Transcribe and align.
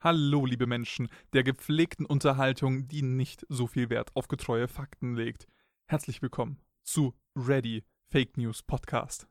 Hallo, 0.00 0.46
liebe 0.46 0.68
Menschen 0.68 1.08
der 1.32 1.42
gepflegten 1.42 2.06
Unterhaltung, 2.06 2.86
die 2.86 3.02
nicht 3.02 3.44
so 3.48 3.66
viel 3.66 3.90
Wert 3.90 4.14
auf 4.14 4.28
getreue 4.28 4.68
Fakten 4.68 5.16
legt. 5.16 5.48
Herzlich 5.86 6.22
willkommen 6.22 6.60
zu 6.84 7.16
Ready 7.34 7.82
Fake 8.08 8.36
News 8.36 8.62
Podcast. 8.62 9.26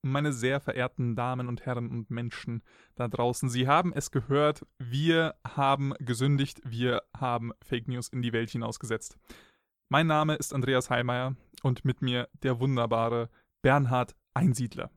Meine 0.00 0.32
sehr 0.32 0.58
verehrten 0.58 1.16
Damen 1.16 1.48
und 1.48 1.66
Herren 1.66 1.90
und 1.90 2.08
Menschen 2.08 2.62
da 2.94 3.08
draußen, 3.08 3.50
Sie 3.50 3.68
haben 3.68 3.92
es 3.92 4.10
gehört, 4.10 4.64
wir 4.78 5.34
haben 5.46 5.92
gesündigt, 5.98 6.62
wir 6.64 7.02
haben 7.14 7.52
Fake 7.60 7.88
News 7.88 8.08
in 8.08 8.22
die 8.22 8.32
Welt 8.32 8.48
hinausgesetzt. 8.48 9.18
Mein 9.90 10.06
Name 10.06 10.36
ist 10.36 10.54
Andreas 10.54 10.88
Heilmeier 10.88 11.36
und 11.62 11.84
mit 11.84 12.00
mir 12.00 12.30
der 12.42 12.58
wunderbare 12.58 13.28
Bernhard 13.60 14.16
Einsiedler. 14.32 14.90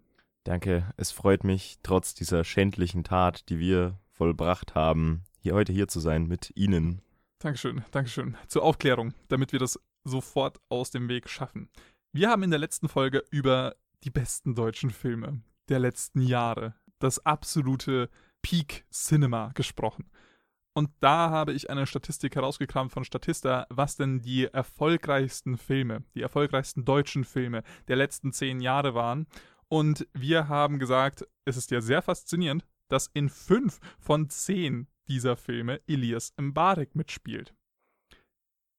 Danke, 0.45 0.93
es 0.95 1.11
freut 1.11 1.43
mich, 1.43 1.79
trotz 1.83 2.13
dieser 2.13 2.45
schändlichen 2.45 3.03
Tat, 3.03 3.49
die 3.49 3.59
wir 3.59 3.99
vollbracht 4.19 4.75
haben, 4.75 5.23
hier 5.39 5.55
heute 5.55 5.71
hier 5.71 5.87
zu 5.87 6.01
sein 6.01 6.27
mit 6.27 6.51
Ihnen. 6.55 7.01
Dankeschön, 7.39 7.85
Dankeschön. 7.91 8.35
Zur 8.49 8.63
Aufklärung, 8.63 9.13
damit 9.29 9.53
wir 9.53 9.59
das 9.59 9.79
sofort 10.03 10.59
aus 10.67 10.91
dem 10.91 11.07
Weg 11.07 11.29
schaffen. 11.29 11.69
Wir 12.11 12.29
haben 12.29 12.43
in 12.43 12.49
der 12.49 12.59
letzten 12.59 12.89
Folge 12.89 13.23
über 13.31 13.77
die 14.03 14.09
besten 14.09 14.55
deutschen 14.55 14.89
Filme 14.89 15.41
der 15.69 15.79
letzten 15.79 16.19
Jahre, 16.21 16.75
das 16.99 17.25
absolute 17.25 18.09
Peak 18.41 18.85
Cinema 18.91 19.51
gesprochen. 19.53 20.11
Und 20.73 20.89
da 20.99 21.29
habe 21.29 21.53
ich 21.53 21.69
eine 21.69 21.87
Statistik 21.87 22.35
herausgekramt 22.35 22.91
von 22.91 23.05
Statista, 23.05 23.67
was 23.69 23.95
denn 23.95 24.21
die 24.21 24.45
erfolgreichsten 24.45 25.57
Filme, 25.57 26.03
die 26.13 26.21
erfolgreichsten 26.21 26.83
deutschen 26.83 27.23
Filme 27.23 27.63
der 27.87 27.95
letzten 27.95 28.33
zehn 28.33 28.59
Jahre 28.59 28.93
waren. 28.95 29.27
Und 29.69 30.07
wir 30.11 30.49
haben 30.49 30.77
gesagt, 30.77 31.25
es 31.45 31.55
ist 31.55 31.71
ja 31.71 31.79
sehr 31.79 32.01
faszinierend, 32.01 32.65
dass 32.89 33.09
in 33.13 33.29
fünf 33.29 33.79
von 33.99 34.29
zehn 34.29 34.87
dieser 35.07 35.37
Filme 35.37 35.81
Elias 35.87 36.33
Mbarek 36.39 36.95
mitspielt. 36.95 37.55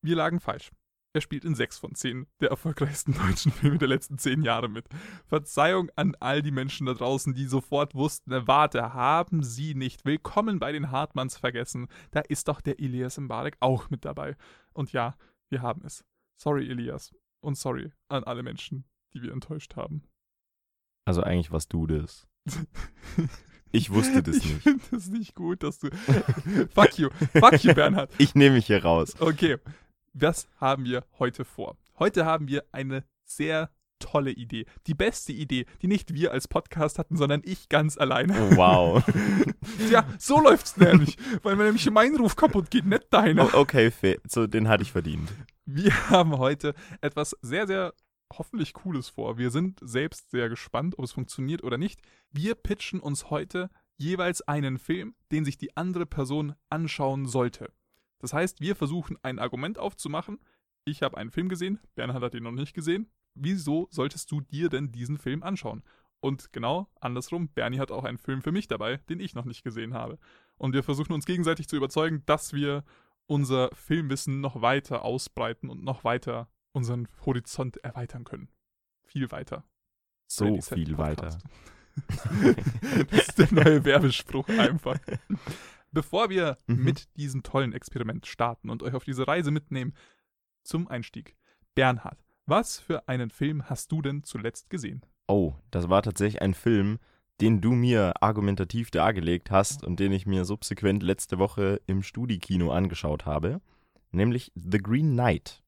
Wir 0.03 0.17
lagen 0.17 0.41
falsch. 0.41 0.71
Er 1.13 1.21
spielt 1.21 1.45
in 1.45 1.57
sechs 1.57 1.77
von 1.77 1.97
zehn 1.97 2.27
der 2.41 2.51
erfolgreichsten 2.51 3.13
deutschen 3.27 3.51
Filme 3.51 3.79
der 3.79 3.89
letzten 3.89 4.17
zehn 4.17 4.43
Jahre 4.43 4.69
mit. 4.69 4.87
Verzeihung 5.27 5.91
an 5.97 6.15
all 6.21 6.41
die 6.41 6.53
Menschen 6.53 6.87
da 6.87 6.95
draußen, 6.95 7.35
die 7.35 7.47
sofort 7.47 7.97
wussten, 7.97 8.47
warte, 8.47 8.95
haben 8.95 9.43
sie 9.43 9.75
nicht 9.75 10.05
Willkommen 10.05 10.61
bei 10.61 10.71
den 10.71 10.93
Hartmanns 10.93 11.37
vergessen. 11.37 11.89
Da 12.13 12.21
ist 12.21 12.47
doch 12.47 12.61
der 12.61 12.79
Elias 12.79 13.19
Mbarek 13.19 13.57
auch 13.59 13.91
mit 13.91 14.05
dabei. 14.05 14.37
Und 14.73 14.93
ja, 14.93 15.17
wir 15.49 15.63
haben 15.63 15.83
es. 15.85 16.05
Sorry, 16.41 16.71
Elias. 16.71 17.13
Und 17.41 17.57
sorry 17.57 17.93
an 18.09 18.23
alle 18.23 18.45
Menschen, 18.45 18.85
die 19.13 19.23
wir 19.23 19.33
enttäuscht 19.33 19.75
haben. 19.75 20.05
Also 21.07 21.23
eigentlich 21.23 21.51
warst 21.51 21.73
du 21.73 21.89
das. 21.89 22.29
Ich 23.73 23.91
wusste 23.91 24.23
das 24.23 24.37
nicht. 24.37 24.51
Ich 24.51 24.63
finde 24.63 24.85
das 24.91 25.07
nicht 25.09 25.35
gut, 25.35 25.63
dass 25.63 25.79
du. 25.79 25.89
Fuck 26.75 26.99
you. 26.99 27.09
Fuck 27.39 27.63
you, 27.63 27.75
Bernhard. 27.75 28.11
Ich 28.19 28.35
nehme 28.35 28.57
mich 28.57 28.67
hier 28.67 28.83
raus. 28.83 29.15
Okay. 29.21 29.59
Was 30.13 30.49
haben 30.57 30.85
wir 30.85 31.05
heute 31.19 31.45
vor? 31.45 31.77
Heute 31.99 32.25
haben 32.25 32.49
wir 32.49 32.65
eine 32.73 33.05
sehr 33.25 33.71
tolle 34.01 34.33
Idee. 34.33 34.67
Die 34.87 34.95
beste 34.95 35.33
Idee, 35.33 35.67
die 35.83 35.87
nicht 35.87 36.15
wir 36.15 36.33
als 36.33 36.49
Podcast 36.49 36.99
hatten, 36.99 37.17
sondern 37.17 37.43
ich 37.45 37.69
ganz 37.69 37.97
alleine. 37.97 38.57
Wow. 38.57 39.05
ja, 39.91 40.05
so 40.19 40.41
läuft's 40.41 40.77
nämlich. 40.77 41.17
Weil 41.43 41.59
wenn 41.59 41.67
nämlich 41.67 41.89
mein 41.91 42.17
Ruf 42.17 42.35
kaputt 42.35 42.71
geht, 42.71 42.87
nicht 42.87 43.07
deiner. 43.11 43.55
Oh, 43.55 43.59
okay, 43.59 43.93
so 44.27 44.47
den 44.47 44.69
hatte 44.69 44.83
ich 44.83 44.91
verdient. 44.91 45.31
Wir 45.65 46.11
haben 46.11 46.39
heute 46.39 46.75
etwas 47.01 47.37
sehr, 47.43 47.67
sehr 47.69 47.95
hoffentlich 48.33 48.73
Cooles 48.75 49.09
vor. 49.09 49.39
Wir 49.39 49.51
sind 49.51 49.81
selbst 49.83 50.31
sehr 50.31 50.49
gespannt, 50.49 50.99
ob 50.99 51.05
es 51.05 51.13
funktioniert 51.13 51.63
oder 51.63 51.79
nicht. 51.79 52.01
Wir 52.31 52.55
pitchen 52.55 53.01
uns 53.01 53.31
heute 53.31 53.71
jeweils 53.97 54.41
einen 54.43 54.79
Film, 54.79 55.15
den 55.31 55.45
sich 55.45 55.59
die 55.59 55.77
andere 55.77 56.07
Person 56.07 56.55
anschauen 56.69 57.27
sollte. 57.27 57.73
Das 58.19 58.33
heißt, 58.33 58.61
wir 58.61 58.77
versuchen 58.77 59.19
ein 59.23 59.39
Argument 59.39 59.79
aufzumachen. 59.79 60.39
Ich 60.85 61.03
habe 61.03 61.17
einen 61.17 61.31
Film 61.31 61.49
gesehen, 61.49 61.81
Bernhard 61.95 62.23
hat 62.23 62.35
ihn 62.35 62.43
noch 62.43 62.53
nicht 62.53 62.75
gesehen. 62.75 63.11
Wieso 63.35 63.89
solltest 63.91 64.31
du 64.31 64.41
dir 64.41 64.69
denn 64.69 64.93
diesen 64.93 65.19
Film 65.19 65.43
anschauen? 65.43 65.83
Und 66.21 66.53
genau 66.53 66.89
andersrum, 67.01 67.49
Bernie 67.49 67.79
hat 67.79 67.91
auch 67.91 68.05
einen 68.05 68.19
Film 68.19 68.43
für 68.43 68.53
mich 68.53 68.69
dabei, 68.69 68.99
den 69.09 69.21
ich 69.21 69.35
noch 69.35 69.47
nicht 69.47 69.65
gesehen 69.65 69.95
habe. 69.95 70.19
Und 70.57 70.75
wir 70.75 70.83
versuchen 70.83 71.13
uns 71.13 71.25
gegenseitig 71.25 71.69
zu 71.69 71.77
überzeugen, 71.77 72.23
dass 72.27 72.53
wir 72.53 72.85
unser 73.27 73.71
Filmwissen 73.75 74.41
noch 74.41 74.61
weiter 74.61 75.03
ausbreiten 75.03 75.71
und 75.71 75.83
noch 75.83 76.05
weiter 76.05 76.49
unseren 76.73 77.09
Horizont 77.25 77.77
erweitern 77.79 78.25
können. 78.25 78.49
Viel 79.03 79.31
weiter. 79.31 79.65
So 80.27 80.61
viel 80.61 80.97
weiter. 80.99 81.39
das 83.11 83.29
ist 83.29 83.39
der 83.39 83.53
neue 83.53 83.85
Werbespruch 83.85 84.49
einfach. 84.49 84.99
Bevor 85.91 86.31
wir 86.31 86.59
mhm. 86.67 86.85
mit 86.85 87.17
diesem 87.17 87.43
tollen 87.43 87.73
Experiment 87.73 88.27
starten 88.27 88.71
und 88.71 88.83
euch 88.83 88.95
auf 88.95 89.05
diese 89.05 89.27
Reise 89.27 89.51
mitnehmen, 89.51 89.95
zum 90.63 90.89
Einstieg. 90.89 91.37
Bernhard, 91.75 92.23
was 92.47 92.79
für 92.79 93.09
einen 93.09 93.31
Film 93.31 93.69
hast 93.69 93.91
du 93.91 94.03
denn 94.03 94.23
zuletzt 94.23 94.71
gesehen? 94.71 95.03
Oh, 95.27 95.55
das 95.71 95.89
war 95.89 96.03
tatsächlich 96.03 96.43
ein 96.43 96.55
Film, 96.55 96.99
den 97.41 97.61
du 97.61 97.73
mir 97.73 98.23
argumentativ 98.23 98.91
dargelegt 98.91 99.51
hast 99.51 99.85
und 99.85 99.99
den 99.99 100.13
ich 100.13 100.27
mir 100.27 100.45
subsequent 100.45 101.03
letzte 101.03 101.39
Woche 101.39 101.81
im 101.87 102.03
Studikino 102.03 102.71
angeschaut 102.71 103.27
habe, 103.27 103.61
nämlich 104.11 104.53
The 104.55 104.79
Green 104.79 105.13
Knight. 105.13 105.63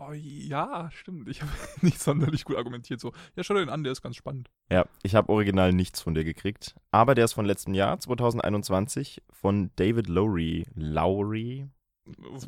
Oh 0.00 0.12
ja, 0.12 0.90
stimmt. 0.92 1.28
Ich 1.28 1.42
habe 1.42 1.50
nicht 1.82 2.00
sonderlich 2.00 2.44
gut 2.44 2.56
argumentiert. 2.56 3.00
So, 3.00 3.12
ja, 3.36 3.42
schau 3.42 3.54
dir 3.54 3.60
den 3.60 3.68
an, 3.68 3.82
der 3.82 3.92
ist 3.92 4.02
ganz 4.02 4.16
spannend. 4.16 4.50
Ja, 4.70 4.86
ich 5.02 5.14
habe 5.14 5.32
original 5.32 5.72
nichts 5.72 6.00
von 6.00 6.14
dir 6.14 6.24
gekriegt. 6.24 6.74
Aber 6.90 7.14
der 7.14 7.24
ist 7.24 7.32
von 7.32 7.46
letztem 7.46 7.74
Jahr, 7.74 7.98
2021, 7.98 9.22
von 9.30 9.70
David 9.76 10.08
Lowry. 10.08 10.66
Lowry? 10.74 11.68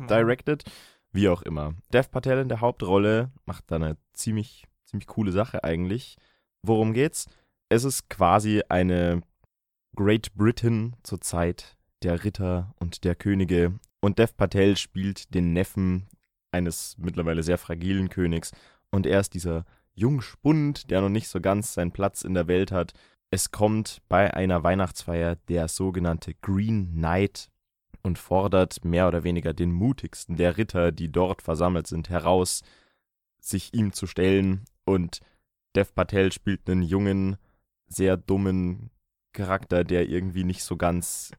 Directed. 0.09 0.65
Wie 1.13 1.29
auch 1.29 1.43
immer. 1.43 1.75
Dev 1.93 2.09
Patel 2.11 2.39
in 2.39 2.49
der 2.49 2.61
Hauptrolle 2.61 3.31
macht 3.45 3.71
da 3.71 3.77
eine 3.77 3.97
ziemlich, 4.13 4.67
ziemlich 4.85 5.09
coole 5.09 5.33
Sache 5.33 5.65
eigentlich. 5.65 6.17
Worum 6.63 6.93
geht's? 6.93 7.29
Es 7.69 7.85
ist 7.85 8.09
quasi 8.09 8.63
eine 8.69 9.23
Great 9.97 10.35
Britain 10.35 10.97
zur 11.03 11.21
Zeit 11.21 11.77
der 12.03 12.25
Ritter 12.25 12.75
und 12.79 13.05
der 13.05 13.15
Könige. 13.15 13.79
Und 14.01 14.19
Dev 14.19 14.35
Patel 14.37 14.77
spielt 14.77 15.35
den 15.35 15.53
Neffen 15.53 16.07
eines 16.53 16.97
mittlerweile 16.99 17.43
sehr 17.43 17.59
fragilen 17.59 18.09
Königs. 18.09 18.53
Und 18.91 19.07
er 19.07 19.21
ist 19.21 19.35
dieser 19.35 19.65
Jungspund, 19.95 20.91
der 20.91 21.01
noch 21.01 21.09
nicht 21.09 21.29
so 21.29 21.41
ganz 21.41 21.75
seinen 21.75 21.93
Platz 21.93 22.23
in 22.23 22.35
der 22.35 22.49
Welt 22.49 22.73
hat. 22.73 22.93
Es 23.31 23.51
kommt 23.51 24.03
bei 24.09 24.35
einer 24.35 24.63
Weihnachtsfeier 24.63 25.37
der 25.49 25.69
sogenannte 25.69 26.35
Green 26.35 26.93
Knight 26.93 27.49
und 28.03 28.19
fordert 28.19 28.85
mehr 28.85 29.09
oder 29.09 29.25
weniger 29.25 29.53
den 29.53 29.73
mutigsten 29.73 30.37
der 30.37 30.57
Ritter, 30.57 30.91
die 30.91 31.13
dort 31.13 31.43
versammelt 31.43 31.87
sind, 31.87 32.09
heraus, 32.09 32.63
sich 33.39 33.75
ihm 33.75 33.93
zu 33.93 34.07
stellen. 34.07 34.65
Und 34.85 35.21
Dev 35.77 35.93
Patel 35.95 36.33
spielt 36.33 36.69
einen 36.69 36.83
jungen, 36.83 37.37
sehr 37.87 38.17
dummen 38.17 38.91
Charakter, 39.33 39.85
der 39.85 40.09
irgendwie 40.09 40.45
nicht 40.45 40.63
so 40.63 40.77
ganz 40.77 41.33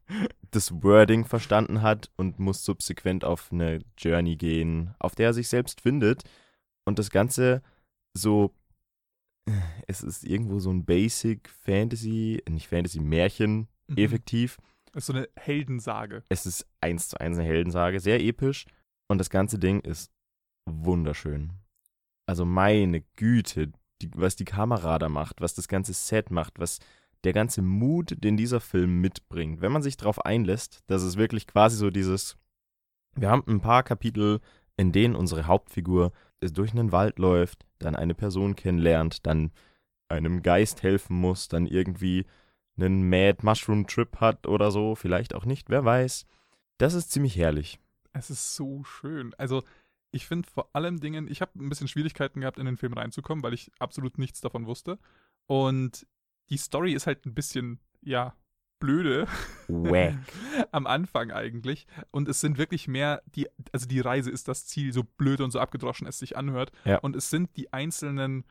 das 0.52 0.84
Wording 0.84 1.26
verstanden 1.26 1.82
hat 1.82 2.12
und 2.18 2.40
muss 2.40 2.64
subsequent 2.64 3.24
auf 3.26 3.52
eine 3.52 3.80
Journey 3.98 4.36
gehen, 4.36 4.94
auf 5.00 5.16
der 5.16 5.28
er 5.28 5.34
sich 5.34 5.48
selbst 5.48 5.82
findet. 5.82 6.24
Und 6.86 7.00
das 7.00 7.10
Ganze 7.10 7.62
so, 8.14 8.54
es 9.88 10.02
ist 10.02 10.24
irgendwo 10.24 10.60
so 10.60 10.72
ein 10.72 10.86
Basic 10.86 11.50
Fantasy, 11.50 12.42
nicht 12.50 12.68
Fantasy, 12.68 13.00
Märchen, 13.00 13.68
mhm. 13.88 13.98
effektiv. 13.98 14.58
Es 14.94 15.04
ist 15.04 15.06
so 15.08 15.14
eine 15.14 15.30
Heldensage. 15.38 16.24
Es 16.30 16.46
ist 16.46 16.68
eins 16.82 17.10
zu 17.10 17.20
eins 17.20 17.38
eine 17.38 17.48
Heldensage, 17.48 18.00
sehr 18.00 18.22
episch. 18.22 18.66
Und 19.08 19.18
das 19.18 19.30
ganze 19.30 19.58
Ding 19.58 19.82
ist 19.82 20.12
wunderschön. 20.66 21.54
Also 22.26 22.46
meine 22.46 23.02
Güte, 23.16 23.72
die, 24.02 24.12
was 24.16 24.36
die 24.36 24.46
Kamera 24.46 25.00
da 25.00 25.10
macht, 25.10 25.42
was 25.42 25.54
das 25.54 25.68
ganze 25.68 25.94
Set 25.94 26.32
macht, 26.32 26.60
was 26.60 26.80
der 27.24 27.34
ganze 27.34 27.62
Mut, 27.62 28.16
den 28.24 28.38
dieser 28.38 28.60
Film 28.60 29.02
mitbringt, 29.02 29.62
wenn 29.62 29.72
man 29.72 29.84
sich 29.84 29.98
darauf 29.98 30.26
einlässt, 30.26 30.84
dass 30.88 31.04
es 31.04 31.18
wirklich 31.18 31.48
quasi 31.48 31.78
so 31.78 31.90
dieses, 31.90 32.38
wir 33.16 33.30
haben 33.30 33.44
ein 33.48 33.62
paar 33.62 33.84
Kapitel, 33.84 34.40
in 34.78 34.92
denen 34.92 35.16
unsere 35.16 35.46
Hauptfigur 35.46 36.12
durch 36.42 36.72
einen 36.72 36.92
Wald 36.92 37.20
läuft, 37.20 37.66
dann 37.80 37.96
eine 37.96 38.16
Person 38.16 38.56
kennenlernt, 38.56 39.26
dann 39.28 39.52
einem 40.10 40.42
Geist 40.42 40.84
helfen 40.84 41.16
muss, 41.16 41.48
dann 41.48 41.68
irgendwie 41.68 42.26
einen 42.78 43.08
Mad 43.08 43.40
Mushroom 43.44 43.86
Trip 43.86 44.18
hat 44.20 44.48
oder 44.48 44.72
so, 44.72 44.96
vielleicht 44.96 45.36
auch 45.36 45.46
nicht, 45.46 45.70
wer 45.70 45.86
weiß. 45.86 46.26
Das 46.78 46.94
ist 46.94 47.12
ziemlich 47.12 47.36
herrlich. 47.36 47.80
Es 48.14 48.30
ist 48.30 48.56
so 48.56 48.84
schön. 48.84 49.34
Also, 49.38 49.64
ich 50.12 50.26
finde 50.26 50.50
vor 50.50 50.70
allem 50.74 51.00
Dingen, 51.00 51.30
ich 51.30 51.42
habe 51.42 51.52
ein 51.60 51.70
bisschen 51.70 51.88
Schwierigkeiten 51.88 52.42
gehabt, 52.42 52.58
in 52.58 52.66
den 52.66 52.78
Film 52.78 52.94
reinzukommen, 52.94 53.44
weil 53.44 53.54
ich 53.54 53.72
absolut 53.80 54.18
nichts 54.18 54.42
davon 54.42 54.66
wusste. 54.66 54.98
Und 55.46 56.08
die 56.52 56.58
Story 56.58 56.94
ist 56.94 57.08
halt 57.08 57.26
ein 57.26 57.34
bisschen, 57.34 57.80
ja, 58.02 58.36
blöde. 58.80 59.28
Wack. 59.68 60.16
Am 60.72 60.86
Anfang 60.86 61.32
eigentlich. 61.32 61.88
Und 62.12 62.28
es 62.28 62.42
sind 62.42 62.58
wirklich 62.58 62.88
mehr, 62.88 63.22
die, 63.36 63.48
also 63.72 63.88
die 63.88 64.00
Reise 64.02 64.30
ist 64.30 64.48
das 64.48 64.66
Ziel, 64.66 64.92
so 64.92 65.04
blöd 65.04 65.40
und 65.42 65.52
so 65.52 65.60
abgedroschen 65.60 66.08
es 66.08 66.20
sich 66.20 66.36
anhört. 66.38 66.72
Ja. 66.84 66.98
Und 67.00 67.16
es 67.16 67.30
sind 67.30 67.56
die 67.58 67.72
einzelnen, 67.72 68.44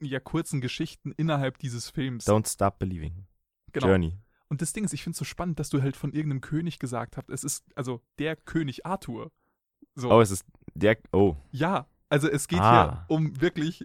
ja, 0.00 0.18
kurzen 0.18 0.60
Geschichten 0.60 1.12
innerhalb 1.12 1.58
dieses 1.58 1.90
Films. 1.90 2.26
Don't 2.26 2.50
stop 2.50 2.78
believing. 2.78 3.26
Genau. 3.72 3.88
Journey. 3.88 4.18
Und 4.48 4.62
das 4.62 4.72
Ding 4.72 4.84
ist, 4.84 4.92
ich 4.92 5.02
finde 5.02 5.14
es 5.14 5.18
so 5.18 5.24
spannend, 5.24 5.58
dass 5.58 5.70
du 5.70 5.82
halt 5.82 5.96
von 5.96 6.12
irgendeinem 6.12 6.40
König 6.42 6.78
gesagt 6.78 7.16
hast, 7.16 7.30
es 7.30 7.44
ist 7.44 7.64
also 7.76 8.02
der 8.18 8.36
König 8.36 8.84
Arthur. 8.86 9.30
So. 9.94 10.10
Oh, 10.10 10.20
es 10.20 10.30
ist 10.30 10.44
der. 10.74 10.98
Oh. 11.12 11.36
Ja, 11.50 11.86
also 12.08 12.28
es 12.28 12.48
geht 12.48 12.60
Ah. 12.60 13.06
hier 13.08 13.16
um 13.16 13.40
wirklich 13.40 13.84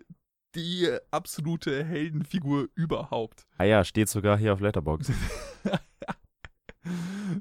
die 0.55 0.89
absolute 1.11 1.83
Heldenfigur 1.83 2.67
überhaupt. 2.75 3.45
Ah 3.57 3.63
ja, 3.65 3.83
steht 3.83 4.09
sogar 4.09 4.37
hier 4.37 4.53
auf 4.53 4.59
Letterboxd. 4.59 5.11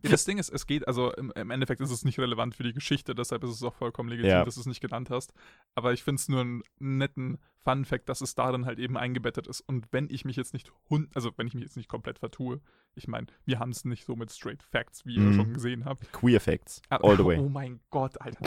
Ja, 0.02 0.10
das 0.10 0.24
Ding 0.24 0.38
ist, 0.38 0.48
es 0.48 0.66
geht, 0.66 0.88
also 0.88 1.12
im, 1.12 1.30
im 1.36 1.50
Endeffekt 1.52 1.80
ist 1.80 1.92
es 1.92 2.04
nicht 2.04 2.18
relevant 2.18 2.56
für 2.56 2.64
die 2.64 2.72
Geschichte, 2.72 3.14
deshalb 3.14 3.44
ist 3.44 3.50
es 3.50 3.62
auch 3.62 3.74
vollkommen 3.74 4.08
legitim, 4.08 4.30
Ja. 4.30 4.44
dass 4.44 4.56
du 4.56 4.60
es 4.60 4.66
nicht 4.66 4.80
genannt 4.80 5.08
hast. 5.08 5.32
Aber 5.76 5.92
ich 5.92 6.02
finde 6.02 6.18
es 6.20 6.28
nur 6.28 6.40
einen 6.40 6.62
netten 6.80 7.38
Fun-Fact, 7.58 8.08
dass 8.08 8.20
es 8.22 8.34
darin 8.34 8.66
halt 8.66 8.80
eben 8.80 8.96
eingebettet 8.96 9.46
ist. 9.46 9.60
Und 9.60 9.86
wenn 9.92 10.08
ich 10.10 10.24
mich 10.24 10.34
jetzt 10.34 10.52
nicht, 10.52 10.72
hun 10.90 11.08
also 11.14 11.30
wenn 11.36 11.46
ich 11.46 11.54
mich 11.54 11.62
jetzt 11.62 11.76
nicht 11.76 11.88
komplett 11.88 12.18
vertue, 12.18 12.60
ich 12.96 13.06
meine, 13.06 13.28
wir 13.44 13.60
haben 13.60 13.70
es 13.70 13.84
nicht 13.84 14.04
so 14.04 14.16
mit 14.16 14.32
Straight 14.32 14.64
Facts, 14.64 15.06
wie 15.06 15.14
ihr 15.14 15.20
Mhm. 15.20 15.34
schon 15.34 15.54
gesehen 15.54 15.84
habt. 15.84 16.10
Queer 16.12 16.40
Facts. 16.40 16.82
Aber, 16.88 17.08
All 17.08 17.16
the 17.16 17.24
way. 17.24 17.38
Oh 17.38 17.48
mein 17.48 17.78
Gott, 17.90 18.20
Alter. 18.20 18.44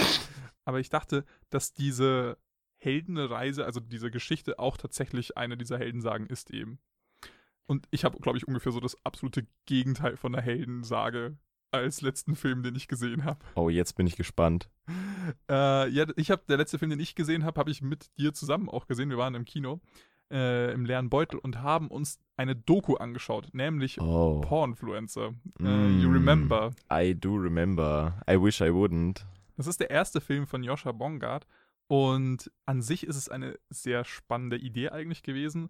Aber 0.66 0.82
ich 0.82 0.90
dachte, 0.90 1.24
dass 1.50 1.74
diese 1.74 2.38
Heldenreise, 2.80 3.66
also 3.66 3.80
diese 3.80 4.10
Geschichte 4.12 4.58
auch 4.60 4.78
tatsächlich 4.78 5.38
eine 5.38 5.58
dieser 5.58 5.78
Heldensagen 5.78 6.28
ist 6.28 6.50
eben. 6.52 6.80
Und 7.68 7.88
ich 7.92 8.04
habe, 8.04 8.18
glaube 8.20 8.38
ich, 8.38 8.48
ungefähr 8.48 8.72
so 8.72 8.80
das 8.80 8.98
absolute 9.06 9.46
Gegenteil 9.68 10.18
von 10.18 10.32
der 10.32 10.42
Heldensage 10.42 11.38
als 11.72 12.02
letzten 12.02 12.36
Film, 12.36 12.64
den 12.64 12.76
ich 12.76 12.88
gesehen 12.88 13.26
habe. 13.26 13.46
Oh, 13.54 13.70
jetzt 13.70 13.94
bin 13.96 14.08
ich 14.08 14.16
gespannt. 14.18 14.70
Äh, 15.48 15.90
ja, 15.90 16.06
ich 16.16 16.32
habe, 16.32 16.42
der 16.50 16.58
letzte 16.58 16.80
Film, 16.80 16.90
den 16.90 17.00
ich 17.00 17.14
gesehen 17.14 17.44
habe, 17.44 17.60
habe 17.60 17.70
ich 17.70 17.84
mit 17.84 18.10
dir 18.18 18.34
zusammen 18.34 18.68
auch 18.68 18.88
gesehen. 18.88 19.12
Wir 19.12 19.18
waren 19.20 19.36
im 19.36 19.46
Kino, 19.46 19.80
äh, 20.32 20.74
im 20.74 20.86
leeren 20.86 21.10
Beutel 21.12 21.38
und 21.38 21.62
haben 21.62 21.90
uns 21.90 22.20
eine 22.36 22.56
Doku 22.56 22.96
angeschaut, 22.96 23.50
nämlich 23.54 24.02
Oh. 24.02 24.42
Pornfluencer. 24.42 25.36
Äh, 25.60 25.64
Mm. 25.64 26.02
You 26.02 26.10
Remember. 26.10 26.72
I 26.92 27.14
do 27.14 27.36
remember. 27.36 28.20
I 28.28 28.42
wish 28.42 28.60
I 28.62 28.70
wouldn't. 28.72 29.24
Das 29.56 29.68
ist 29.68 29.80
der 29.82 29.92
erste 29.92 30.20
Film 30.20 30.48
von 30.48 30.64
Joscha 30.64 30.92
Bongard 30.94 31.46
und 31.90 32.52
an 32.68 32.84
sich 32.84 33.04
ist 33.08 33.16
es 33.16 33.30
eine 33.30 33.58
sehr 33.72 34.06
spannende 34.06 34.58
Idee 34.58 34.90
eigentlich 34.90 35.24
gewesen. 35.24 35.70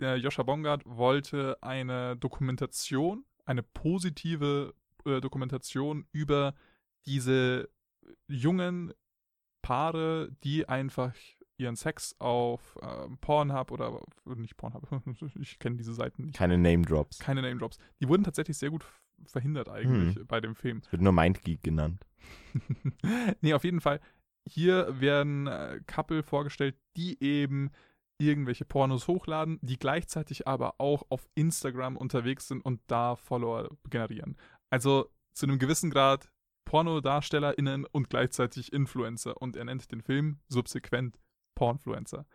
Der 0.00 0.16
Joscha 0.16 0.42
Bongard 0.42 0.82
wollte 0.84 1.62
eine 1.62 2.16
Dokumentation, 2.16 3.24
eine 3.44 3.62
positive 3.62 4.74
äh, 5.04 5.20
Dokumentation 5.20 6.06
über 6.10 6.54
diese 7.06 7.68
jungen 8.26 8.92
Paare, 9.62 10.32
die 10.42 10.68
einfach 10.68 11.14
ihren 11.56 11.76
Sex 11.76 12.16
auf 12.18 12.76
ähm, 12.82 13.18
Pornhub 13.18 13.70
oder 13.70 14.00
nicht 14.34 14.56
Pornhub, 14.56 14.88
ich 15.40 15.60
kenne 15.60 15.76
diese 15.76 15.94
Seiten 15.94 16.24
nicht. 16.24 16.36
Keine 16.36 16.58
Name 16.58 16.82
Drops. 16.82 17.20
Keine 17.20 17.42
Name 17.42 17.58
Drops. 17.60 17.78
Die 18.00 18.08
wurden 18.08 18.24
tatsächlich 18.24 18.58
sehr 18.58 18.70
gut 18.70 18.84
verhindert 19.26 19.68
eigentlich 19.68 20.16
Hm. 20.16 20.26
bei 20.26 20.40
dem 20.40 20.56
Film. 20.56 20.82
Wird 20.90 21.00
nur 21.00 21.12
Mindgeek 21.12 21.62
genannt. 21.62 22.04
nee, 23.40 23.54
auf 23.54 23.62
jeden 23.62 23.80
Fall. 23.80 24.00
Hier 24.48 25.00
werden 25.00 25.46
äh, 25.46 25.80
Couple 25.86 26.22
vorgestellt, 26.22 26.76
die 26.96 27.22
eben 27.22 27.70
irgendwelche 28.18 28.64
Pornos 28.64 29.08
hochladen, 29.08 29.58
die 29.62 29.78
gleichzeitig 29.78 30.46
aber 30.46 30.74
auch 30.78 31.04
auf 31.08 31.28
Instagram 31.34 31.96
unterwegs 31.96 32.48
sind 32.48 32.64
und 32.64 32.80
da 32.86 33.16
Follower 33.16 33.70
generieren. 33.90 34.36
Also 34.70 35.10
zu 35.32 35.46
einem 35.46 35.58
gewissen 35.58 35.90
Grad 35.90 36.30
PornodarstellerInnen 36.64 37.84
und 37.84 38.10
gleichzeitig 38.10 38.72
Influencer. 38.72 39.40
Und 39.40 39.56
er 39.56 39.64
nennt 39.64 39.90
den 39.92 40.02
Film 40.02 40.40
subsequent 40.48 41.18
Pornfluencer. 41.54 42.26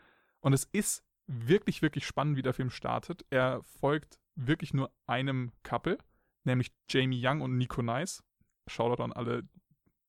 Und 0.42 0.54
es 0.54 0.66
ist 0.72 1.04
wirklich, 1.28 1.82
wirklich 1.82 2.06
spannend, 2.06 2.38
wie 2.38 2.42
der 2.42 2.54
Film 2.54 2.70
startet. 2.70 3.26
Er 3.30 3.62
folgt 3.64 4.20
wirklich 4.36 4.74
nur 4.74 4.92
einem 5.06 5.52
Couple, 5.64 5.98
nämlich 6.44 6.72
Jamie 6.90 7.22
Young 7.26 7.42
und 7.42 7.58
Nico 7.58 7.82
Nice. 7.82 8.24
Shoutout 8.68 9.04
an 9.04 9.14
alle 9.14 9.48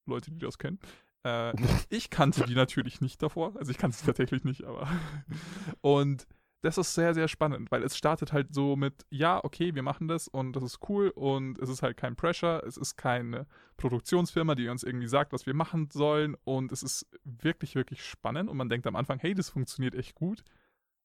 Leute, 0.06 0.30
die 0.30 0.38
das 0.38 0.58
kennen. 0.58 0.78
Äh, 1.24 1.52
ich 1.88 2.10
kannte 2.10 2.44
die 2.44 2.54
natürlich 2.54 3.00
nicht 3.00 3.22
davor. 3.22 3.54
Also 3.56 3.70
ich 3.70 3.78
kannte 3.78 3.96
sie 3.96 4.06
tatsächlich 4.06 4.44
nicht, 4.44 4.64
aber. 4.64 4.88
Und 5.80 6.26
das 6.62 6.76
ist 6.76 6.94
sehr, 6.94 7.14
sehr 7.14 7.28
spannend, 7.28 7.70
weil 7.70 7.82
es 7.82 7.96
startet 7.96 8.32
halt 8.32 8.54
so 8.54 8.76
mit, 8.76 9.06
ja, 9.08 9.42
okay, 9.42 9.74
wir 9.74 9.82
machen 9.82 10.08
das 10.08 10.28
und 10.28 10.52
das 10.52 10.62
ist 10.62 10.80
cool 10.88 11.08
und 11.08 11.58
es 11.58 11.70
ist 11.70 11.82
halt 11.82 11.96
kein 11.96 12.16
Pressure, 12.16 12.62
es 12.66 12.76
ist 12.76 12.96
keine 12.96 13.46
Produktionsfirma, 13.78 14.54
die 14.54 14.68
uns 14.68 14.82
irgendwie 14.82 15.08
sagt, 15.08 15.32
was 15.32 15.46
wir 15.46 15.54
machen 15.54 15.88
sollen 15.90 16.36
und 16.44 16.70
es 16.70 16.82
ist 16.82 17.06
wirklich, 17.24 17.76
wirklich 17.76 18.04
spannend 18.04 18.50
und 18.50 18.58
man 18.58 18.68
denkt 18.68 18.86
am 18.86 18.96
Anfang, 18.96 19.18
hey, 19.20 19.34
das 19.34 19.48
funktioniert 19.48 19.94
echt 19.94 20.14
gut. 20.14 20.44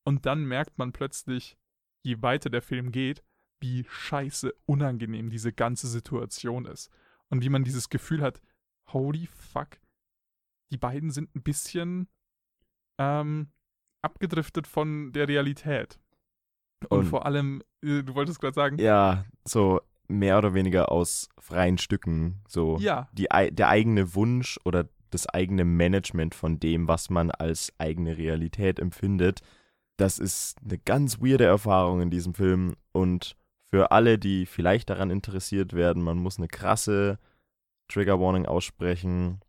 Und 0.03 0.25
dann 0.25 0.43
merkt 0.43 0.77
man 0.77 0.91
plötzlich, 0.91 1.57
je 2.03 2.21
weiter 2.21 2.49
der 2.49 2.61
Film 2.61 2.91
geht, 2.91 3.23
wie 3.61 3.85
scheiße 3.89 4.53
unangenehm 4.65 5.29
diese 5.29 5.53
ganze 5.53 5.87
Situation 5.87 6.65
ist. 6.65 6.91
Und 7.29 7.43
wie 7.43 7.49
man 7.49 7.63
dieses 7.63 7.89
Gefühl 7.89 8.21
hat, 8.21 8.41
holy 8.91 9.27
fuck, 9.27 9.79
die 10.71 10.77
beiden 10.77 11.11
sind 11.11 11.33
ein 11.35 11.43
bisschen 11.43 12.07
ähm, 12.97 13.47
abgedriftet 14.01 14.67
von 14.67 15.11
der 15.11 15.27
Realität. 15.27 15.99
Und, 16.89 16.99
Und- 16.99 17.05
vor 17.07 17.25
allem, 17.25 17.61
äh, 17.83 18.03
du 18.03 18.15
wolltest 18.15 18.39
gerade 18.39 18.53
sagen, 18.53 18.77
Ja, 18.77 19.25
so 19.45 19.81
mehr 20.07 20.37
oder 20.37 20.53
weniger 20.53 20.91
aus 20.91 21.29
freien 21.39 21.77
Stücken. 21.77 22.41
So 22.47 22.77
ja, 22.79 23.09
die, 23.13 23.27
der 23.51 23.69
eigene 23.69 24.13
Wunsch 24.13 24.59
oder 24.63 24.87
das 25.09 25.27
eigene 25.27 25.65
Management 25.65 26.35
von 26.35 26.59
dem, 26.59 26.87
was 26.87 27.09
man 27.09 27.31
als 27.31 27.73
eigene 27.79 28.17
Realität 28.17 28.79
empfindet. 28.79 29.41
Das 29.97 30.19
ist 30.19 30.57
eine 30.63 30.77
ganz 30.77 31.21
weirde 31.21 31.45
Erfahrung 31.45 32.01
in 32.01 32.09
diesem 32.11 32.33
Film. 32.33 32.75
Und 32.91 33.35
für 33.71 33.91
alle, 33.91 34.19
die 34.19 34.45
vielleicht 34.45 34.89
daran 34.89 35.09
interessiert 35.09 35.73
werden, 35.73 36.03
man 36.03 36.17
muss 36.17 36.37
eine 36.37 36.47
krasse 36.47 37.17
Trigger 37.87 38.19
Warning 38.19 38.45
aussprechen. 38.45 39.39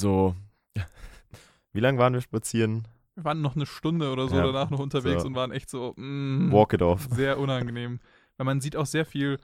So, 0.00 0.34
wie 1.72 1.80
lange 1.80 1.98
waren 1.98 2.14
wir 2.14 2.20
spazieren? 2.20 2.86
wir 3.16 3.24
waren 3.24 3.42
noch 3.42 3.54
eine 3.54 3.66
Stunde 3.66 4.10
oder 4.12 4.28
so 4.28 4.36
Ja, 4.36 4.46
danach 4.46 4.70
noch 4.70 4.78
unterwegs 4.78 5.22
so. 5.22 5.28
und 5.28 5.34
waren 5.34 5.50
echt 5.52 5.68
so, 5.68 5.92
mm, 5.96 6.50
Walk 6.52 6.72
it 6.72 6.80
off. 6.82 7.06
sehr 7.10 7.38
unangenehm. 7.38 8.00
Weil 8.38 8.46
man 8.46 8.60
sieht 8.62 8.76
auch 8.76 8.86
sehr 8.86 9.04
viel 9.04 9.38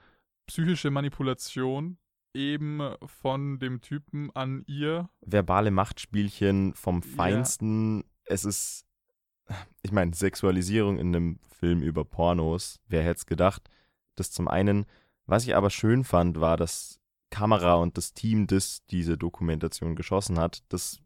psychische 0.47 0.91
Manipulation 0.91 1.99
eben 2.33 2.81
von 3.05 3.59
dem 3.59 3.81
Typen 3.83 4.31
an 4.35 4.63
ihr. 4.67 5.11
verbale 5.21 5.71
Machtspielchen 5.71 6.73
vom 6.75 7.03
Ja. 7.03 7.17
Feinsten. 7.17 8.05
Es 8.25 8.45
ist, 8.45 8.87
ich 9.83 9.93
meine, 9.93 10.15
Sexualisierung 10.15 10.99
in 10.99 11.09
einem 11.15 11.39
Film 11.59 11.83
über 11.83 12.05
Pornos. 12.05 12.81
Wer 12.89 13.03
hätte 13.03 13.19
es 13.19 13.27
gedacht? 13.27 13.69
Das 14.15 14.31
zum 14.31 14.49
einen. 14.49 14.87
Was 15.27 15.45
ich 15.45 15.55
aber 15.57 15.69
schön 15.71 16.05
fand, 16.05 16.41
war, 16.41 16.57
dass 16.57 16.99
Kamera 17.31 17.75
und 17.75 17.97
das 17.99 18.15
Team, 18.15 18.47
das 18.47 18.85
diese 18.87 19.17
Dokumentation 19.19 19.97
geschossen 19.97 20.39
hat, 20.39 20.63
das 20.69 21.01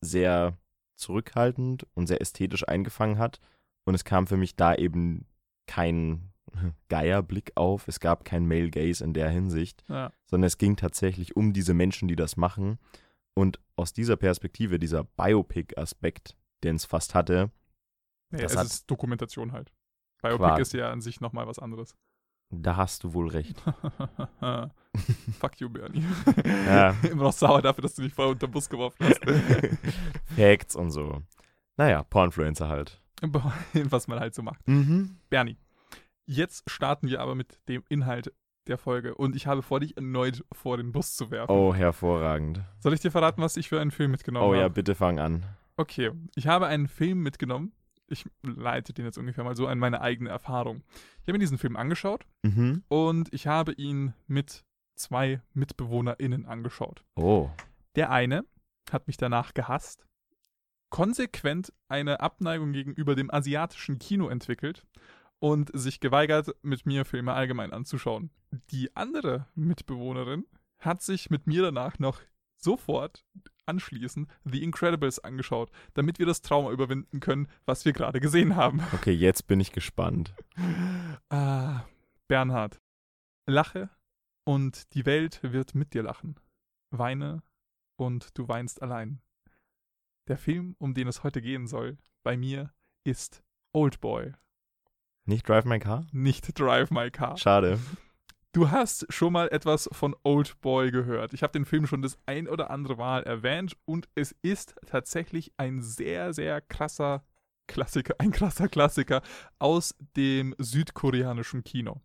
sehr 0.00 0.56
zurückhaltend 0.96 1.86
und 1.94 2.06
sehr 2.06 2.20
ästhetisch 2.20 2.66
eingefangen 2.68 3.18
hat. 3.18 3.40
Und 3.84 3.94
es 3.94 4.04
kam 4.04 4.26
für 4.26 4.36
mich 4.36 4.54
da 4.56 4.74
eben 4.74 5.26
kein 5.66 6.32
Geierblick 6.88 7.52
auf. 7.56 7.88
Es 7.88 7.98
gab 8.00 8.24
kein 8.24 8.46
Male 8.46 8.70
Gaze 8.70 9.02
in 9.04 9.14
der 9.14 9.30
Hinsicht 9.30 9.84
Ja. 9.88 10.12
sondern 10.26 10.46
es 10.46 10.58
ging 10.58 10.76
tatsächlich 10.76 11.36
um 11.36 11.52
diese 11.52 11.74
Menschen, 11.74 12.08
die 12.08 12.16
das 12.16 12.36
machen. 12.36 12.78
Und 13.34 13.58
aus 13.76 13.92
dieser 13.94 14.16
Perspektive, 14.16 14.78
dieser 14.78 15.04
Biopic-Aspekt, 15.04 16.36
den 16.64 16.76
es 16.76 16.84
fast 16.84 17.14
hatte, 17.14 17.50
Nee, 18.30 18.40
Das 18.42 18.52
es 18.52 18.58
hat- 18.58 18.66
ist 18.66 18.90
Dokumentation 18.90 19.52
halt. 19.52 19.72
Biopic 20.22 20.38
Quasi. 20.38 20.62
ist 20.62 20.72
ja 20.72 20.90
an 20.90 21.02
sich 21.02 21.20
nochmal 21.20 21.46
was 21.46 21.58
anderes. 21.58 21.94
Da 22.52 22.76
hast 22.76 23.02
du 23.04 23.14
wohl 23.14 23.28
recht. 23.28 23.60
Fuck 25.40 25.60
you, 25.60 25.68
Bernie. 25.68 26.04
Ja. 26.66 26.90
Immer 27.10 27.24
noch 27.24 27.32
sauer 27.32 27.62
dafür, 27.62 27.82
dass 27.82 27.94
du 27.94 28.02
mich 28.02 28.12
voll 28.14 28.26
unter 28.28 28.46
den 28.46 28.52
Bus 28.52 28.68
geworfen 28.68 28.96
hast. 29.06 29.20
Facts 30.36 30.76
und 30.76 30.90
so. 30.90 31.22
Naja, 31.76 32.02
Pornfluencer 32.02 32.68
halt. 32.68 33.00
was 33.90 34.08
man 34.08 34.20
halt 34.20 34.34
so 34.34 34.42
macht. 34.42 34.66
Mhm. 34.68 35.16
Bernie, 35.30 35.56
jetzt 36.26 36.68
starten 36.70 37.08
wir 37.08 37.20
aber 37.20 37.34
mit 37.34 37.58
dem 37.68 37.82
Inhalt 37.88 38.32
der 38.68 38.78
Folge 38.78 39.14
und 39.14 39.34
ich 39.34 39.46
habe 39.46 39.62
vor, 39.62 39.80
dich 39.80 39.96
erneut 39.96 40.44
vor 40.52 40.76
den 40.76 40.92
Bus 40.92 41.16
zu 41.16 41.30
werfen. 41.30 41.50
Oh, 41.52 41.74
hervorragend. 41.74 42.60
Soll 42.78 42.92
ich 42.92 43.00
dir 43.00 43.10
verraten, 43.10 43.42
was 43.42 43.56
ich 43.56 43.68
für 43.68 43.80
einen 43.80 43.90
Film 43.90 44.10
mitgenommen 44.12 44.44
Oh 44.46 44.50
habe? 44.52 44.60
ja, 44.60 44.68
bitte 44.68 44.94
fang 44.94 45.18
an. 45.18 45.44
Okay, 45.76 46.10
ich 46.36 46.46
habe 46.46 46.66
einen 46.66 46.86
Film 46.86 47.22
mitgenommen. 47.22 47.72
Ich 48.12 48.28
leite 48.42 48.92
den 48.92 49.04
jetzt 49.06 49.18
ungefähr 49.18 49.42
mal 49.44 49.56
so 49.56 49.66
an 49.66 49.78
meine 49.78 50.00
eigene 50.00 50.30
Erfahrung. 50.30 50.82
Ich 51.16 51.22
habe 51.22 51.32
mir 51.32 51.38
diesen 51.38 51.58
Film 51.58 51.76
angeschaut 51.76 52.26
Mhm. 52.42 52.84
und 52.88 53.32
ich 53.32 53.46
habe 53.46 53.72
ihn 53.72 54.14
mit 54.26 54.64
zwei 54.94 55.40
MitbewohnerInnen 55.54 56.44
angeschaut. 56.46 57.04
Oh. 57.16 57.50
Der 57.96 58.10
eine 58.10 58.44
hat 58.90 59.06
mich 59.06 59.16
danach 59.16 59.54
gehasst, 59.54 60.06
konsequent 60.90 61.72
eine 61.88 62.20
Abneigung 62.20 62.72
gegenüber 62.72 63.14
dem 63.14 63.30
asiatischen 63.32 63.98
Kino 63.98 64.28
entwickelt 64.28 64.86
und 65.38 65.70
sich 65.74 66.00
geweigert, 66.00 66.50
mit 66.62 66.86
mir 66.86 67.04
Filme 67.04 67.32
allgemein 67.32 67.72
anzuschauen. 67.72 68.30
Die 68.70 68.94
andere 68.94 69.46
Mitbewohnerin 69.54 70.44
hat 70.78 71.02
sich 71.02 71.30
mit 71.30 71.46
mir 71.46 71.62
danach 71.62 71.98
noch 71.98 72.20
sofort 72.56 73.24
anschließend 73.66 74.28
The 74.44 74.62
Incredibles 74.62 75.18
angeschaut, 75.18 75.70
damit 75.94 76.18
wir 76.18 76.26
das 76.26 76.42
Trauma 76.42 76.70
überwinden 76.70 77.20
können, 77.20 77.48
was 77.64 77.84
wir 77.84 77.92
gerade 77.92 78.20
gesehen 78.20 78.56
haben. 78.56 78.80
Okay, 78.92 79.12
jetzt 79.12 79.46
bin 79.46 79.58
ich 79.58 79.72
gespannt. 79.72 80.34
Ah, 81.28 81.84
Bernhard, 82.28 82.80
Lache 83.46 83.90
und 84.44 84.94
die 84.94 85.06
Welt 85.06 85.40
wird 85.42 85.74
mit 85.74 85.94
dir 85.94 86.02
lachen. 86.02 86.36
Weine 86.90 87.42
und 87.96 88.36
du 88.38 88.48
weinst 88.48 88.82
allein. 88.82 89.20
Der 90.28 90.38
Film, 90.38 90.76
um 90.78 90.94
den 90.94 91.08
es 91.08 91.24
heute 91.24 91.42
gehen 91.42 91.66
soll, 91.66 91.98
bei 92.22 92.36
mir 92.36 92.72
ist 93.04 93.42
Oldboy. 93.72 94.32
Nicht 95.24 95.48
Drive 95.48 95.64
My 95.64 95.78
Car? 95.78 96.06
Nicht 96.12 96.58
Drive 96.58 96.90
My 96.90 97.10
Car. 97.10 97.36
Schade. 97.36 97.78
Du 98.54 98.70
hast 98.70 99.06
schon 99.08 99.32
mal 99.32 99.48
etwas 99.48 99.88
von 99.92 100.14
Oldboy 100.24 100.90
gehört. 100.90 101.32
Ich 101.32 101.42
habe 101.42 101.54
den 101.54 101.64
Film 101.64 101.86
schon 101.86 102.02
das 102.02 102.18
ein 102.26 102.46
oder 102.46 102.70
andere 102.70 102.96
Mal 102.96 103.22
erwähnt 103.22 103.78
und 103.86 104.10
es 104.14 104.34
ist 104.42 104.74
tatsächlich 104.84 105.54
ein 105.56 105.80
sehr, 105.80 106.34
sehr 106.34 106.60
krasser 106.60 107.24
Klassiker, 107.66 108.14
ein 108.18 108.30
krasser 108.30 108.68
Klassiker 108.68 109.22
aus 109.58 109.94
dem 110.18 110.54
südkoreanischen 110.58 111.64
Kino. 111.64 112.02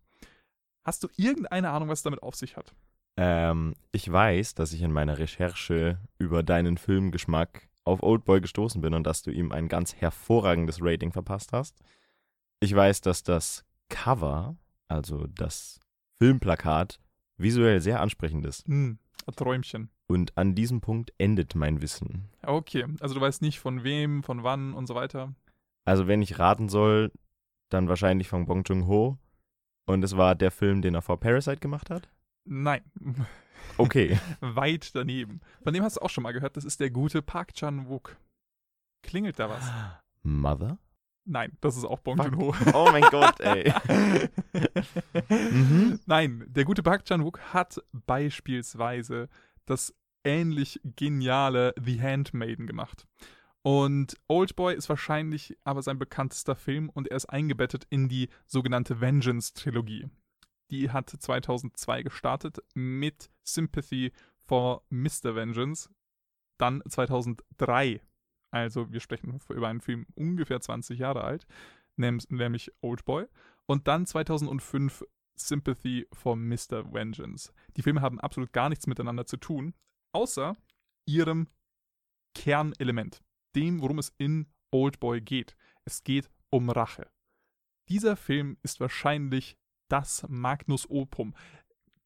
Hast 0.84 1.04
du 1.04 1.08
irgendeine 1.16 1.68
Ahnung, 1.68 1.90
was 1.90 1.98
es 1.98 2.04
damit 2.04 2.22
auf 2.22 2.34
sich 2.34 2.56
hat? 2.56 2.74
Ähm, 3.18 3.74
ich 3.92 4.10
weiß, 4.10 4.54
dass 4.54 4.72
ich 4.72 4.80
in 4.80 4.92
meiner 4.92 5.18
Recherche 5.18 5.98
über 6.16 6.42
deinen 6.42 6.78
Filmgeschmack 6.78 7.68
auf 7.84 8.02
Oldboy 8.02 8.40
gestoßen 8.40 8.80
bin 8.80 8.94
und 8.94 9.06
dass 9.06 9.20
du 9.20 9.30
ihm 9.30 9.52
ein 9.52 9.68
ganz 9.68 9.96
hervorragendes 9.96 10.78
Rating 10.80 11.12
verpasst 11.12 11.52
hast. 11.52 11.76
Ich 12.60 12.74
weiß, 12.74 13.02
dass 13.02 13.22
das 13.22 13.66
Cover, 13.90 14.56
also 14.88 15.26
das 15.26 15.80
Filmplakat, 16.18 17.00
visuell 17.36 17.80
sehr 17.80 18.00
ansprechend 18.00 18.44
ist. 18.46 18.66
Hm, 18.66 18.98
ein 19.26 19.34
Träumchen. 19.34 19.90
Und 20.06 20.36
an 20.36 20.54
diesem 20.54 20.80
Punkt 20.80 21.12
endet 21.18 21.54
mein 21.54 21.82
Wissen. 21.82 22.28
Okay, 22.42 22.86
also 23.00 23.14
du 23.14 23.20
weißt 23.20 23.42
nicht 23.42 23.60
von 23.60 23.84
wem, 23.84 24.22
von 24.22 24.42
wann 24.42 24.72
und 24.72 24.86
so 24.86 24.94
weiter. 24.94 25.34
Also 25.84 26.06
wenn 26.06 26.22
ich 26.22 26.38
raten 26.38 26.68
soll, 26.68 27.12
dann 27.68 27.88
wahrscheinlich 27.88 28.28
von 28.28 28.46
Bong 28.46 28.64
Joon-ho. 28.64 29.18
Und 29.86 30.02
es 30.04 30.16
war 30.16 30.34
der 30.34 30.50
Film, 30.50 30.82
den 30.82 30.94
er 30.94 31.02
vor 31.02 31.20
Parasite 31.20 31.60
gemacht 31.60 31.90
hat? 31.90 32.08
Nein. 32.44 32.82
Okay. 33.76 34.18
Weit 34.40 34.94
daneben. 34.94 35.40
Von 35.62 35.74
dem 35.74 35.82
hast 35.82 35.96
du 35.96 36.00
auch 36.00 36.10
schon 36.10 36.22
mal 36.22 36.32
gehört, 36.32 36.56
das 36.56 36.64
ist 36.64 36.80
der 36.80 36.90
gute 36.90 37.22
Park 37.22 37.54
Chan-wook. 37.54 38.16
Klingelt 39.02 39.38
da 39.38 39.50
was? 39.50 39.70
Mother? 40.22 40.78
Nein, 41.30 41.52
das 41.60 41.76
ist 41.76 41.84
auch 41.84 42.00
Bong. 42.00 42.16
Joon-ho. 42.16 42.54
Oh 42.72 42.88
mein 42.90 43.02
Gott, 43.10 43.38
ey. 43.40 43.70
mhm. 45.28 46.00
Nein, 46.06 46.44
der 46.48 46.64
gute 46.64 46.82
Park 46.82 47.04
Chan-wook 47.04 47.38
hat 47.52 47.82
beispielsweise 47.92 49.28
das 49.66 49.94
ähnlich 50.24 50.80
geniale 50.96 51.74
The 51.78 52.00
Handmaiden 52.00 52.66
gemacht. 52.66 53.06
Und 53.60 54.16
Oldboy 54.28 54.74
ist 54.74 54.88
wahrscheinlich 54.88 55.54
aber 55.64 55.82
sein 55.82 55.98
bekanntester 55.98 56.56
Film 56.56 56.88
und 56.88 57.08
er 57.08 57.18
ist 57.18 57.26
eingebettet 57.26 57.86
in 57.90 58.08
die 58.08 58.30
sogenannte 58.46 59.02
Vengeance-Trilogie. 59.02 60.08
Die 60.70 60.90
hat 60.90 61.10
2002 61.10 62.04
gestartet 62.04 62.58
mit 62.72 63.30
Sympathy 63.42 64.12
for 64.46 64.82
Mr. 64.88 65.34
Vengeance. 65.34 65.90
Dann 66.56 66.82
2003, 66.88 68.00
also 68.50 68.90
wir 68.92 69.00
sprechen 69.00 69.38
über 69.48 69.68
einen 69.68 69.80
Film 69.80 70.06
ungefähr 70.14 70.60
20 70.60 70.98
Jahre 70.98 71.24
alt, 71.24 71.46
nämlich 71.96 72.72
Oldboy. 72.80 73.26
Und 73.66 73.86
dann 73.86 74.06
2005 74.06 75.04
Sympathy 75.36 76.06
for 76.12 76.36
Mr. 76.36 76.92
Vengeance. 76.92 77.52
Die 77.76 77.82
Filme 77.82 78.00
haben 78.00 78.20
absolut 78.20 78.52
gar 78.52 78.68
nichts 78.68 78.86
miteinander 78.86 79.26
zu 79.26 79.36
tun, 79.36 79.74
außer 80.12 80.56
ihrem 81.06 81.48
Kernelement, 82.34 83.22
dem, 83.54 83.80
worum 83.80 83.98
es 83.98 84.12
in 84.18 84.46
Oldboy 84.70 85.20
geht. 85.20 85.56
Es 85.84 86.02
geht 86.04 86.30
um 86.50 86.70
Rache. 86.70 87.10
Dieser 87.88 88.16
Film 88.16 88.58
ist 88.62 88.80
wahrscheinlich 88.80 89.56
das 89.88 90.26
Magnus 90.28 90.88
Opum. 90.90 91.34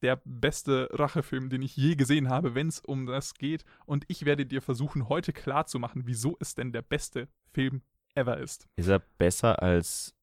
Der 0.02 0.20
beste 0.24 0.88
Rachefilm, 0.92 1.48
den 1.48 1.62
ich 1.62 1.76
je 1.76 1.94
gesehen 1.94 2.28
habe, 2.28 2.54
wenn 2.54 2.68
es 2.68 2.80
um 2.80 3.06
das 3.06 3.34
geht. 3.34 3.64
Und 3.86 4.04
ich 4.08 4.24
werde 4.24 4.44
dir 4.46 4.60
versuchen, 4.60 5.08
heute 5.08 5.32
klarzumachen, 5.32 6.06
wieso 6.06 6.36
es 6.40 6.54
denn 6.54 6.72
der 6.72 6.82
beste 6.82 7.28
Film 7.52 7.82
ever 8.14 8.38
ist. 8.38 8.66
Ist 8.76 8.88
er 8.88 8.98
besser 9.18 9.62
als 9.62 10.14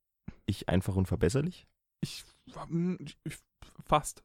ich 0.46 0.68
einfach 0.68 0.96
unverbesserlich? 0.96 1.66
Ich, 2.02 2.26
ich 3.24 3.38
fast. 3.86 4.24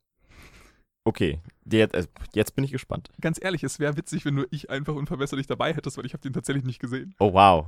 Okay, 1.06 1.40
jetzt, 1.66 1.94
also 1.94 2.08
jetzt 2.32 2.54
bin 2.54 2.64
ich 2.64 2.72
gespannt. 2.72 3.10
Ganz 3.20 3.38
ehrlich, 3.42 3.62
es 3.62 3.78
wäre 3.78 3.96
witzig, 3.96 4.24
wenn 4.24 4.34
nur 4.34 4.46
ich 4.50 4.70
einfach 4.70 4.94
unverbesserlich 4.94 5.46
dabei 5.46 5.74
hättest, 5.74 5.98
weil 5.98 6.06
ich 6.06 6.14
habe 6.14 6.22
den 6.22 6.32
tatsächlich 6.32 6.64
nicht 6.64 6.80
gesehen. 6.80 7.14
Oh 7.18 7.34
wow. 7.34 7.66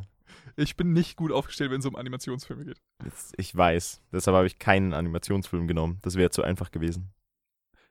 Ich 0.56 0.76
bin 0.76 0.92
nicht 0.94 1.16
gut 1.16 1.32
aufgestellt, 1.32 1.70
wenn 1.70 1.80
es 1.80 1.86
um 1.86 1.96
Animationsfilme 1.96 2.64
geht. 2.64 2.80
Jetzt, 3.04 3.34
ich 3.36 3.54
weiß. 3.54 4.00
Deshalb 4.10 4.34
habe 4.34 4.46
ich 4.46 4.58
keinen 4.58 4.94
Animationsfilm 4.94 5.68
genommen. 5.68 5.98
Das 6.02 6.16
wäre 6.16 6.30
zu 6.30 6.42
einfach 6.42 6.70
gewesen. 6.70 7.12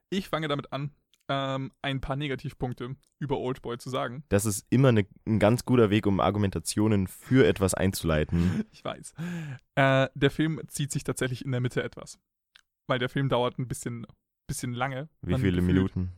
Ich 0.09 0.29
fange 0.29 0.47
damit 0.47 0.71
an, 0.71 0.91
ähm, 1.27 1.71
ein 1.81 2.01
paar 2.01 2.15
Negativpunkte 2.15 2.95
über 3.19 3.39
Oldboy 3.39 3.77
zu 3.77 3.89
sagen. 3.89 4.23
Das 4.29 4.45
ist 4.45 4.65
immer 4.69 4.89
eine, 4.89 5.07
ein 5.25 5.39
ganz 5.39 5.65
guter 5.65 5.89
Weg, 5.89 6.05
um 6.05 6.19
Argumentationen 6.19 7.07
für 7.07 7.47
etwas 7.47 7.73
einzuleiten. 7.73 8.63
Ich 8.71 8.83
weiß. 8.83 9.13
Äh, 9.75 10.07
der 10.13 10.31
Film 10.31 10.61
zieht 10.67 10.91
sich 10.91 11.03
tatsächlich 11.03 11.43
in 11.43 11.51
der 11.51 11.61
Mitte 11.61 11.81
etwas. 11.83 12.19
Weil 12.87 12.99
der 12.99 13.09
Film 13.09 13.29
dauert 13.29 13.57
ein 13.57 13.67
bisschen, 13.67 14.05
bisschen 14.47 14.73
lange. 14.73 15.09
Wie 15.21 15.33
viele 15.35 15.53
gefühlt- 15.57 15.65
Minuten? 15.65 16.11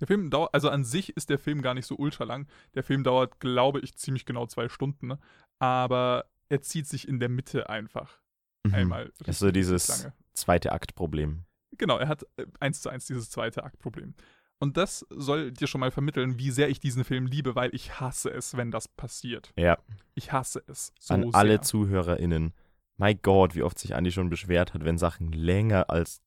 Der 0.00 0.06
Film 0.08 0.28
dauert, 0.30 0.52
also 0.54 0.70
an 0.70 0.82
sich 0.84 1.16
ist 1.16 1.30
der 1.30 1.38
Film 1.38 1.62
gar 1.62 1.74
nicht 1.74 1.86
so 1.86 1.96
ultra 1.96 2.24
lang. 2.24 2.48
Der 2.74 2.82
Film 2.82 3.04
dauert, 3.04 3.38
glaube 3.40 3.78
ich, 3.80 3.94
ziemlich 3.96 4.24
genau 4.24 4.46
zwei 4.46 4.68
Stunden. 4.68 5.06
Ne? 5.06 5.18
Aber 5.60 6.24
er 6.48 6.62
zieht 6.62 6.86
sich 6.88 7.06
in 7.06 7.20
der 7.20 7.28
Mitte 7.28 7.68
einfach 7.68 8.18
Mhm. 8.66 8.74
einmal. 8.74 9.12
Das 9.18 9.28
ist 9.28 9.38
so 9.40 9.50
dieses 9.52 9.88
lange. 9.88 10.14
zweite 10.32 10.72
Aktproblem. 10.72 11.44
Genau, 11.78 11.98
er 11.98 12.08
hat 12.08 12.24
äh, 12.36 12.46
eins 12.60 12.80
zu 12.80 12.88
eins 12.88 13.06
dieses 13.06 13.30
zweite 13.30 13.64
Aktproblem. 13.64 14.14
Und 14.60 14.76
das 14.76 15.04
soll 15.10 15.50
dir 15.52 15.66
schon 15.66 15.80
mal 15.80 15.90
vermitteln, 15.90 16.38
wie 16.38 16.50
sehr 16.50 16.68
ich 16.68 16.80
diesen 16.80 17.04
Film 17.04 17.26
liebe, 17.26 17.54
weil 17.54 17.74
ich 17.74 18.00
hasse 18.00 18.30
es, 18.30 18.56
wenn 18.56 18.70
das 18.70 18.88
passiert. 18.88 19.52
Ja, 19.58 19.78
Ich 20.14 20.32
hasse 20.32 20.62
es 20.68 20.92
so 20.98 21.14
an 21.14 21.22
sehr. 21.22 21.34
alle 21.34 21.60
ZuhörerInnen. 21.60 22.54
My 22.96 23.14
Gott, 23.14 23.54
wie 23.56 23.62
oft 23.62 23.78
sich 23.78 23.94
Andi 23.94 24.12
schon 24.12 24.30
beschwert 24.30 24.72
hat, 24.72 24.84
wenn 24.84 24.96
Sachen 24.98 25.32
länger 25.32 25.90
als 25.90 26.22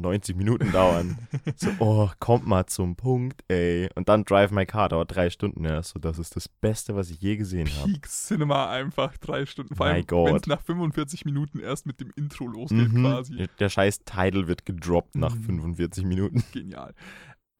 90 0.00 0.36
Minuten 0.36 0.70
dauern. 0.72 1.18
so, 1.56 1.70
oh, 1.78 2.10
kommt 2.20 2.46
mal 2.46 2.66
zum 2.66 2.96
Punkt, 2.96 3.42
ey. 3.48 3.88
Und 3.94 4.08
dann 4.08 4.24
Drive 4.24 4.50
My 4.50 4.66
Car 4.66 4.88
dauert 4.88 5.14
drei 5.14 5.30
Stunden. 5.30 5.64
Ja, 5.64 5.82
so, 5.82 5.98
das 5.98 6.18
ist 6.18 6.36
das 6.36 6.48
Beste, 6.48 6.94
was 6.96 7.10
ich 7.10 7.20
je 7.20 7.36
gesehen 7.36 7.68
habe. 7.78 7.92
Peak 7.92 8.08
Cinema 8.08 8.70
einfach 8.70 9.16
drei 9.18 9.46
Stunden. 9.46 9.74
Vor 9.74 9.86
allem, 9.86 10.04
wenn 10.08 10.36
es 10.36 10.46
nach 10.46 10.60
45 10.62 11.24
Minuten 11.24 11.58
erst 11.60 11.86
mit 11.86 12.00
dem 12.00 12.12
Intro 12.16 12.46
losgeht, 12.46 12.92
Mhm. 12.92 13.02
quasi. 13.02 13.48
Der 13.58 13.68
scheiß 13.68 14.04
Title 14.04 14.48
wird 14.48 14.64
gedroppt 14.66 15.14
nach 15.16 15.34
Mhm. 15.34 15.42
45 15.44 16.04
Minuten. 16.04 16.42
Genial. 16.52 16.94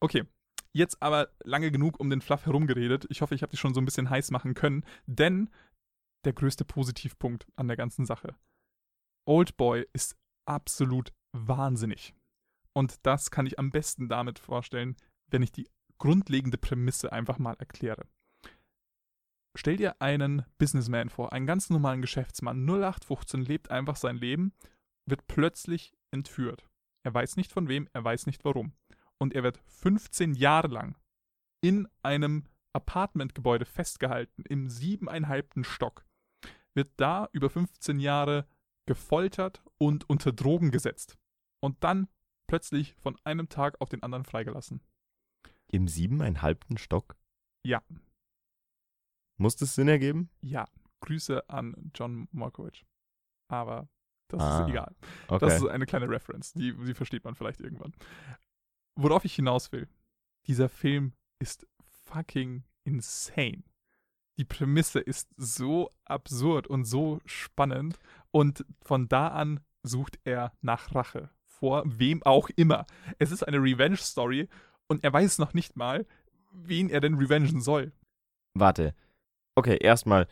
Okay. 0.01 0.23
Jetzt 0.71 1.01
aber 1.01 1.29
lange 1.43 1.71
genug 1.71 1.99
um 1.99 2.11
den 2.11 2.21
Fluff 2.21 2.45
herumgeredet. 2.45 3.07
Ich 3.09 3.21
hoffe, 3.21 3.33
ich 3.33 3.41
habe 3.41 3.49
dich 3.51 3.59
schon 3.59 3.73
so 3.73 3.81
ein 3.81 3.85
bisschen 3.85 4.09
heiß 4.09 4.29
machen 4.29 4.53
können, 4.53 4.83
denn 5.07 5.49
der 6.25 6.33
größte 6.33 6.63
Positivpunkt 6.63 7.47
an 7.55 7.67
der 7.67 7.75
ganzen 7.77 8.05
Sache. 8.05 8.35
Oldboy 9.27 9.85
ist 9.93 10.15
absolut 10.47 11.11
wahnsinnig. 11.35 12.13
Und 12.75 13.05
das 13.05 13.31
kann 13.31 13.45
ich 13.45 13.59
am 13.59 13.71
besten 13.71 14.09
damit 14.09 14.39
vorstellen, 14.39 14.95
wenn 15.27 15.43
ich 15.43 15.51
die 15.51 15.69
grundlegende 15.97 16.57
Prämisse 16.57 17.11
einfach 17.11 17.39
mal 17.39 17.55
erkläre. 17.59 18.07
Stell 19.57 19.77
dir 19.77 20.01
einen 20.01 20.45
Businessman 20.57 21.09
vor, 21.09 21.33
einen 21.33 21.45
ganz 21.45 21.69
normalen 21.69 22.01
Geschäftsmann, 22.01 22.63
0815, 22.65 23.41
lebt 23.41 23.71
einfach 23.71 23.95
sein 23.95 24.17
Leben, 24.17 24.53
wird 25.05 25.27
plötzlich 25.27 25.93
entführt. 26.11 26.69
Er 27.03 27.13
weiß 27.13 27.35
nicht 27.35 27.51
von 27.51 27.67
wem, 27.67 27.89
er 27.93 28.03
weiß 28.03 28.25
nicht 28.25 28.45
warum. 28.45 28.73
Und 29.17 29.33
er 29.33 29.43
wird 29.43 29.57
15 29.65 30.33
Jahre 30.33 30.67
lang 30.67 30.95
in 31.61 31.87
einem 32.03 32.45
Apartmentgebäude 32.73 33.65
festgehalten, 33.65 34.43
im 34.47 34.69
siebeneinhalbten 34.69 35.63
Stock. 35.63 36.05
Wird 36.75 36.91
da 36.97 37.27
über 37.31 37.49
15 37.49 37.99
Jahre 37.99 38.47
gefoltert 38.87 39.61
und 39.77 40.09
unter 40.09 40.31
Drogen 40.31 40.71
gesetzt. 40.71 41.17
Und 41.61 41.83
dann 41.83 42.07
plötzlich 42.49 42.95
von 42.95 43.17
einem 43.23 43.47
Tag 43.47 43.79
auf 43.79 43.89
den 43.89 44.03
anderen 44.03 44.25
freigelassen. 44.25 44.81
Im 45.71 45.87
siebeneinhalbten 45.87 46.77
Stock? 46.77 47.15
Ja. 47.63 47.81
Muss 49.37 49.55
das 49.55 49.75
Sinn 49.75 49.87
ergeben? 49.87 50.29
Ja, 50.41 50.67
Grüße 51.01 51.47
an 51.49 51.91
John 51.95 52.27
Malkovich. 52.31 52.85
Aber 53.47 53.87
das 54.29 54.41
Ah, 54.41 54.63
ist 54.63 54.69
egal. 54.69 54.95
Okay. 55.27 55.45
Das 55.45 55.61
ist 55.61 55.67
eine 55.67 55.85
kleine 55.85 56.09
Reference, 56.09 56.53
die, 56.53 56.73
die 56.73 56.93
versteht 56.93 57.23
man 57.23 57.35
vielleicht 57.35 57.61
irgendwann. 57.61 57.93
Worauf 58.95 59.25
ich 59.25 59.35
hinaus 59.35 59.71
will, 59.71 59.87
dieser 60.47 60.69
Film 60.69 61.13
ist 61.39 61.67
fucking 62.05 62.63
insane. 62.83 63.63
Die 64.37 64.45
Prämisse 64.45 64.99
ist 64.99 65.29
so 65.37 65.91
absurd 66.05 66.67
und 66.67 66.85
so 66.85 67.21
spannend 67.25 67.99
und 68.31 68.65
von 68.81 69.07
da 69.07 69.29
an 69.29 69.59
sucht 69.83 70.19
er 70.23 70.53
nach 70.61 70.93
Rache. 70.95 71.29
Vor 71.59 71.83
wem 71.85 72.23
auch 72.23 72.49
immer. 72.55 72.85
Es 73.17 73.31
ist 73.31 73.43
eine 73.43 73.57
Revenge-Story 73.57 74.47
und 74.87 75.03
er 75.03 75.11
weiß 75.11 75.39
noch 75.39 75.53
nicht 75.53 75.75
mal, 75.75 76.05
wen 76.51 76.89
er 76.89 77.01
denn 77.01 77.15
revengen 77.15 77.61
soll. 77.61 77.91
Warte. 78.53 78.95
Okay, 79.55 79.77
erstmal 79.79 80.27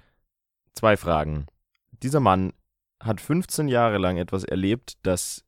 zwei 0.74 0.96
Fragen. 0.96 1.48
Dieser 2.02 2.20
Mann 2.20 2.54
hat 3.02 3.22
15 3.22 3.68
Jahre 3.68 3.98
lang 3.98 4.18
etwas 4.18 4.44
erlebt, 4.44 4.98
das 5.04 5.44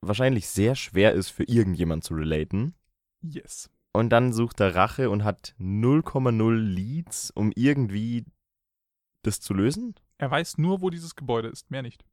wahrscheinlich 0.00 0.48
sehr 0.48 0.74
schwer 0.74 1.12
ist 1.12 1.30
für 1.30 1.44
irgendjemand 1.44 2.04
zu 2.04 2.14
relaten. 2.14 2.74
Yes. 3.22 3.70
Und 3.92 4.10
dann 4.10 4.32
sucht 4.32 4.60
er 4.60 4.74
Rache 4.74 5.08
und 5.08 5.24
hat 5.24 5.54
0,0 5.58 6.54
Leads, 6.54 7.30
um 7.30 7.52
irgendwie 7.54 8.24
das 9.22 9.40
zu 9.40 9.54
lösen. 9.54 9.94
Er 10.18 10.30
weiß 10.30 10.58
nur, 10.58 10.82
wo 10.82 10.90
dieses 10.90 11.14
Gebäude 11.14 11.48
ist, 11.48 11.70
mehr 11.70 11.82
nicht. 11.82 12.04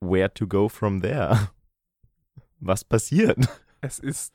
Where 0.00 0.32
to 0.32 0.46
go 0.46 0.68
from 0.68 1.02
there? 1.02 1.50
Was 2.60 2.84
passiert? 2.84 3.38
Es 3.80 4.00
ist 4.00 4.34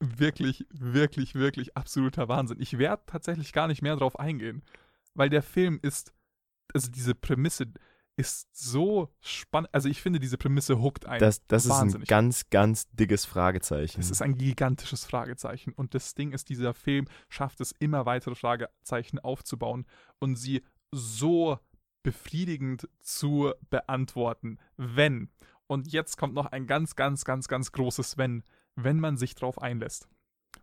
wirklich, 0.00 0.66
wirklich, 0.68 1.34
wirklich 1.34 1.78
absoluter 1.78 2.28
Wahnsinn. 2.28 2.60
Ich 2.60 2.76
werde 2.76 3.04
tatsächlich 3.06 3.54
gar 3.54 3.68
nicht 3.68 3.80
mehr 3.80 3.96
drauf 3.96 4.20
eingehen, 4.20 4.62
weil 5.14 5.30
der 5.30 5.42
Film 5.42 5.78
ist, 5.80 6.12
also 6.74 6.90
diese 6.90 7.14
Prämisse 7.14 7.72
ist 8.16 8.48
so 8.52 9.08
spannend. 9.20 9.70
Also 9.72 9.88
ich 9.88 10.02
finde, 10.02 10.20
diese 10.20 10.36
Prämisse 10.36 10.80
hookt 10.80 11.06
einen. 11.06 11.20
Das, 11.20 11.46
das 11.46 11.64
ist 11.64 11.70
ein 11.70 11.78
wahnsinnig. 11.78 12.08
ganz, 12.08 12.50
ganz 12.50 12.90
dickes 12.90 13.24
Fragezeichen. 13.24 13.98
Es 13.98 14.10
ist 14.10 14.20
ein 14.20 14.36
gigantisches 14.36 15.06
Fragezeichen. 15.06 15.72
Und 15.72 15.94
das 15.94 16.14
Ding 16.14 16.32
ist, 16.32 16.50
dieser 16.50 16.74
Film 16.74 17.06
schafft 17.30 17.62
es, 17.62 17.72
immer 17.72 18.04
weitere 18.04 18.34
Fragezeichen 18.34 19.18
aufzubauen 19.20 19.86
und 20.18 20.36
sie 20.36 20.62
so 20.92 21.58
befriedigend 22.02 22.88
zu 23.00 23.52
beantworten, 23.70 24.58
wenn, 24.76 25.30
und 25.70 25.92
jetzt 25.92 26.16
kommt 26.16 26.34
noch 26.34 26.46
ein 26.46 26.66
ganz, 26.66 26.96
ganz, 26.96 27.24
ganz, 27.24 27.46
ganz 27.46 27.70
großes 27.70 28.18
Wenn, 28.18 28.42
wenn 28.74 28.98
man 28.98 29.16
sich 29.16 29.36
drauf 29.36 29.62
einlässt. 29.62 30.08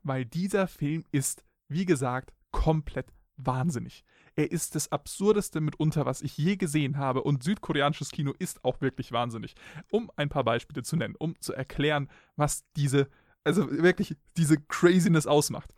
Weil 0.03 0.25
dieser 0.25 0.67
Film 0.67 1.05
ist, 1.13 1.45
wie 1.69 1.85
gesagt, 1.85 2.33
komplett 2.51 3.13
wahnsinnig. 3.37 4.03
Er 4.35 4.51
ist 4.51 4.75
das 4.75 4.91
Absurdeste 4.91 5.61
mitunter, 5.61 6.05
was 6.05 6.21
ich 6.21 6.37
je 6.37 6.57
gesehen 6.57 6.97
habe 6.97 7.23
und 7.23 7.41
südkoreanisches 7.41 8.11
Kino 8.11 8.33
ist 8.37 8.65
auch 8.65 8.81
wirklich 8.81 9.13
wahnsinnig. 9.13 9.55
Um 9.89 10.11
ein 10.17 10.27
paar 10.27 10.43
Beispiele 10.43 10.83
zu 10.83 10.97
nennen, 10.97 11.15
um 11.17 11.39
zu 11.39 11.53
erklären, 11.53 12.09
was 12.35 12.65
diese, 12.75 13.07
also 13.45 13.71
wirklich 13.71 14.17
diese 14.35 14.57
Craziness 14.57 15.25
ausmacht. 15.25 15.73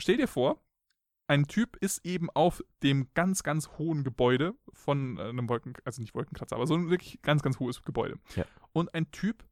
Stell 0.00 0.16
dir 0.16 0.28
vor, 0.28 0.64
ein 1.26 1.46
Typ 1.46 1.76
ist 1.76 2.04
eben 2.04 2.28
auf 2.30 2.62
dem 2.82 3.08
ganz, 3.14 3.42
ganz 3.42 3.70
hohen 3.78 4.04
Gebäude 4.04 4.54
von 4.72 5.18
äh, 5.18 5.22
einem 5.22 5.48
Wolken, 5.48 5.74
also 5.84 6.00
nicht 6.00 6.14
Wolkenkratzer, 6.14 6.56
aber 6.56 6.66
so 6.66 6.74
ein 6.74 6.90
wirklich 6.90 7.20
ganz, 7.22 7.42
ganz 7.42 7.58
hohes 7.58 7.82
Gebäude. 7.82 8.18
Ja. 8.36 8.44
Und 8.72 8.94
ein 8.94 9.10
Typ 9.10 9.44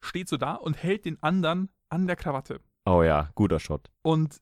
steht 0.00 0.28
so 0.28 0.36
da 0.36 0.54
und 0.54 0.74
hält 0.74 1.04
den 1.04 1.22
anderen 1.22 1.70
an 1.88 2.06
der 2.06 2.16
Krawatte. 2.16 2.60
oh 2.86 3.02
ja, 3.02 3.30
guter 3.34 3.60
Shot. 3.60 3.90
Und 4.02 4.40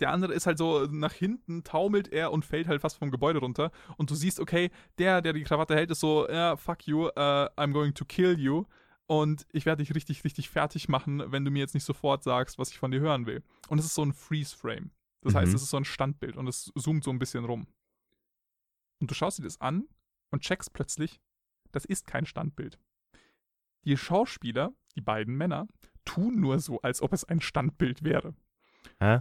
der 0.00 0.10
andere 0.10 0.34
ist 0.34 0.46
halt 0.46 0.58
so 0.58 0.86
nach 0.90 1.12
hinten, 1.12 1.62
taumelt 1.62 2.12
er 2.12 2.32
und 2.32 2.44
fällt 2.44 2.66
halt 2.66 2.80
fast 2.80 2.96
vom 2.96 3.12
Gebäude 3.12 3.38
runter. 3.38 3.70
Und 3.96 4.10
du 4.10 4.16
siehst, 4.16 4.40
okay, 4.40 4.70
der, 4.98 5.22
der 5.22 5.32
die 5.32 5.44
Krawatte 5.44 5.76
hält, 5.76 5.92
ist 5.92 6.00
so, 6.00 6.28
ja, 6.28 6.56
fuck 6.56 6.86
you, 6.88 7.06
uh, 7.06 7.46
I'm 7.56 7.72
going 7.72 7.94
to 7.94 8.04
kill 8.04 8.38
you. 8.38 8.64
Und 9.06 9.46
ich 9.52 9.64
werde 9.64 9.82
dich 9.82 9.94
richtig, 9.94 10.24
richtig 10.24 10.50
fertig 10.50 10.88
machen, 10.88 11.22
wenn 11.26 11.44
du 11.44 11.52
mir 11.52 11.60
jetzt 11.60 11.74
nicht 11.74 11.84
sofort 11.84 12.24
sagst, 12.24 12.58
was 12.58 12.70
ich 12.70 12.78
von 12.78 12.90
dir 12.90 13.00
hören 13.00 13.26
will. 13.26 13.44
Und 13.68 13.78
es 13.78 13.84
ist 13.84 13.94
so 13.94 14.02
ein 14.02 14.12
Freeze-Frame. 14.12 14.90
Das 15.22 15.34
heißt, 15.34 15.50
Mhm. 15.50 15.56
es 15.56 15.62
ist 15.62 15.70
so 15.70 15.76
ein 15.76 15.84
Standbild 15.84 16.36
und 16.36 16.46
es 16.48 16.72
zoomt 16.78 17.04
so 17.04 17.10
ein 17.10 17.18
bisschen 17.18 17.44
rum. 17.44 17.66
Und 19.00 19.10
du 19.10 19.14
schaust 19.14 19.38
dir 19.38 19.42
das 19.44 19.60
an 19.60 19.88
und 20.30 20.42
checkst 20.42 20.72
plötzlich, 20.72 21.20
das 21.70 21.84
ist 21.84 22.06
kein 22.06 22.26
Standbild. 22.26 22.78
Die 23.84 23.96
Schauspieler, 23.96 24.72
die 24.94 25.00
beiden 25.00 25.34
Männer, 25.36 25.66
tun 26.04 26.40
nur 26.40 26.58
so, 26.60 26.80
als 26.82 27.02
ob 27.02 27.12
es 27.12 27.24
ein 27.24 27.40
Standbild 27.40 28.04
wäre. 28.04 28.34
Hä? 29.00 29.20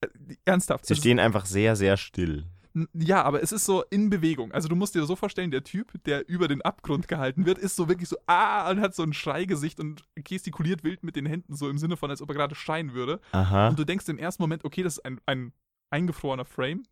Äh, 0.00 0.08
Ernsthaft. 0.44 0.86
Sie 0.86 0.96
stehen 0.96 1.18
einfach 1.18 1.44
sehr, 1.46 1.76
sehr 1.76 1.96
still. 1.96 2.46
Ja, 2.94 3.22
aber 3.22 3.42
es 3.42 3.52
ist 3.52 3.64
so 3.64 3.82
in 3.90 4.10
Bewegung. 4.10 4.52
Also 4.52 4.68
du 4.68 4.76
musst 4.76 4.94
dir 4.94 5.04
so 5.04 5.16
vorstellen, 5.16 5.50
der 5.50 5.64
Typ, 5.64 5.92
der 6.04 6.28
über 6.28 6.46
den 6.46 6.62
Abgrund 6.62 7.08
gehalten 7.08 7.44
wird, 7.46 7.58
ist 7.58 7.76
so 7.76 7.88
wirklich 7.88 8.08
so, 8.08 8.16
ah, 8.26 8.70
und 8.70 8.80
hat 8.80 8.94
so 8.94 9.02
ein 9.02 9.12
Schreigesicht 9.12 9.80
und 9.80 10.04
gestikuliert 10.14 10.84
wild 10.84 11.02
mit 11.02 11.16
den 11.16 11.26
Händen, 11.26 11.56
so 11.56 11.68
im 11.68 11.78
Sinne 11.78 11.96
von, 11.96 12.10
als 12.10 12.22
ob 12.22 12.28
er 12.28 12.34
gerade 12.34 12.54
schreien 12.54 12.94
würde. 12.94 13.20
Aha. 13.32 13.68
Und 13.68 13.78
du 13.78 13.84
denkst 13.84 14.08
im 14.08 14.18
ersten 14.18 14.42
Moment, 14.42 14.64
okay, 14.64 14.82
das 14.82 14.98
ist 14.98 15.04
ein, 15.04 15.20
ein 15.26 15.52
eingefrorener 15.90 16.44
Frame. 16.44 16.84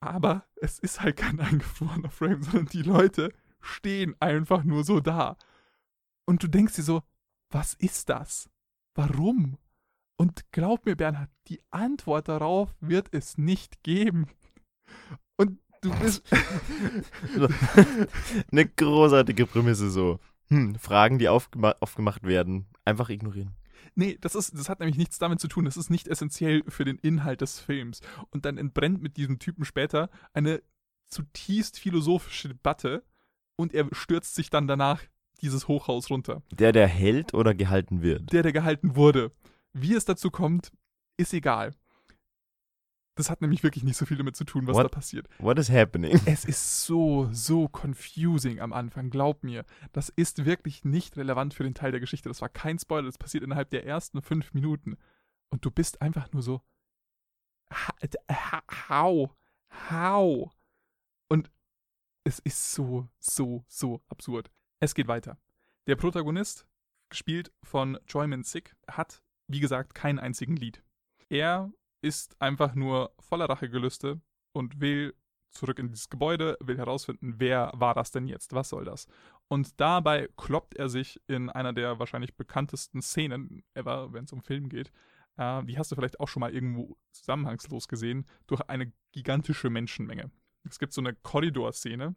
Aber 0.00 0.44
es 0.56 0.80
ist 0.80 1.00
halt 1.00 1.16
kein 1.16 1.38
eingefrorener 1.40 2.10
Frame, 2.10 2.42
sondern 2.42 2.66
die 2.66 2.82
Leute 2.82 3.32
stehen 3.60 4.16
einfach 4.18 4.64
nur 4.64 4.84
so 4.84 5.00
da. 5.00 5.36
Und 6.24 6.42
du 6.42 6.48
denkst 6.48 6.74
dir 6.74 6.82
so, 6.82 7.02
was 7.50 7.74
ist 7.74 8.08
das? 8.08 8.50
Warum? 8.94 9.58
Und 10.16 10.50
glaub 10.52 10.86
mir, 10.86 10.96
Bernhard, 10.96 11.30
die 11.48 11.60
Antwort 11.70 12.28
darauf 12.28 12.74
wird 12.80 13.08
es 13.12 13.38
nicht 13.38 13.82
geben. 13.82 14.26
Und 15.36 15.58
du 15.80 15.90
bist. 15.98 16.22
Eine 18.52 18.66
großartige 18.66 19.46
Prämisse 19.46 19.90
so. 19.90 20.18
Hm, 20.48 20.74
Fragen, 20.76 21.18
die 21.18 21.28
aufgema 21.28 21.74
aufgemacht 21.80 22.24
werden, 22.24 22.66
einfach 22.84 23.08
ignorieren. 23.08 23.54
Nee, 23.94 24.18
das, 24.20 24.34
ist, 24.34 24.56
das 24.56 24.68
hat 24.68 24.80
nämlich 24.80 24.96
nichts 24.96 25.18
damit 25.18 25.40
zu 25.40 25.48
tun. 25.48 25.64
Das 25.64 25.76
ist 25.76 25.90
nicht 25.90 26.08
essentiell 26.08 26.62
für 26.68 26.84
den 26.84 26.98
Inhalt 26.98 27.40
des 27.40 27.60
Films. 27.60 28.00
Und 28.30 28.44
dann 28.44 28.58
entbrennt 28.58 29.02
mit 29.02 29.16
diesem 29.16 29.38
Typen 29.38 29.64
später 29.64 30.08
eine 30.32 30.62
zutiefst 31.08 31.78
philosophische 31.78 32.48
Debatte 32.48 33.04
und 33.56 33.74
er 33.74 33.86
stürzt 33.92 34.34
sich 34.34 34.50
dann 34.50 34.66
danach 34.66 35.02
dieses 35.42 35.68
Hochhaus 35.68 36.10
runter. 36.10 36.42
Der, 36.52 36.72
der 36.72 36.88
hält 36.88 37.34
oder 37.34 37.54
gehalten 37.54 38.02
wird. 38.02 38.32
Der, 38.32 38.42
der 38.42 38.52
gehalten 38.52 38.96
wurde. 38.96 39.32
Wie 39.72 39.94
es 39.94 40.04
dazu 40.04 40.30
kommt, 40.30 40.72
ist 41.16 41.34
egal. 41.34 41.74
Das 43.14 43.28
hat 43.28 43.42
nämlich 43.42 43.62
wirklich 43.62 43.84
nicht 43.84 43.96
so 43.98 44.06
viel 44.06 44.16
damit 44.16 44.36
zu 44.36 44.44
tun, 44.44 44.66
was 44.66 44.74
What? 44.76 44.84
da 44.84 44.88
passiert. 44.88 45.28
What 45.38 45.58
is 45.58 45.70
happening? 45.70 46.18
Es 46.24 46.44
ist 46.46 46.84
so, 46.86 47.28
so 47.30 47.68
confusing 47.68 48.58
am 48.60 48.72
Anfang, 48.72 49.10
glaub 49.10 49.44
mir. 49.44 49.66
Das 49.92 50.08
ist 50.08 50.46
wirklich 50.46 50.84
nicht 50.84 51.16
relevant 51.18 51.52
für 51.52 51.62
den 51.62 51.74
Teil 51.74 51.90
der 51.90 52.00
Geschichte. 52.00 52.30
Das 52.30 52.40
war 52.40 52.48
kein 52.48 52.78
Spoiler, 52.78 53.04
das 53.06 53.18
passiert 53.18 53.44
innerhalb 53.44 53.68
der 53.70 53.84
ersten 53.84 54.22
fünf 54.22 54.54
Minuten. 54.54 54.96
Und 55.50 55.64
du 55.64 55.70
bist 55.70 56.00
einfach 56.00 56.32
nur 56.32 56.42
so. 56.42 56.62
ha- 57.70 57.94
ha- 58.30 58.62
How? 58.88 59.30
How? 59.90 60.50
Und 61.28 61.50
es 62.24 62.38
ist 62.38 62.72
so, 62.72 63.08
so, 63.18 63.64
so 63.68 64.02
absurd. 64.08 64.50
Es 64.80 64.94
geht 64.94 65.08
weiter. 65.08 65.38
Der 65.86 65.96
Protagonist, 65.96 66.66
gespielt 67.10 67.52
von 67.62 67.98
Choi 68.06 68.26
Min-sik, 68.26 68.74
hat, 68.88 69.22
wie 69.48 69.60
gesagt, 69.60 69.94
keinen 69.94 70.18
einzigen 70.18 70.56
Lied. 70.56 70.82
Er 71.28 71.70
ist 72.02 72.40
einfach 72.40 72.74
nur 72.74 73.14
voller 73.18 73.46
Rachegelüste 73.46 74.20
und 74.52 74.80
will 74.80 75.14
zurück 75.50 75.78
in 75.78 75.88
dieses 75.88 76.08
Gebäude, 76.08 76.56
will 76.60 76.78
herausfinden, 76.78 77.34
wer 77.38 77.72
war 77.74 77.94
das 77.94 78.10
denn 78.10 78.26
jetzt, 78.26 78.52
was 78.52 78.70
soll 78.70 78.84
das? 78.84 79.06
Und 79.48 79.80
dabei 79.80 80.28
kloppt 80.36 80.76
er 80.76 80.88
sich 80.88 81.20
in 81.26 81.50
einer 81.50 81.72
der 81.72 81.98
wahrscheinlich 81.98 82.36
bekanntesten 82.36 83.02
Szenen 83.02 83.62
ever, 83.74 84.12
wenn 84.12 84.24
es 84.24 84.32
um 84.32 84.42
Film 84.42 84.68
geht. 84.68 84.90
Äh, 85.36 85.64
die 85.64 85.78
hast 85.78 85.92
du 85.92 85.96
vielleicht 85.96 86.20
auch 86.20 86.28
schon 86.28 86.40
mal 86.40 86.52
irgendwo 86.52 86.96
zusammenhangslos 87.12 87.88
gesehen, 87.88 88.26
durch 88.46 88.62
eine 88.62 88.92
gigantische 89.12 89.70
Menschenmenge. 89.70 90.30
Es 90.64 90.78
gibt 90.78 90.92
so 90.92 91.00
eine 91.00 91.14
Korridorszene, 91.14 92.14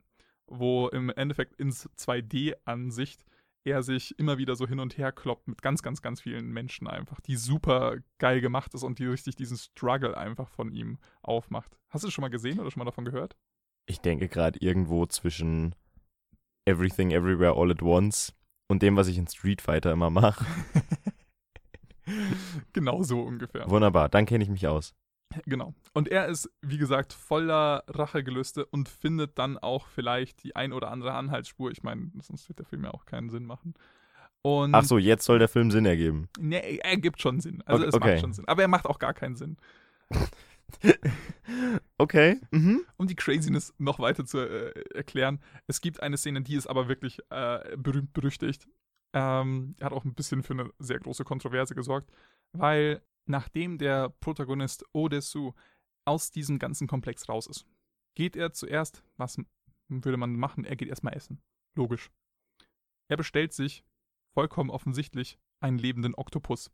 wo 0.47 0.87
im 0.89 1.09
Endeffekt 1.09 1.55
ins 1.59 1.89
2D-Ansicht 1.97 3.25
er 3.65 3.81
sich 3.81 4.17
immer 4.19 4.37
wieder 4.37 4.55
so 4.55 4.67
hin 4.67 4.79
und 4.79 4.97
her 4.97 5.11
kloppt 5.11 5.47
mit 5.47 5.61
ganz, 5.61 5.81
ganz, 5.81 6.01
ganz 6.01 6.21
vielen 6.21 6.51
Menschen 6.53 6.87
einfach, 6.87 7.19
die 7.19 7.35
super 7.35 7.97
geil 8.19 8.39
gemacht 8.39 8.73
ist 8.75 8.83
und 8.83 8.99
die 8.99 9.07
richtig 9.07 9.35
diesen 9.35 9.57
Struggle 9.57 10.15
einfach 10.15 10.49
von 10.49 10.71
ihm 10.71 10.99
aufmacht. 11.23 11.77
Hast 11.89 12.03
du 12.03 12.07
das 12.07 12.13
schon 12.13 12.21
mal 12.21 12.29
gesehen 12.29 12.59
oder 12.59 12.69
schon 12.69 12.79
mal 12.79 12.85
davon 12.85 13.05
gehört? 13.05 13.35
Ich 13.87 13.99
denke 13.99 14.29
gerade 14.29 14.59
irgendwo 14.59 15.05
zwischen 15.07 15.75
Everything 16.65 17.11
Everywhere 17.11 17.55
All 17.55 17.71
at 17.71 17.81
Once 17.81 18.33
und 18.67 18.83
dem, 18.83 18.95
was 18.95 19.07
ich 19.07 19.17
in 19.17 19.27
Street 19.27 19.61
Fighter 19.61 19.91
immer 19.91 20.11
mache. 20.11 20.45
genau 22.73 23.01
so 23.01 23.21
ungefähr. 23.21 23.69
Wunderbar, 23.69 24.09
dann 24.09 24.27
kenne 24.27 24.43
ich 24.43 24.49
mich 24.49 24.67
aus. 24.67 24.93
Genau. 25.45 25.73
Und 25.93 26.07
er 26.07 26.27
ist, 26.27 26.49
wie 26.61 26.77
gesagt, 26.77 27.13
voller 27.13 27.83
Rachegelüste 27.87 28.65
und 28.65 28.87
findet 28.87 29.37
dann 29.37 29.57
auch 29.57 29.87
vielleicht 29.87 30.43
die 30.43 30.55
ein 30.55 30.71
oder 30.71 30.91
andere 30.91 31.13
Anhaltsspur. 31.13 31.71
Ich 31.71 31.83
meine, 31.83 32.11
sonst 32.21 32.47
wird 32.47 32.59
der 32.59 32.65
Film 32.65 32.85
ja 32.85 32.91
auch 32.91 33.05
keinen 33.05 33.29
Sinn 33.29 33.45
machen. 33.45 33.73
Und 34.41 34.75
Ach 34.75 34.83
so, 34.83 34.97
jetzt 34.97 35.25
soll 35.25 35.39
der 35.39 35.47
Film 35.47 35.71
Sinn 35.71 35.85
ergeben. 35.85 36.29
Nee, 36.39 36.79
er 36.83 36.97
gibt 36.97 37.21
schon 37.21 37.39
Sinn. 37.39 37.63
Also 37.65 37.81
Okay, 37.81 37.89
es 37.89 37.95
okay. 37.95 38.11
macht 38.11 38.19
schon 38.21 38.33
Sinn. 38.33 38.47
Aber 38.47 38.61
er 38.61 38.67
macht 38.67 38.85
auch 38.85 38.99
gar 38.99 39.13
keinen 39.13 39.35
Sinn. 39.35 39.57
Okay. 41.97 42.41
Mhm. 42.51 42.81
Um 42.97 43.07
die 43.07 43.15
Craziness 43.15 43.73
noch 43.77 43.99
weiter 43.99 44.25
zu 44.25 44.39
äh, 44.39 44.71
erklären, 44.93 45.39
es 45.67 45.79
gibt 45.79 46.01
eine 46.01 46.17
Szene, 46.17 46.41
die 46.41 46.55
ist 46.55 46.67
aber 46.67 46.87
wirklich 46.87 47.19
äh, 47.29 47.77
berühmt 47.77 48.13
berüchtigt. 48.13 48.67
Ähm, 49.13 49.75
hat 49.81 49.93
auch 49.93 50.03
ein 50.03 50.13
bisschen 50.13 50.43
für 50.43 50.53
eine 50.53 50.69
sehr 50.79 50.99
große 50.99 51.23
Kontroverse 51.23 51.75
gesorgt, 51.75 52.11
weil 52.51 53.01
nachdem 53.27 53.77
der 53.77 54.09
Protagonist 54.09 54.85
Odesu 54.93 55.53
aus 56.07 56.31
diesem 56.31 56.59
ganzen 56.59 56.87
Komplex 56.87 57.27
raus 57.29 57.47
ist, 57.47 57.65
geht 58.15 58.35
er 58.35 58.53
zuerst, 58.53 59.03
was 59.17 59.37
würde 59.89 60.17
man 60.17 60.35
machen? 60.35 60.63
Er 60.65 60.75
geht 60.75 60.89
erstmal 60.89 61.13
essen. 61.15 61.41
Logisch. 61.77 62.11
Er 63.09 63.17
bestellt 63.17 63.53
sich 63.53 63.83
vollkommen 64.33 64.69
offensichtlich 64.69 65.37
einen 65.61 65.77
lebenden 65.77 66.15
Oktopus. 66.15 66.71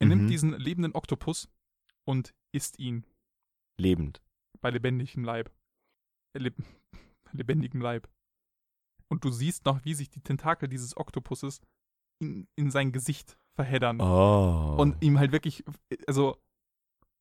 Er 0.00 0.06
Mhm. 0.06 0.08
nimmt 0.08 0.30
diesen 0.30 0.52
lebenden 0.52 0.94
Oktopus 0.94 1.48
und 2.06 2.34
isst 2.54 2.78
ihn 2.78 3.06
Lebend. 3.78 4.22
bei 4.60 4.70
lebendigem 4.70 5.24
Leib. 5.24 5.50
Leb 6.36 6.56
lebendigem 7.32 7.80
Leib. 7.80 8.08
Und 9.08 9.24
du 9.24 9.30
siehst 9.30 9.64
noch, 9.64 9.84
wie 9.84 9.94
sich 9.94 10.10
die 10.10 10.20
Tentakel 10.20 10.68
dieses 10.68 10.96
Oktopusses 10.96 11.60
in, 12.20 12.48
in 12.56 12.70
sein 12.70 12.92
Gesicht 12.92 13.38
verheddern. 13.56 14.00
Oh. 14.00 14.76
Und 14.78 15.02
ihm 15.02 15.18
halt 15.18 15.32
wirklich, 15.32 15.64
also, 16.06 16.36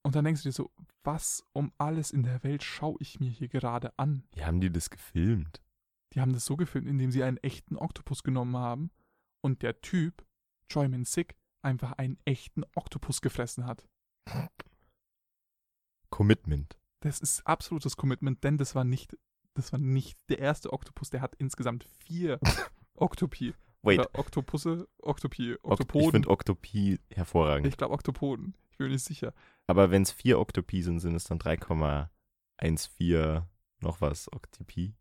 und 0.03 0.15
dann 0.15 0.25
denkst 0.25 0.43
du 0.43 0.49
dir 0.49 0.53
so, 0.53 0.71
was 1.03 1.43
um 1.53 1.71
alles 1.77 2.11
in 2.11 2.23
der 2.23 2.43
Welt 2.43 2.63
schaue 2.63 2.97
ich 2.99 3.19
mir 3.19 3.29
hier 3.29 3.47
gerade 3.47 3.97
an? 3.97 4.23
Wie 4.33 4.45
haben 4.45 4.61
die 4.61 4.71
das 4.71 4.89
gefilmt? 4.89 5.61
Die 6.13 6.21
haben 6.21 6.33
das 6.33 6.45
so 6.45 6.55
gefilmt, 6.55 6.87
indem 6.87 7.11
sie 7.11 7.23
einen 7.23 7.37
echten 7.37 7.77
Oktopus 7.77 8.23
genommen 8.23 8.55
haben 8.57 8.91
und 9.41 9.63
der 9.63 9.81
Typ, 9.81 10.25
Joyman 10.69 11.05
Sick, 11.05 11.35
einfach 11.61 11.93
einen 11.93 12.17
echten 12.25 12.63
Oktopus 12.75 13.21
gefressen 13.21 13.65
hat. 13.65 13.87
Commitment. 16.09 16.77
Das 17.01 17.19
ist 17.19 17.45
absolutes 17.45 17.97
Commitment, 17.97 18.43
denn 18.43 18.57
das 18.57 18.75
war 18.75 18.83
nicht, 18.83 19.17
das 19.53 19.71
war 19.73 19.79
nicht 19.79 20.17
der 20.29 20.39
erste 20.39 20.71
Oktopus, 20.71 21.09
der 21.09 21.21
hat 21.21 21.35
insgesamt 21.35 21.83
vier 21.83 22.39
Oktopi. 22.95 23.53
Wait, 23.85 23.99
Oder 23.99 24.09
Oktopusse, 24.19 24.87
Oktopi, 25.01 25.53
Ok- 25.53 25.59
ich 25.63 25.71
Oktopoden. 25.71 26.11
finde 26.11 26.29
Oktopie 26.29 26.99
hervorragend. 27.09 27.67
Ich 27.67 27.77
glaube 27.77 27.93
Oktopoden. 27.93 28.55
Ich 28.71 28.77
bin 28.77 28.87
mir 28.87 28.93
nicht 28.93 29.05
sicher. 29.05 29.33
Aber 29.67 29.91
wenn 29.91 30.01
es 30.01 30.11
vier 30.11 30.39
Oktopie 30.39 30.81
sind, 30.81 30.99
sind 30.99 31.15
es 31.15 31.23
dann 31.25 31.39
3,14 31.39 33.43
noch 33.81 34.01
was 34.01 34.31
Oktopie. 34.33 34.93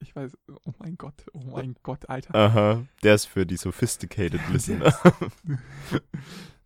Ich 0.00 0.14
weiß, 0.14 0.36
oh 0.64 0.72
mein 0.78 0.96
Gott, 0.96 1.26
oh 1.32 1.40
mein 1.40 1.74
Gott, 1.82 2.08
Alter. 2.08 2.34
Aha, 2.34 2.84
der 3.02 3.14
ist 3.14 3.24
für 3.26 3.44
die 3.46 3.56
sophisticated 3.56 4.40
Listener. 4.52 4.94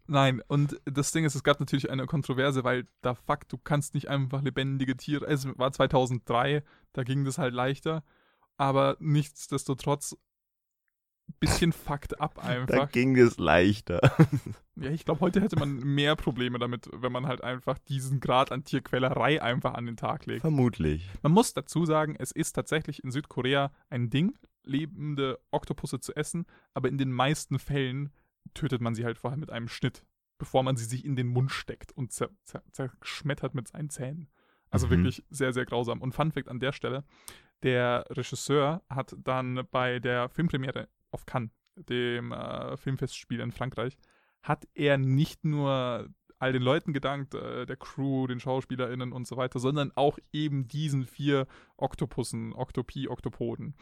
Nein, 0.06 0.42
und 0.48 0.78
das 0.85 1.12
Ding 1.12 1.24
ist, 1.24 1.35
es 1.35 1.44
gab 1.44 1.61
natürlich 1.61 1.90
eine 1.90 2.06
Kontroverse, 2.06 2.64
weil 2.64 2.87
da 3.00 3.14
fuck, 3.14 3.48
du 3.48 3.56
kannst 3.56 3.94
nicht 3.94 4.08
einfach 4.08 4.42
lebendige 4.42 4.96
Tiere, 4.96 5.26
es 5.26 5.46
war 5.58 5.72
2003, 5.72 6.62
da 6.92 7.04
ging 7.04 7.24
das 7.24 7.38
halt 7.38 7.54
leichter, 7.54 8.02
aber 8.58 8.96
nichtsdestotrotz 9.00 10.16
bisschen 11.40 11.72
fucked 11.72 12.20
up 12.20 12.35
Da 12.42 12.42
einfach. 12.42 12.90
ging 12.92 13.16
es 13.16 13.38
leichter. 13.38 14.00
Ja, 14.74 14.88
ich 14.90 15.04
glaube, 15.04 15.20
heute 15.20 15.42
hätte 15.42 15.58
man 15.58 15.74
mehr 15.80 16.16
Probleme 16.16 16.58
damit, 16.58 16.88
wenn 16.94 17.12
man 17.12 17.26
halt 17.26 17.44
einfach 17.44 17.76
diesen 17.78 18.20
Grad 18.20 18.50
an 18.50 18.64
Tierquälerei 18.64 19.42
einfach 19.42 19.74
an 19.74 19.85
den 19.85 19.98
Tag 19.98 20.24
legt. 20.24 20.40
Vermutlich. 20.40 21.06
Man 21.20 21.32
muss 21.32 21.52
dazu 21.52 21.85
sagen, 21.85 22.16
es 22.18 22.32
ist 22.32 22.54
tatsächlich 22.54 23.04
in 23.04 23.11
Südkorea 23.11 23.70
ein 23.90 24.08
Ding, 24.08 24.32
lebende 24.64 25.38
Oktopusse 25.50 26.00
zu 26.00 26.16
essen, 26.16 26.46
aber 26.72 26.88
in 26.88 26.96
den 26.96 27.12
meisten 27.12 27.58
Fällen 27.58 28.12
tötet 28.54 28.80
man 28.80 28.94
sie 28.94 29.04
halt 29.04 29.18
vorher 29.18 29.37
mit 29.37 29.50
einem 29.50 29.68
Schnitt, 29.68 30.06
bevor 30.38 30.62
man 30.62 30.76
sie 30.76 30.87
sich 30.87 31.04
in 31.04 31.16
den 31.16 31.26
Mund 31.28 31.50
steckt 31.52 31.92
und 31.92 32.11
zer 32.11 32.30
zer 32.44 32.62
zerschmettert 32.72 33.54
mit 33.54 33.68
seinen 33.68 33.90
Zähnen. 33.90 34.28
Also 34.70 34.87
Mhm. 34.87 34.90
wirklich 34.92 35.22
sehr, 35.28 35.52
sehr 35.52 35.66
grausam. 35.66 36.00
Und 36.00 36.14
Fun 36.14 36.32
Fact 36.32 36.48
an 36.48 36.61
der 36.61 36.72
Stelle, 36.72 37.04
der 37.62 38.06
Regisseur 38.08 38.82
hat 38.88 39.14
dann 39.18 39.61
bei 39.70 39.98
der 39.98 40.30
Filmpremiere 40.30 40.88
auf 41.12 41.27
Cannes, 41.27 41.51
dem 41.77 42.33
äh, 42.33 42.77
Filmfestspiel 42.77 43.40
in 43.40 43.53
Frankreich, 43.53 43.96
hat 44.42 44.66
er 44.75 44.98
nicht 44.98 45.44
nur 45.44 46.09
all 46.38 46.53
den 46.53 46.62
Leuten 46.62 46.92
gedankt, 46.92 47.35
äh, 47.35 47.64
der 47.66 47.77
Crew, 47.77 48.27
den 48.27 48.40
SchauspielerInnen 48.40 49.12
und 49.12 49.29
so 49.29 49.37
weiter, 49.37 49.61
sondern 49.61 49.92
auch 49.94 50.18
eben 50.33 50.66
diesen 50.66 51.05
vier 51.07 51.46
Oktopussen, 51.77 52.53
Oktopie, 52.53 53.09
Oktopoden. 53.09 53.77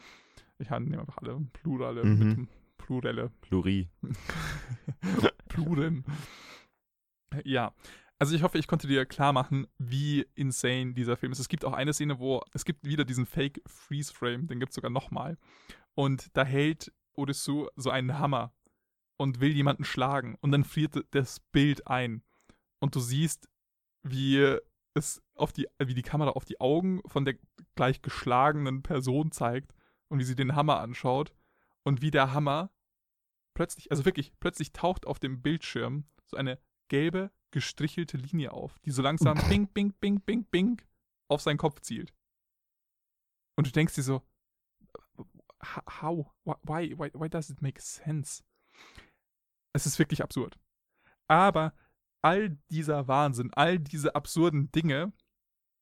Ich 0.59 0.69
nehme 0.69 0.99
einfach 0.99 1.17
alle 1.17 1.39
Plurale 1.53 2.03
Mhm. 2.05 2.19
mit 2.19 2.49
Plurelle. 2.77 3.31
Pluri. 3.41 3.89
Pluren. 5.47 6.05
Ja. 7.43 7.73
Also 8.19 8.35
ich 8.35 8.43
hoffe, 8.43 8.59
ich 8.59 8.67
konnte 8.67 8.87
dir 8.87 9.05
klar 9.07 9.33
machen, 9.33 9.65
wie 9.79 10.27
insane 10.35 10.93
dieser 10.93 11.17
Film 11.17 11.31
ist. 11.31 11.39
Es 11.39 11.49
gibt 11.49 11.65
auch 11.65 11.73
eine 11.73 11.93
Szene, 11.93 12.19
wo 12.19 12.43
es 12.53 12.65
gibt 12.65 12.85
wieder 12.85 13.03
diesen 13.03 13.25
Fake 13.25 13.61
Freeze 13.65 14.13
Frame, 14.13 14.45
den 14.47 14.59
gibt 14.59 14.71
es 14.71 14.75
sogar 14.75 14.91
nochmal. 14.91 15.37
Und 15.95 16.27
da 16.37 16.45
hält 16.45 16.93
Odysseus 17.15 17.69
so 17.75 17.89
einen 17.89 18.19
Hammer 18.19 18.53
und 19.17 19.39
will 19.39 19.51
jemanden 19.51 19.83
schlagen. 19.83 20.37
Und 20.41 20.51
dann 20.51 20.63
friert 20.63 21.05
das 21.11 21.39
Bild 21.39 21.87
ein. 21.87 22.23
Und 22.79 22.95
du 22.95 22.99
siehst, 22.99 23.47
wie 24.03 24.57
es 24.93 25.21
auf 25.35 25.53
die, 25.53 25.67
wie 25.79 25.93
die 25.93 26.01
Kamera 26.01 26.31
auf 26.31 26.45
die 26.45 26.59
Augen 26.59 27.01
von 27.05 27.25
der 27.25 27.35
gleich 27.75 28.01
geschlagenen 28.01 28.83
Person 28.83 29.31
zeigt 29.31 29.73
und 30.09 30.19
wie 30.19 30.23
sie 30.23 30.35
den 30.35 30.55
Hammer 30.55 30.79
anschaut 30.79 31.33
und 31.83 32.01
wie 32.01 32.11
der 32.11 32.33
Hammer 32.33 32.71
plötzlich, 33.53 33.91
also 33.91 34.05
wirklich, 34.05 34.33
plötzlich 34.39 34.73
taucht 34.73 35.05
auf 35.05 35.19
dem 35.19 35.41
Bildschirm 35.41 36.05
so 36.25 36.37
eine 36.37 36.59
gelbe, 36.89 37.31
gestrichelte 37.51 38.17
Linie 38.17 38.51
auf, 38.53 38.79
die 38.79 38.91
so 38.91 39.01
langsam 39.01 39.37
bing, 39.49 39.67
bing, 39.67 39.93
bing, 39.93 40.19
bing, 40.21 40.45
bing 40.45 40.81
auf 41.27 41.41
seinen 41.41 41.57
Kopf 41.57 41.79
zielt. 41.81 42.13
Und 43.55 43.67
du 43.67 43.71
denkst 43.71 43.95
dir 43.95 44.03
so, 44.03 44.21
how? 45.63 46.31
Why, 46.43 46.97
why, 46.97 47.11
why 47.13 47.29
does 47.29 47.49
it 47.49 47.61
make 47.61 47.81
sense? 47.81 48.43
Es 49.73 49.85
ist 49.85 49.99
wirklich 49.99 50.21
absurd. 50.21 50.57
Aber 51.27 51.73
all 52.21 52.57
dieser 52.69 53.07
Wahnsinn, 53.07 53.53
all 53.53 53.79
diese 53.79 54.15
absurden 54.15 54.71
Dinge 54.71 55.13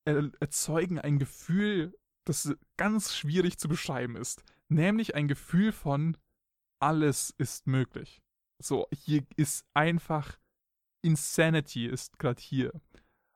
er- 0.05 0.31
erzeugen 0.39 0.99
ein 0.99 1.19
Gefühl, 1.19 1.97
das 2.25 2.53
ganz 2.77 3.15
schwierig 3.15 3.57
zu 3.57 3.67
beschreiben 3.67 4.15
ist. 4.15 4.43
Nämlich 4.67 5.15
ein 5.15 5.27
Gefühl 5.27 5.71
von, 5.71 6.17
alles 6.79 7.33
ist 7.37 7.67
möglich. 7.67 8.21
So, 8.61 8.87
hier 8.93 9.25
ist 9.35 9.65
einfach 9.73 10.37
Insanity 11.01 11.85
ist 11.87 12.19
gerade 12.19 12.41
hier. 12.41 12.79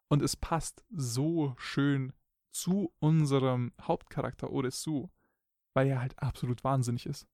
Und 0.09 0.21
es 0.21 0.35
passt 0.35 0.85
so 0.91 1.55
schön 1.57 2.13
zu 2.51 2.93
unserem 2.99 3.73
Hauptcharakter 3.81 4.51
Oresu, 4.51 5.09
weil 5.73 5.87
er 5.87 6.01
halt 6.01 6.17
absolut 6.19 6.63
wahnsinnig 6.63 7.05
ist. 7.05 7.27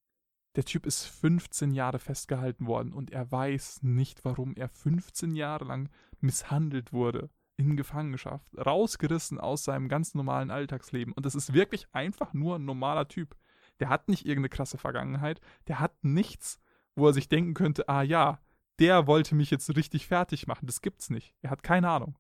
Der 0.56 0.66
Typ 0.66 0.86
ist 0.86 1.06
15 1.06 1.72
Jahre 1.72 2.00
festgehalten 2.00 2.66
worden 2.66 2.94
und 2.94 3.12
er 3.12 3.32
weiß 3.32 3.84
nicht, 3.84 4.26
warum 4.26 4.56
er 4.56 4.68
15 4.68 5.36
Jahre 5.36 5.66
lang 5.66 5.90
misshandelt 6.22 6.92
wurde, 6.92 7.30
in 7.58 7.78
Gefangenschaft, 7.78 8.48
rausgerissen 8.58 9.40
aus 9.40 9.64
seinem 9.64 9.90
ganz 9.90 10.16
normalen 10.16 10.50
Alltagsleben. 10.50 11.14
Und 11.14 11.26
das 11.26 11.36
ist 11.36 11.54
wirklich 11.54 11.88
einfach 11.92 12.34
nur 12.34 12.56
ein 12.56 12.66
normaler 12.66 13.08
Typ. 13.08 13.36
Der 13.80 13.90
hat 13.90 14.08
nicht 14.08 14.26
irgendeine 14.26 14.50
krasse 14.50 14.78
Vergangenheit, 14.78 15.40
der 15.68 15.80
hat 15.80 16.04
nichts, 16.04 16.60
wo 16.96 17.08
er 17.08 17.14
sich 17.14 17.30
denken 17.30 17.54
könnte, 17.54 17.88
ah 17.88 18.02
ja, 18.02 18.40
der 18.80 19.08
wollte 19.08 19.36
mich 19.36 19.52
jetzt 19.52 19.76
richtig 19.76 20.08
fertig 20.08 20.48
machen. 20.48 20.66
Das 20.66 20.82
gibt's 20.82 21.10
nicht. 21.10 21.36
Er 21.42 21.52
hat 21.52 21.64
keine 21.64 21.90
Ahnung. 21.90 22.18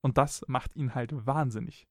Und 0.00 0.18
das 0.18 0.44
macht 0.48 0.74
ihn 0.74 0.94
halt 0.94 1.26
wahnsinnig. 1.26 1.86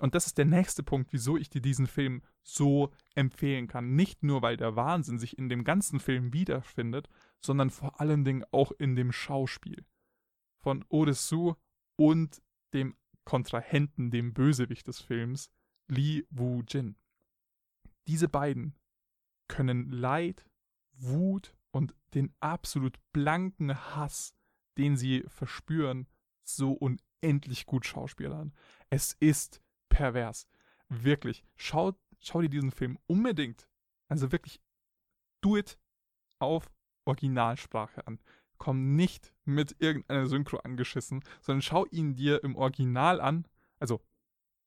Und 0.00 0.14
das 0.14 0.26
ist 0.26 0.36
der 0.36 0.44
nächste 0.44 0.82
Punkt, 0.82 1.12
wieso 1.12 1.36
ich 1.38 1.48
dir 1.48 1.62
diesen 1.62 1.86
Film 1.86 2.22
so 2.42 2.92
empfehlen 3.14 3.66
kann. 3.66 3.94
Nicht 3.94 4.22
nur, 4.22 4.42
weil 4.42 4.56
der 4.56 4.76
Wahnsinn 4.76 5.18
sich 5.18 5.38
in 5.38 5.48
dem 5.48 5.64
ganzen 5.64 6.00
Film 6.00 6.34
wiederfindet, 6.34 7.08
sondern 7.40 7.70
vor 7.70 8.00
allen 8.00 8.24
Dingen 8.24 8.44
auch 8.50 8.72
in 8.72 8.94
dem 8.94 9.10
Schauspiel 9.10 9.86
von 10.58 10.84
Odesu 10.88 11.54
und 11.96 12.42
dem 12.74 12.94
Kontrahenten, 13.24 14.10
dem 14.10 14.34
Bösewicht 14.34 14.86
des 14.86 15.00
Films, 15.00 15.50
Lee 15.88 16.24
Woo-jin. 16.30 16.96
Diese 18.06 18.28
beiden 18.28 18.74
können 19.48 19.90
Leid, 19.90 20.44
Wut 20.92 21.54
und 21.70 21.94
den 22.14 22.34
absolut 22.40 22.98
blanken 23.12 23.74
Hass, 23.94 24.34
den 24.76 24.96
sie 24.96 25.24
verspüren, 25.28 26.06
so 26.42 26.72
unendlich 26.72 27.66
gut 27.66 27.86
schauspielern. 27.86 28.54
Es 28.90 29.16
ist 29.20 29.60
pervers. 29.96 30.46
Wirklich. 30.90 31.42
Schau, 31.56 31.92
schau 32.20 32.42
dir 32.42 32.50
diesen 32.50 32.70
Film 32.70 32.98
unbedingt. 33.06 33.66
Also 34.08 34.30
wirklich, 34.30 34.60
do 35.40 35.56
it 35.56 35.78
auf 36.38 36.70
Originalsprache 37.06 38.06
an. 38.06 38.20
Komm 38.58 38.94
nicht 38.94 39.32
mit 39.44 39.76
irgendeiner 39.78 40.26
Synchro 40.26 40.58
angeschissen, 40.58 41.24
sondern 41.40 41.62
schau 41.62 41.86
ihn 41.86 42.14
dir 42.14 42.44
im 42.44 42.56
Original 42.56 43.20
an. 43.20 43.46
Also, 43.78 44.02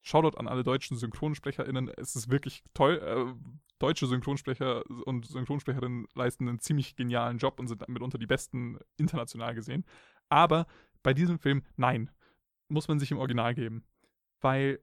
schau 0.01 0.23
dort 0.23 0.37
an 0.37 0.47
alle 0.47 0.63
deutschen 0.63 0.97
SynchronsprecherInnen. 0.97 1.89
Es 1.89 2.15
ist 2.15 2.29
wirklich 2.29 2.63
toll. 2.73 2.97
Äh, 2.97 3.33
deutsche 3.77 4.07
Synchronsprecher 4.07 4.83
und 5.05 5.27
Synchronsprecherinnen 5.27 6.07
leisten 6.15 6.47
einen 6.47 6.59
ziemlich 6.59 6.95
genialen 6.95 7.37
Job 7.37 7.59
und 7.59 7.67
sind 7.67 7.87
mitunter 7.87 8.17
die 8.17 8.27
besten 8.27 8.79
international 8.97 9.53
gesehen. 9.53 9.85
Aber 10.27 10.65
bei 11.03 11.13
diesem 11.13 11.37
Film, 11.39 11.63
nein, 11.77 12.09
muss 12.67 12.87
man 12.87 12.99
sich 12.99 13.11
im 13.11 13.19
Original 13.19 13.53
geben. 13.53 13.83
Weil 14.41 14.79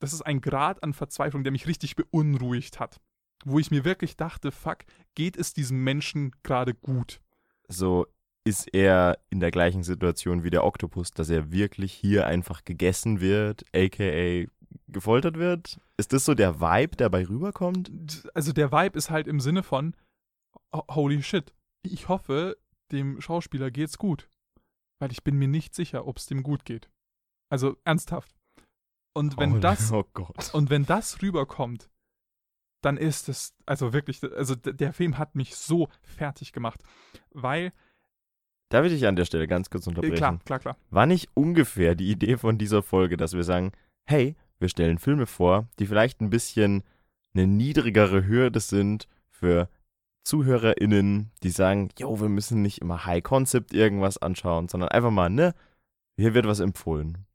das 0.00 0.12
ist 0.12 0.22
ein 0.22 0.40
Grad 0.40 0.82
an 0.82 0.92
Verzweiflung, 0.92 1.44
der 1.44 1.52
mich 1.52 1.66
richtig 1.66 1.96
beunruhigt 1.96 2.80
hat. 2.80 3.00
Wo 3.44 3.58
ich 3.58 3.70
mir 3.70 3.84
wirklich 3.84 4.16
dachte, 4.16 4.52
fuck, 4.52 4.78
geht 5.14 5.36
es 5.36 5.54
diesem 5.54 5.82
Menschen 5.82 6.32
gerade 6.42 6.74
gut? 6.74 7.20
So 7.68 8.06
ist 8.44 8.72
er 8.74 9.18
in 9.30 9.40
der 9.40 9.50
gleichen 9.50 9.82
Situation 9.82 10.44
wie 10.44 10.50
der 10.50 10.64
Oktopus, 10.64 11.10
dass 11.10 11.30
er 11.30 11.52
wirklich 11.52 11.92
hier 11.92 12.26
einfach 12.26 12.64
gegessen 12.64 13.20
wird, 13.20 13.64
aka 13.74 14.46
gefoltert 14.88 15.36
wird? 15.38 15.78
Ist 15.96 16.12
das 16.12 16.24
so 16.24 16.34
der 16.34 16.60
Vibe, 16.60 16.96
der 16.96 17.08
bei 17.10 17.26
rüberkommt? 17.26 18.28
Also 18.34 18.52
der 18.52 18.72
Vibe 18.72 18.96
ist 18.98 19.10
halt 19.10 19.26
im 19.26 19.40
Sinne 19.40 19.62
von, 19.62 19.94
ho- 20.74 20.86
holy 20.90 21.22
shit, 21.22 21.52
ich 21.82 22.08
hoffe, 22.08 22.56
dem 22.92 23.20
Schauspieler 23.20 23.70
geht's 23.70 23.98
gut. 23.98 24.28
Weil 24.98 25.12
ich 25.12 25.22
bin 25.22 25.36
mir 25.36 25.48
nicht 25.48 25.74
sicher, 25.74 26.06
ob 26.06 26.18
es 26.18 26.26
dem 26.26 26.42
gut 26.42 26.64
geht. 26.64 26.90
Also 27.50 27.76
ernsthaft. 27.84 28.34
Und 29.12 29.38
wenn 29.38 29.56
oh, 29.56 29.58
das 29.58 29.92
Oh. 29.92 30.04
Und 30.52 30.70
wenn 30.70 30.86
das 30.86 31.22
rüberkommt, 31.22 31.90
dann 32.82 32.96
ist 32.96 33.28
es, 33.28 33.54
also 33.66 33.92
wirklich, 33.92 34.22
also 34.34 34.54
der 34.54 34.92
Film 34.92 35.18
hat 35.18 35.34
mich 35.34 35.56
so 35.56 35.88
fertig 36.02 36.52
gemacht, 36.52 36.82
weil. 37.30 37.72
Darf 38.70 38.86
ich 38.86 38.92
dich 38.92 39.06
an 39.06 39.16
der 39.16 39.24
Stelle 39.24 39.48
ganz 39.48 39.68
kurz 39.68 39.86
unterbrechen? 39.86 40.16
Klar, 40.16 40.38
klar, 40.44 40.58
klar. 40.60 40.76
War 40.90 41.06
nicht 41.06 41.28
ungefähr 41.34 41.94
die 41.94 42.10
Idee 42.10 42.36
von 42.36 42.56
dieser 42.56 42.82
Folge, 42.82 43.16
dass 43.16 43.34
wir 43.34 43.42
sagen, 43.42 43.72
hey, 44.06 44.36
wir 44.60 44.68
stellen 44.68 44.98
Filme 44.98 45.26
vor, 45.26 45.68
die 45.78 45.86
vielleicht 45.86 46.20
ein 46.20 46.30
bisschen 46.30 46.84
eine 47.34 47.46
niedrigere 47.46 48.26
Hürde 48.26 48.60
sind 48.60 49.08
für 49.28 49.68
ZuhörerInnen, 50.24 51.32
die 51.42 51.50
sagen, 51.50 51.88
yo, 51.98 52.20
wir 52.20 52.28
müssen 52.28 52.62
nicht 52.62 52.80
immer 52.80 53.06
High 53.06 53.22
Concept 53.22 53.72
irgendwas 53.72 54.18
anschauen, 54.18 54.68
sondern 54.68 54.90
einfach 54.90 55.10
mal, 55.10 55.30
ne, 55.30 55.54
hier 56.16 56.34
wird 56.34 56.46
was 56.46 56.60
empfohlen, 56.60 57.26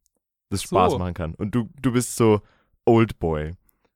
das 0.50 0.64
Spaß 0.64 0.94
so. 0.94 1.00
machen 1.00 1.14
kann. 1.14 1.36
Und 1.36 1.56
du, 1.56 1.70
du 1.82 1.92
bist 1.92 2.16
so 2.16 2.42
Old 2.86 3.20
Boy. 3.20 3.54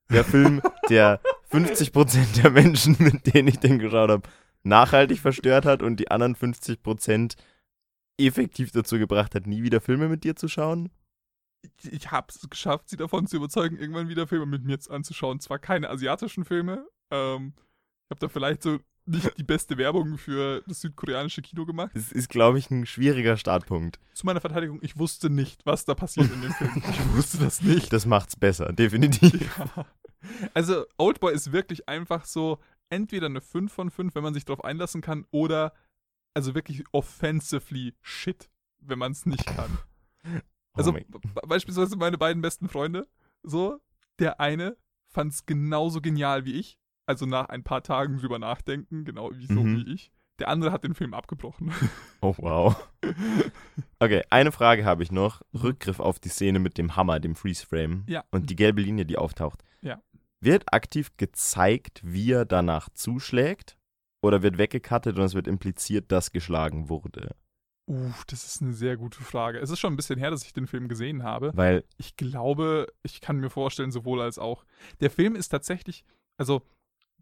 Der 0.09 0.23
Film, 0.23 0.61
der 0.89 1.21
50% 1.51 2.41
der 2.41 2.51
Menschen, 2.51 2.95
mit 2.99 3.33
denen 3.33 3.47
ich 3.47 3.59
den 3.59 3.79
geschaut 3.79 4.09
habe, 4.09 4.27
nachhaltig 4.63 5.19
verstört 5.19 5.65
hat 5.65 5.81
und 5.81 5.99
die 5.99 6.11
anderen 6.11 6.35
50% 6.35 7.35
effektiv 8.17 8.71
dazu 8.71 8.97
gebracht 8.97 9.35
hat, 9.35 9.47
nie 9.47 9.63
wieder 9.63 9.81
Filme 9.81 10.09
mit 10.09 10.23
dir 10.23 10.35
zu 10.35 10.47
schauen? 10.47 10.89
Ich, 11.61 11.91
ich 11.91 12.11
habe 12.11 12.27
es 12.29 12.49
geschafft, 12.49 12.89
sie 12.89 12.97
davon 12.97 13.27
zu 13.27 13.37
überzeugen, 13.37 13.77
irgendwann 13.77 14.09
wieder 14.09 14.27
Filme 14.27 14.45
mit 14.45 14.63
mir 14.63 14.77
anzuschauen. 14.89 15.39
Zwar 15.39 15.59
keine 15.59 15.89
asiatischen 15.89 16.45
Filme, 16.45 16.85
ähm, 17.11 17.53
ich 18.09 18.11
habe 18.11 18.19
da 18.19 18.29
vielleicht 18.29 18.63
so 18.63 18.79
nicht 19.09 19.37
die 19.37 19.43
beste 19.43 19.77
Werbung 19.77 20.17
für 20.17 20.63
das 20.67 20.81
südkoreanische 20.81 21.41
Kino 21.41 21.65
gemacht. 21.65 21.91
Das 21.93 22.11
ist, 22.11 22.29
glaube 22.29 22.59
ich, 22.59 22.69
ein 22.69 22.85
schwieriger 22.85 23.37
Startpunkt. 23.37 23.99
Zu 24.13 24.25
meiner 24.25 24.41
Verteidigung, 24.41 24.79
ich 24.81 24.97
wusste 24.97 25.29
nicht, 25.29 25.65
was 25.65 25.85
da 25.85 25.95
passiert 25.95 26.31
in 26.31 26.41
dem 26.41 26.53
Film. 26.53 26.83
Ich 26.89 27.13
wusste 27.15 27.37
das 27.37 27.61
nicht. 27.61 27.91
Das 27.91 28.05
macht's 28.05 28.35
besser, 28.35 28.71
definitiv. 28.73 29.49
Ja. 29.75 29.85
Also, 30.53 30.85
Oldboy 30.97 31.33
ist 31.33 31.53
wirklich 31.53 31.87
einfach 31.87 32.25
so 32.25 32.59
entweder 32.89 33.27
eine 33.27 33.39
5 33.39 33.71
von 33.71 33.89
5, 33.89 34.15
wenn 34.15 34.23
man 34.23 34.33
sich 34.33 34.43
darauf 34.43 34.65
einlassen 34.65 34.99
kann, 34.99 35.25
oder 35.31 35.73
also 36.33 36.55
wirklich 36.55 36.83
offensively 36.91 37.95
shit, 38.01 38.49
wenn 38.79 38.99
man 38.99 39.13
es 39.13 39.25
nicht 39.25 39.45
kann. 39.45 39.77
Also, 40.73 40.93
oh 40.95 41.47
beispielsweise 41.47 41.97
meine 41.97 42.17
beiden 42.17 42.41
besten 42.41 42.69
Freunde, 42.69 43.07
so, 43.43 43.81
der 44.19 44.39
eine 44.39 44.77
fand 45.07 45.33
es 45.33 45.45
genauso 45.45 45.99
genial 45.99 46.45
wie 46.45 46.53
ich 46.53 46.77
also 47.09 47.25
nach 47.25 47.49
ein 47.49 47.63
paar 47.63 47.81
Tagen 47.81 48.19
drüber 48.19 48.37
nachdenken, 48.37 49.03
genau 49.03 49.31
wie 49.33 49.47
so 49.47 49.63
mhm. 49.63 49.77
wie 49.77 49.93
ich. 49.93 50.11
Der 50.37 50.47
andere 50.47 50.71
hat 50.71 50.83
den 50.83 50.93
Film 50.93 51.13
abgebrochen. 51.13 51.73
Oh, 52.21 52.35
wow. 52.37 52.75
Okay, 53.99 54.23
eine 54.29 54.51
Frage 54.51 54.83
habe 54.83 55.03
ich 55.03 55.11
noch. 55.11 55.41
Rückgriff 55.53 56.01
auf 56.01 56.19
die 56.19 56.27
Szene 56.27 56.59
mit 56.59 56.77
dem 56.77 56.97
Hammer, 56.97 57.21
dem 57.21 57.33
Freeze-Frame. 57.33 58.03
Ja. 58.07 58.25
Und 58.29 58.49
die 58.49 58.57
gelbe 58.57 58.81
Linie, 58.81 59.05
die 59.05 59.17
auftaucht. 59.17 59.63
Ja. 59.81 60.01
Wird 60.41 60.73
aktiv 60.73 61.15
gezeigt, 61.15 62.01
wie 62.03 62.33
er 62.33 62.43
danach 62.43 62.89
zuschlägt? 62.89 63.77
Oder 64.21 64.43
wird 64.43 64.57
weggekattet 64.57 65.17
und 65.17 65.23
es 65.23 65.33
wird 65.33 65.47
impliziert, 65.47 66.11
dass 66.11 66.33
geschlagen 66.33 66.89
wurde? 66.89 67.35
Uh, 67.87 68.11
das 68.27 68.45
ist 68.45 68.61
eine 68.61 68.73
sehr 68.73 68.97
gute 68.97 69.21
Frage. 69.21 69.59
Es 69.59 69.69
ist 69.69 69.79
schon 69.79 69.93
ein 69.93 69.97
bisschen 69.97 70.19
her, 70.19 70.29
dass 70.29 70.43
ich 70.43 70.51
den 70.51 70.67
Film 70.67 70.89
gesehen 70.89 71.23
habe. 71.23 71.51
Weil. 71.55 71.85
Ich 71.97 72.17
glaube, 72.17 72.87
ich 73.01 73.21
kann 73.21 73.37
mir 73.37 73.49
vorstellen, 73.49 73.91
sowohl 73.91 74.21
als 74.21 74.37
auch. 74.37 74.65
Der 74.99 75.09
Film 75.09 75.35
ist 75.35 75.49
tatsächlich, 75.49 76.03
also 76.37 76.63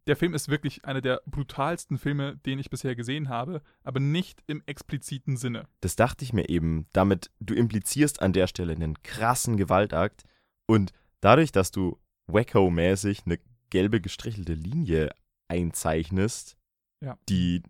der 0.08 0.16
Film 0.16 0.34
ist 0.34 0.48
wirklich 0.48 0.86
einer 0.86 1.02
der 1.02 1.22
brutalsten 1.26 1.98
Filme, 1.98 2.38
den 2.46 2.60
ich 2.60 2.70
bisher 2.70 2.96
gesehen 2.96 3.30
habe, 3.30 3.62
aber 3.84 4.00
nicht 4.00 4.42
im 4.48 4.64
expliziten 4.66 5.38
Sinne. 5.38 5.68
Das 5.82 5.96
dachte 5.96 6.24
ich 6.24 6.34
mir 6.34 6.50
eben. 6.50 6.88
Damit, 6.94 7.30
du 7.40 7.54
implizierst 7.54 8.22
an 8.22 8.34
der 8.34 8.48
Stelle 8.48 8.74
einen 8.74 9.02
krassen 9.04 9.58
Gewaltakt 9.58 10.24
und 10.66 10.94
dadurch, 11.20 11.52
dass 11.52 11.72
du 11.72 12.00
Wacko-mäßig 12.28 13.26
eine 13.26 13.40
gelbe 13.70 14.00
gestrichelte 14.00 14.54
Linie 14.54 15.14
einzeichnest, 15.50 16.58
ja. 17.02 17.18
die, 17.28 17.64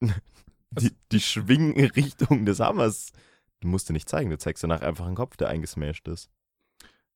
die, 0.70 0.92
die 1.10 1.20
Schwingrichtung 1.20 2.46
des 2.46 2.60
Hammers, 2.60 3.12
du 3.60 3.68
musst 3.68 3.88
dir 3.88 3.94
nicht 3.94 4.08
zeigen, 4.08 4.30
du 4.30 4.38
zeigst 4.38 4.62
danach 4.62 4.82
einfach 4.82 5.06
einen 5.06 5.16
Kopf, 5.16 5.36
der 5.36 5.48
eingesmashed 5.48 6.06
ist. 6.08 6.30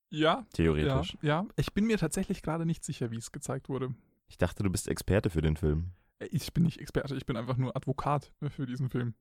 Ja. 0.09 0.45
Theoretisch. 0.53 1.17
Ja, 1.21 1.43
ja. 1.43 1.45
Ich 1.55 1.73
bin 1.73 1.85
mir 1.85 1.97
tatsächlich 1.97 2.41
gerade 2.41 2.65
nicht 2.65 2.83
sicher, 2.83 3.11
wie 3.11 3.17
es 3.17 3.31
gezeigt 3.31 3.69
wurde. 3.69 3.93
Ich 4.27 4.37
dachte, 4.37 4.63
du 4.63 4.69
bist 4.69 4.87
Experte 4.87 5.29
für 5.29 5.41
den 5.41 5.57
Film. 5.57 5.91
Ich 6.31 6.53
bin 6.53 6.63
nicht 6.63 6.79
Experte, 6.79 7.15
ich 7.15 7.25
bin 7.25 7.37
einfach 7.37 7.57
nur 7.57 7.75
Advokat 7.75 8.31
für 8.49 8.65
diesen 8.65 8.89
Film. 8.89 9.13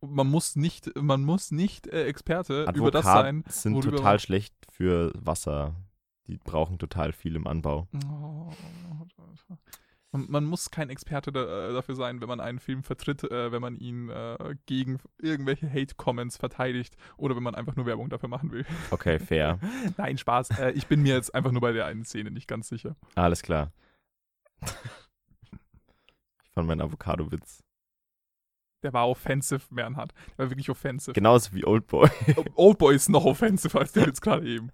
Man 0.00 0.26
muss 0.26 0.56
nicht, 0.56 0.90
man 1.00 1.22
muss 1.22 1.50
nicht 1.50 1.86
äh, 1.86 2.04
Experte 2.04 2.62
Advokat 2.68 2.76
über 2.76 2.90
das 2.90 3.04
sein. 3.04 3.44
sind 3.48 3.80
total 3.82 4.18
schlecht 4.18 4.54
für 4.70 5.12
Wasser. 5.14 5.74
Die 6.26 6.38
brauchen 6.38 6.78
total 6.78 7.12
viel 7.12 7.36
im 7.36 7.46
Anbau. 7.46 7.86
Oh, 8.10 8.50
man, 10.12 10.26
man, 10.28 10.44
muss 10.44 10.70
kein 10.70 10.88
Experte 10.88 11.32
da, 11.32 11.68
äh, 11.68 11.72
dafür 11.72 11.94
sein, 11.94 12.20
wenn 12.20 12.28
man 12.28 12.40
einen 12.40 12.58
Film 12.58 12.82
vertritt, 12.82 13.24
äh, 13.24 13.52
wenn 13.52 13.60
man 13.60 13.76
ihn 13.76 14.08
äh, 14.08 14.54
gegen 14.66 14.98
irgendwelche 15.20 15.70
Hate-Comments 15.70 16.36
verteidigt 16.36 16.96
oder 17.16 17.36
wenn 17.36 17.42
man 17.42 17.54
einfach 17.54 17.76
nur 17.76 17.84
Werbung 17.84 18.08
dafür 18.08 18.28
machen 18.28 18.52
will. 18.52 18.64
Okay, 18.90 19.18
fair. 19.18 19.58
Nein, 19.96 20.16
Spaß. 20.16 20.58
Äh, 20.58 20.70
ich 20.72 20.86
bin 20.86 21.02
mir 21.02 21.14
jetzt 21.14 21.34
einfach 21.34 21.52
nur 21.52 21.60
bei 21.60 21.72
der 21.72 21.86
einen 21.86 22.04
Szene 22.04 22.30
nicht 22.30 22.48
ganz 22.48 22.68
sicher. 22.68 22.96
Alles 23.14 23.42
klar. 23.42 23.72
Ich 24.62 26.50
fand 26.52 26.68
meinen 26.68 26.82
Avocado-Witz. 26.82 27.64
Der 28.84 28.92
war 28.92 29.08
offensive, 29.08 29.62
Bernhard. 29.74 30.12
Der 30.32 30.44
war 30.44 30.50
wirklich 30.50 30.70
offensive. 30.70 31.14
Genauso 31.14 31.52
wie 31.52 31.64
Oldboy. 31.64 32.08
Oldboy 32.54 32.94
ist 32.94 33.08
noch 33.08 33.24
offensive 33.24 33.78
als 33.78 33.92
der 33.92 34.06
jetzt 34.06 34.20
gerade 34.20 34.46
eben. 34.46 34.70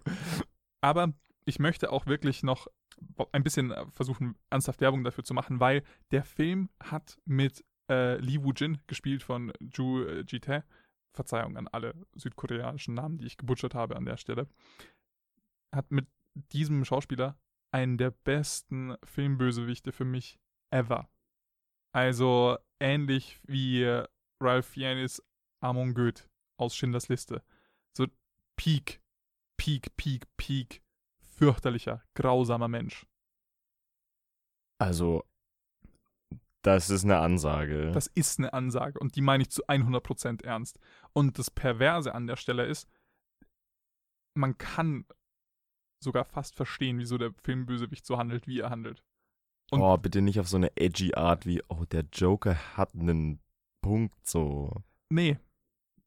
Aber 0.81 1.13
ich 1.45 1.59
möchte 1.59 1.91
auch 1.91 2.05
wirklich 2.05 2.43
noch 2.43 2.67
ein 3.31 3.43
bisschen 3.43 3.73
versuchen, 3.91 4.35
ernsthaft 4.49 4.81
Werbung 4.81 5.03
dafür 5.03 5.23
zu 5.23 5.33
machen, 5.33 5.59
weil 5.59 5.83
der 6.11 6.23
Film 6.23 6.69
hat 6.83 7.19
mit 7.25 7.63
äh, 7.89 8.17
Lee 8.17 8.43
Woo-jin, 8.43 8.79
gespielt 8.87 9.23
von 9.23 9.51
Ju 9.59 10.03
äh, 10.03 10.23
Ji-tae, 10.27 10.63
Verzeihung 11.13 11.57
an 11.57 11.67
alle 11.67 11.95
südkoreanischen 12.15 12.93
Namen, 12.93 13.17
die 13.17 13.25
ich 13.25 13.37
gebutschert 13.37 13.75
habe 13.75 13.95
an 13.95 14.05
der 14.05 14.17
Stelle, 14.17 14.47
hat 15.73 15.91
mit 15.91 16.07
diesem 16.33 16.85
Schauspieler 16.85 17.37
einen 17.73 17.97
der 17.97 18.11
besten 18.11 18.95
Filmbösewichte 19.03 19.91
für 19.91 20.05
mich 20.05 20.39
ever. 20.71 21.09
Also 21.93 22.57
ähnlich 22.79 23.39
wie 23.43 23.85
Ralph 24.41 24.67
Fiennes 24.67 25.23
Amon 25.61 25.93
Goeth 25.93 26.29
aus 26.57 26.75
Schindlers 26.75 27.09
Liste. 27.09 27.43
So 27.97 28.07
Peak, 28.57 29.01
Peak, 29.57 29.95
Peak, 29.97 30.25
Peak. 30.37 30.81
Fürchterlicher, 31.41 32.03
grausamer 32.13 32.67
Mensch. 32.67 33.07
Also, 34.79 35.23
das 36.63 36.91
ist 36.91 37.03
eine 37.03 37.17
Ansage. 37.17 37.91
Das 37.91 38.07
ist 38.07 38.37
eine 38.37 38.53
Ansage 38.53 38.99
und 38.99 39.15
die 39.15 39.21
meine 39.21 39.43
ich 39.43 39.49
zu 39.49 39.65
100% 39.65 40.43
ernst. 40.43 40.79
Und 41.13 41.39
das 41.39 41.49
Perverse 41.49 42.13
an 42.13 42.27
der 42.27 42.35
Stelle 42.35 42.65
ist, 42.65 42.87
man 44.35 44.57
kann 44.59 45.05
sogar 46.03 46.25
fast 46.25 46.55
verstehen, 46.55 46.99
wieso 46.99 47.17
der 47.17 47.33
Filmbösewicht 47.43 48.05
so 48.05 48.17
handelt, 48.17 48.47
wie 48.47 48.59
er 48.59 48.69
handelt. 48.69 49.03
Und 49.71 49.81
oh, 49.81 49.97
bitte 49.97 50.21
nicht 50.21 50.39
auf 50.39 50.49
so 50.49 50.57
eine 50.57 50.75
edgy 50.75 51.13
Art 51.13 51.45
wie, 51.45 51.61
oh, 51.69 51.85
der 51.85 52.05
Joker 52.11 52.55
hat 52.75 52.93
einen 52.93 53.39
Punkt 53.81 54.27
so. 54.27 54.83
Nee. 55.09 55.37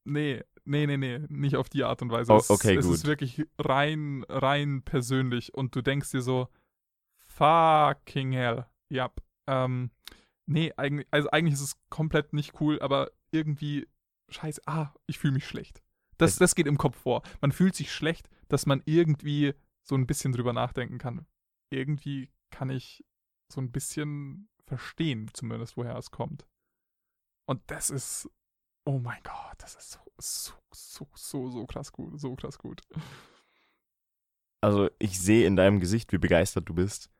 Nee, 0.05 0.43
nee, 0.65 0.87
nee, 0.87 0.99
nee, 0.99 1.19
nicht 1.29 1.57
auf 1.57 1.71
die 1.71 1.83
Art 1.83 2.03
und 2.03 2.11
Weise. 2.11 2.33
Oh, 2.33 2.43
okay, 2.49 2.77
es, 2.77 2.85
gut. 2.85 2.95
Es 2.95 3.01
ist 3.01 3.07
wirklich 3.07 3.47
rein, 3.59 4.25
rein 4.29 4.83
persönlich 4.83 5.55
und 5.55 5.75
du 5.75 5.81
denkst 5.81 6.11
dir 6.11 6.21
so, 6.21 6.49
fucking 7.27 8.33
hell. 8.33 8.67
Ja, 8.91 9.11
ähm, 9.47 9.91
nee, 10.47 10.73
eigentlich, 10.77 11.09
also 11.11 11.31
eigentlich 11.31 11.55
ist 11.55 11.63
es 11.63 11.77
komplett 11.89 12.35
nicht 12.35 12.61
cool, 12.61 12.81
aber 12.81 13.11
irgendwie, 13.31 13.89
scheiße, 14.29 14.61
ah, 14.67 14.93
ich 15.07 15.19
fühle 15.19 15.33
mich 15.33 15.47
schlecht. 15.47 15.83
Das, 16.19 16.37
das 16.37 16.55
geht 16.55 16.67
im 16.67 16.79
Kopf 16.79 16.99
vor. 16.99 17.23
Man 17.41 17.51
fühlt 17.51 17.75
sich 17.75 17.93
schlecht, 17.93 18.29
dass 18.49 18.67
man 18.67 18.83
irgendwie 18.85 19.55
so 19.85 19.95
ein 19.95 20.07
bisschen 20.07 20.33
drüber 20.33 20.53
nachdenken 20.53 20.99
kann. 20.99 21.27
Irgendwie 21.71 22.31
kann 22.51 22.71
ich 22.71 23.05
so 23.53 23.61
ein 23.61 23.71
bisschen 23.71 24.49
verstehen, 24.67 25.31
zumindest, 25.33 25.77
woher 25.77 25.97
es 25.97 26.11
kommt. 26.11 26.47
Und 27.47 27.63
das 27.67 27.91
ist, 27.91 28.29
oh 28.87 28.99
mein 28.99 29.23
Gott, 29.23 29.57
das 29.59 29.75
ist 29.75 29.93
so, 29.93 30.01
so, 30.19 30.55
so, 30.73 31.09
so, 31.15 31.51
so 31.51 31.67
krass 31.67 31.93
gut, 31.93 32.19
so 32.19 32.35
krass 32.35 32.59
gut. 32.59 32.81
Also, 34.63 34.89
ich 34.99 35.21
sehe 35.21 35.47
in 35.47 35.57
deinem 35.57 35.79
Gesicht, 35.79 36.13
wie 36.13 36.19
begeistert 36.19 36.69
du 36.69 36.75
bist. 36.75 37.11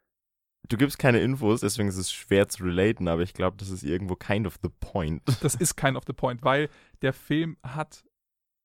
Du 0.67 0.79
gibst 0.79 0.99
keine 0.99 1.21
Infos, 1.21 1.61
deswegen 1.61 1.91
ist 1.91 1.99
es 1.99 2.11
schwer 2.11 2.49
zu 2.49 2.65
relaten, 2.65 3.07
aber 3.07 3.21
ich 3.21 3.35
glaube, 3.35 3.59
das 3.59 3.69
ist 3.69 3.83
irgendwo 3.83 4.17
kind 4.17 4.47
of 4.47 4.59
the 4.63 4.71
point. 4.81 5.23
Das 5.43 5.55
ist 5.55 5.77
kind 5.77 5.95
of 5.95 6.05
the 6.07 6.15
point, 6.15 6.43
weil 6.43 6.71
der 7.03 7.13
Film 7.13 7.59
hat 7.63 8.03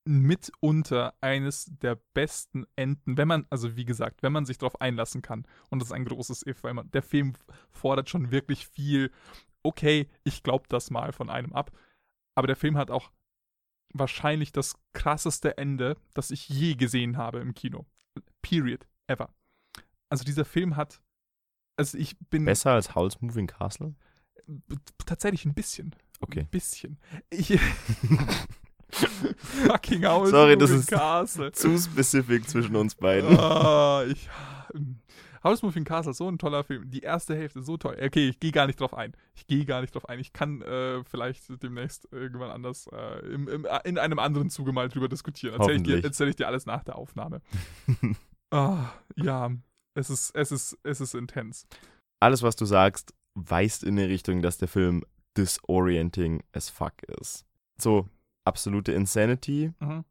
mitunter 0.06 1.14
eines 1.22 1.66
der 1.66 1.96
besten 2.14 2.66
Enden, 2.76 3.18
wenn 3.18 3.28
man, 3.28 3.46
also 3.50 3.76
wie 3.76 3.86
gesagt, 3.86 4.24
wenn 4.24 4.32
man 4.32 4.46
sich 4.46 4.58
darauf 4.58 4.80
einlassen 4.82 5.22
kann. 5.22 5.46
Und 5.70 5.80
das 5.80 5.90
ist 5.90 5.94
ein 5.94 6.06
großes 6.06 6.46
If, 6.48 6.64
weil 6.64 6.74
man, 6.74 6.90
der 6.92 7.04
Film 7.04 7.34
fordert 7.72 8.10
schon 8.10 8.32
wirklich 8.32 8.68
viel. 8.68 9.12
Okay, 9.62 10.08
ich 10.24 10.44
glaube 10.44 10.66
das 10.70 10.90
mal 10.90 11.12
von 11.12 11.30
einem 11.30 11.54
ab. 11.54 11.72
Aber 12.36 12.48
der 12.48 12.56
Film 12.56 12.78
hat 12.78 12.92
auch 12.92 13.12
wahrscheinlich 13.94 14.52
das 14.52 14.76
krasseste 14.94 15.58
Ende, 15.58 15.98
das 16.14 16.32
ich 16.32 16.48
je 16.48 16.76
gesehen 16.76 17.18
habe 17.18 17.40
im 17.40 17.54
Kino. 17.54 17.86
Period. 18.42 18.88
Ever. 19.08 19.34
Also 20.10 20.24
dieser 20.24 20.46
Film 20.46 20.76
hat 20.76 21.02
Also 21.78 21.98
ich 21.98 22.18
bin. 22.30 22.46
Besser 22.46 22.72
als 22.72 22.96
Howl's 22.96 23.22
Moving 23.22 23.48
Castle? 23.48 23.96
Tatsächlich 25.06 25.46
ein 25.46 25.54
bisschen. 25.54 25.96
Okay. 26.20 26.42
Ein 26.42 26.48
bisschen. 26.48 27.00
Ich. 27.30 27.60
Fucking 29.68 30.06
Howl's 30.06 30.30
Sorry, 30.32 30.56
Moving 30.56 30.60
das 30.60 30.70
ist 30.72 30.88
Castle. 30.90 31.52
Zu 31.52 31.78
spezifisch 31.78 32.46
zwischen 32.48 32.76
uns 32.76 32.96
beiden. 32.96 33.38
Ah, 33.40 34.04
ich. 34.08 34.30
House 35.44 35.62
Moving 35.64 35.86
Castle, 35.86 36.14
so 36.14 36.28
ein 36.30 36.38
toller 36.38 36.64
Film. 36.66 36.90
Die 36.90 37.00
erste 37.00 37.34
Hälfte 37.36 37.62
so 37.62 37.78
toll. 37.78 37.96
Okay, 38.02 38.28
ich 38.30 38.40
gehe 38.42 38.52
gar 38.52 38.68
nicht 38.68 38.80
drauf 38.82 38.94
ein. 38.94 39.14
Ich 39.36 39.48
gehe 39.48 39.64
gar 39.66 39.80
nicht 39.82 39.96
drauf 39.96 40.10
ein. 40.10 40.20
Ich 40.20 40.34
kann 40.34 40.62
äh, 40.62 41.02
vielleicht 41.06 41.44
demnächst 41.64 42.10
irgendwann 42.12 42.50
anders 42.52 42.88
äh, 42.92 43.20
im, 43.28 43.48
im, 43.48 43.66
in 43.86 43.98
einem 43.98 44.20
anderen 44.20 44.50
Zuge 44.50 44.74
mal 44.74 44.90
drüber 44.90 45.08
diskutieren. 45.08 45.54
Erzähle 45.58 45.78
ich, 45.78 45.84
dir- 45.84 46.04
erzähl 46.04 46.28
ich 46.28 46.36
dir 46.36 46.48
alles 46.48 46.66
nach 46.66 46.84
der 46.84 46.96
Aufnahme. 46.98 47.42
Ah, 48.52 48.90
ja, 49.16 49.52
es 49.94 50.10
ist, 50.10 50.32
es 50.36 50.52
ist, 50.52 50.76
es 50.82 51.00
ist 51.02 51.14
intens. 51.14 51.68
Alles, 52.20 52.42
was 52.42 52.56
du 52.56 52.66
sagst, 52.66 53.14
weist 53.36 53.84
in 53.84 53.96
die 53.96 54.02
Richtung, 54.02 54.42
dass 54.42 54.58
der 54.58 54.68
Film 54.68 55.04
disorienting 55.38 56.42
as 56.54 56.68
fuck 56.68 56.94
ist. 57.22 57.46
So, 57.80 58.08
absolute 58.46 58.92
Insanity. 58.92 59.72
Mhm. 59.80 60.04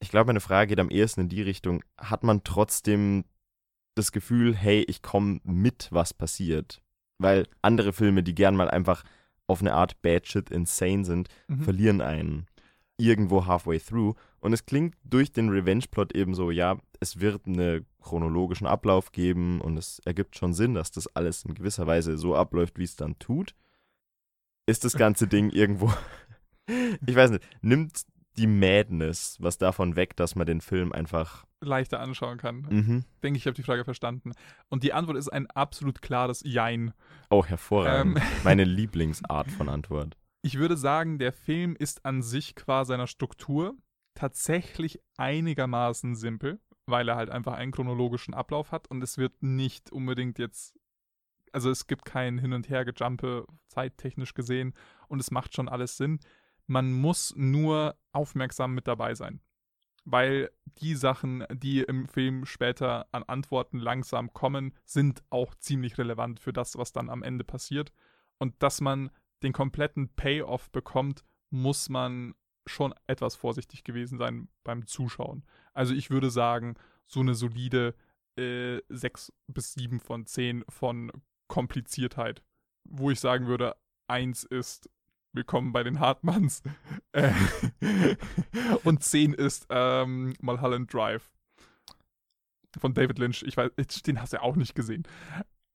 Ich 0.00 0.10
glaube, 0.10 0.26
meine 0.28 0.40
Frage 0.40 0.68
geht 0.68 0.80
am 0.80 0.90
ehesten 0.90 1.22
in 1.22 1.28
die 1.28 1.42
Richtung, 1.42 1.82
hat 1.98 2.22
man 2.22 2.44
trotzdem 2.44 3.24
das 3.94 4.12
Gefühl, 4.12 4.54
hey, 4.54 4.84
ich 4.88 5.00
komme 5.02 5.40
mit, 5.44 5.88
was 5.90 6.12
passiert? 6.12 6.82
Weil 7.18 7.46
andere 7.62 7.92
Filme, 7.94 8.22
die 8.22 8.34
gern 8.34 8.56
mal 8.56 8.68
einfach 8.70 9.04
auf 9.46 9.60
eine 9.60 9.72
Art 9.74 10.02
bad 10.02 10.26
shit 10.26 10.50
insane 10.50 11.04
sind, 11.04 11.28
Mhm. 11.48 11.62
verlieren 11.62 12.00
einen 12.02 12.46
irgendwo 12.98 13.46
halfway 13.46 13.78
through. 13.78 14.14
Und 14.40 14.52
es 14.52 14.66
klingt 14.66 14.96
durch 15.04 15.32
den 15.32 15.48
Revenge-Plot 15.48 16.14
eben 16.14 16.34
so, 16.34 16.50
ja, 16.50 16.78
es 17.00 17.20
wird 17.20 17.46
einen 17.46 17.86
chronologischen 18.00 18.66
Ablauf 18.66 19.12
geben 19.12 19.60
und 19.60 19.76
es 19.78 19.98
ergibt 20.00 20.36
schon 20.36 20.52
Sinn, 20.54 20.74
dass 20.74 20.90
das 20.90 21.06
alles 21.16 21.44
in 21.44 21.54
gewisser 21.54 21.86
Weise 21.86 22.16
so 22.18 22.34
abläuft, 22.36 22.78
wie 22.78 22.84
es 22.84 22.96
dann 22.96 23.18
tut. 23.18 23.54
Ist 24.66 24.84
das 24.84 24.94
ganze 24.94 25.26
Ding 25.28 25.50
irgendwo, 25.50 25.92
ich 26.66 27.14
weiß 27.16 27.30
nicht, 27.30 27.44
nimmt 27.62 28.02
die 28.36 28.46
Madness 28.46 29.36
was 29.40 29.58
davon 29.58 29.96
weg, 29.96 30.16
dass 30.16 30.34
man 30.34 30.46
den 30.46 30.60
Film 30.60 30.92
einfach, 30.92 31.44
Leichter 31.60 32.00
anschauen 32.00 32.38
kann. 32.38 32.66
mhm. 32.68 33.04
Denke 33.22 33.38
ich, 33.38 33.42
ich 33.42 33.46
habe 33.46 33.54
die 33.54 33.62
Frage 33.62 33.84
verstanden. 33.84 34.32
Und 34.68 34.82
die 34.82 34.92
Antwort 34.92 35.16
ist 35.16 35.28
ein 35.28 35.46
absolut 35.50 36.02
klares 36.02 36.42
Jein. 36.44 36.92
oh, 37.30 37.44
hervorragend. 37.44 38.18
Ähm. 38.18 38.22
Meine 38.44 38.64
Lieblingsart 38.64 39.50
von 39.50 39.68
Antwort. 39.68 40.16
Ich 40.42 40.58
würde 40.58 40.76
sagen, 40.76 41.18
der 41.18 41.32
Film 41.32 41.74
ist 41.76 42.04
an 42.04 42.22
sich 42.22 42.54
qua 42.54 42.84
seiner 42.84 43.06
Struktur 43.06 43.74
tatsächlich 44.14 45.00
einigermaßen 45.16 46.14
simpel, 46.14 46.60
weil 46.86 47.08
er 47.08 47.16
halt 47.16 47.30
einfach 47.30 47.54
einen 47.54 47.72
chronologischen 47.72 48.34
Ablauf 48.34 48.70
hat 48.70 48.88
und 48.88 49.02
es 49.02 49.18
wird 49.18 49.42
nicht 49.42 49.90
unbedingt 49.90 50.38
jetzt, 50.38 50.78
also 51.52 51.70
es 51.70 51.86
gibt 51.86 52.04
kein 52.04 52.38
Hin- 52.38 52.52
und 52.52 52.68
Hergejumpe 52.68 53.46
zeittechnisch 53.68 54.34
gesehen 54.34 54.74
und 55.08 55.20
es 55.20 55.30
macht 55.30 55.54
schon 55.54 55.68
alles 55.68 55.96
Sinn. 55.96 56.20
Man 56.66 56.92
muss 56.92 57.34
nur 57.36 57.96
aufmerksam 58.12 58.74
mit 58.74 58.88
dabei 58.88 59.14
sein, 59.14 59.40
weil 60.04 60.50
die 60.64 60.94
Sachen, 60.94 61.44
die 61.52 61.80
im 61.80 62.08
Film 62.08 62.44
später 62.44 63.06
an 63.12 63.22
Antworten 63.22 63.78
langsam 63.78 64.32
kommen, 64.32 64.74
sind 64.84 65.22
auch 65.30 65.54
ziemlich 65.54 65.98
relevant 65.98 66.40
für 66.40 66.52
das, 66.52 66.76
was 66.76 66.92
dann 66.92 67.10
am 67.10 67.22
Ende 67.22 67.44
passiert 67.44 67.92
und 68.38 68.54
dass 68.62 68.80
man 68.80 69.10
den 69.42 69.52
kompletten 69.52 70.08
Payoff 70.14 70.70
bekommt, 70.70 71.24
muss 71.50 71.88
man 71.88 72.34
schon 72.66 72.94
etwas 73.06 73.36
vorsichtig 73.36 73.84
gewesen 73.84 74.18
sein 74.18 74.48
beim 74.64 74.86
Zuschauen. 74.86 75.44
Also 75.72 75.94
ich 75.94 76.10
würde 76.10 76.30
sagen, 76.30 76.74
so 77.06 77.20
eine 77.20 77.34
solide 77.34 77.94
äh, 78.36 78.80
6 78.88 79.32
bis 79.46 79.74
7 79.74 80.00
von 80.00 80.26
10 80.26 80.64
von 80.68 81.12
Kompliziertheit. 81.48 82.42
Wo 82.84 83.10
ich 83.10 83.20
sagen 83.20 83.46
würde, 83.46 83.76
1 84.08 84.44
ist 84.44 84.90
Willkommen 85.36 85.70
bei 85.70 85.82
den 85.82 86.00
Hartmanns 86.00 86.62
äh, 87.12 87.30
und 88.84 89.04
10 89.04 89.34
ist 89.34 89.66
ähm, 89.68 90.32
Mulholland 90.40 90.90
Drive 90.92 91.30
von 92.78 92.94
David 92.94 93.18
Lynch. 93.18 93.42
Ich 93.42 93.54
weiß, 93.54 93.70
den 94.06 94.18
hast 94.22 94.32
du 94.32 94.38
ja 94.38 94.42
auch 94.42 94.56
nicht 94.56 94.74
gesehen. 94.74 95.06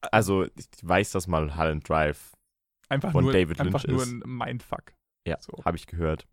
Also, 0.01 0.45
ich 0.45 0.67
weiß, 0.81 1.11
dass 1.11 1.27
mal 1.27 1.55
Holland 1.55 1.87
Drive, 1.87 2.31
Einfach 2.89 3.11
Von 3.11 3.25
nur, 3.25 3.33
David 3.33 3.61
einfach 3.61 3.83
Lynch 3.83 3.93
nur 3.93 4.01
ist. 4.03 4.11
ein 4.25 4.35
Mindfuck. 4.35 4.93
ja, 5.27 5.37
So. 5.39 5.63
habe 5.63 5.77
ich 5.77 5.85
gehört. 5.85 6.27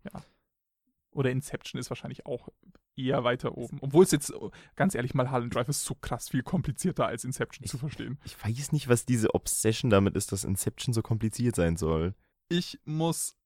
Oder 1.11 1.29
Inception 1.29 1.79
ist 1.79 1.91
wahrscheinlich 1.91 2.25
auch 2.25 2.49
eher 2.95 3.23
weiter 3.23 3.55
oben. 3.55 3.77
Obwohl 3.81 4.05
es 4.05 4.11
jetzt, 4.11 4.33
ganz 4.75 4.95
ehrlich, 4.95 5.13
mal 5.13 5.29
Harlan 5.29 5.51
Drive 5.51 5.69
ist 5.69 5.85
so 5.85 5.93
krass 5.93 6.29
viel 6.29 6.41
komplizierter 6.41 7.05
als 7.05 7.25
Inception 7.25 7.67
zu 7.67 7.77
verstehen. 7.77 8.17
Ich 8.25 8.43
weiß 8.43 8.71
nicht, 8.71 8.89
was 8.89 9.05
diese 9.05 9.35
Obsession 9.35 9.91
damit 9.91 10.15
ist, 10.15 10.31
dass 10.31 10.43
Inception 10.43 10.93
so 10.93 11.03
kompliziert 11.03 11.55
sein 11.55 11.77
soll. 11.77 12.15
Ich 12.51 12.79
muss 12.83 13.37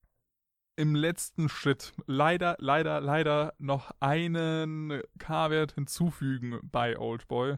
im 0.77 0.95
letzten 0.95 1.49
Schritt 1.49 1.93
leider, 2.07 2.55
leider, 2.59 3.01
leider 3.01 3.53
noch 3.59 3.91
einen 3.99 5.01
K-Wert 5.19 5.73
hinzufügen 5.73 6.59
bei 6.63 6.97
Oldboy. 6.97 7.57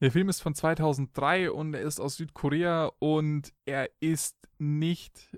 Der 0.00 0.12
Film 0.12 0.28
ist 0.28 0.40
von 0.40 0.54
2003 0.54 1.50
und 1.50 1.74
er 1.74 1.82
ist 1.82 2.00
aus 2.00 2.16
Südkorea 2.16 2.92
und 3.00 3.52
er 3.64 3.90
ist 4.00 4.36
nicht, 4.58 5.36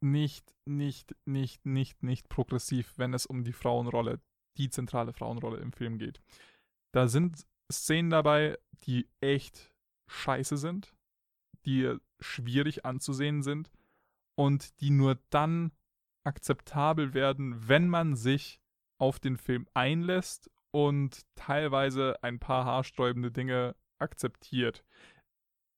nicht, 0.00 0.56
nicht, 0.66 1.14
nicht, 1.26 1.64
nicht, 1.64 2.02
nicht 2.02 2.28
progressiv, 2.28 2.94
wenn 2.96 3.14
es 3.14 3.24
um 3.24 3.44
die 3.44 3.52
Frauenrolle, 3.52 4.20
die 4.56 4.68
zentrale 4.68 5.12
Frauenrolle 5.12 5.58
im 5.58 5.72
Film 5.72 5.98
geht. 5.98 6.20
Da 6.92 7.06
sind 7.06 7.46
Szenen 7.70 8.10
dabei, 8.10 8.58
die 8.84 9.08
echt 9.20 9.72
scheiße 10.10 10.56
sind, 10.56 10.92
die 11.66 11.96
schwierig 12.20 12.84
anzusehen 12.84 13.42
sind 13.42 13.70
und 14.38 14.80
die 14.80 14.90
nur 14.90 15.18
dann 15.30 15.72
akzeptabel 16.22 17.12
werden, 17.12 17.68
wenn 17.68 17.88
man 17.88 18.14
sich 18.14 18.60
auf 18.96 19.18
den 19.18 19.36
Film 19.36 19.66
einlässt 19.74 20.48
und 20.70 21.26
teilweise 21.34 22.22
ein 22.22 22.38
paar 22.38 22.64
haarsträubende 22.64 23.32
Dinge 23.32 23.74
akzeptiert. 23.98 24.84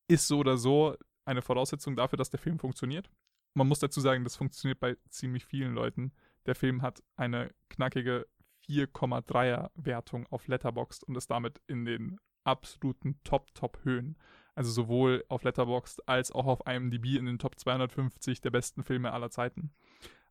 Ist 0.09 0.29
so 0.29 0.41
oder 0.41 0.59
so 0.59 0.95
eine 1.25 1.41
Voraussetzung 1.41 1.97
dafür, 1.97 2.19
dass 2.19 2.29
der 2.29 2.39
Film 2.39 2.59
funktioniert. 2.59 3.11
Man 3.55 3.67
muss 3.67 3.79
dazu 3.79 4.01
sagen, 4.03 4.25
das 4.25 4.37
funktioniert 4.37 4.79
bei 4.79 4.97
ziemlich 5.09 5.47
vielen 5.47 5.73
Leuten. 5.73 6.13
Der 6.45 6.55
Film 6.55 6.83
hat 6.83 7.03
eine 7.17 7.55
knackige 7.71 8.27
4,3er 8.67 9.71
Wertung 9.75 10.27
auf 10.27 10.49
Letterboxd 10.49 11.05
und 11.05 11.17
ist 11.17 11.31
damit 11.31 11.63
in 11.67 11.87
den 11.87 12.21
absoluten 12.45 13.19
Top-Top-Höhen. 13.25 14.19
Also 14.61 14.73
sowohl 14.73 15.25
auf 15.31 15.43
Letterboxd 15.43 16.07
als 16.07 16.33
auch 16.33 16.45
auf 16.45 16.61
IMDb 16.67 17.17
in 17.17 17.25
den 17.25 17.39
Top 17.39 17.59
250 17.59 18.43
der 18.43 18.51
besten 18.51 18.83
Filme 18.83 19.11
aller 19.11 19.31
Zeiten. 19.31 19.71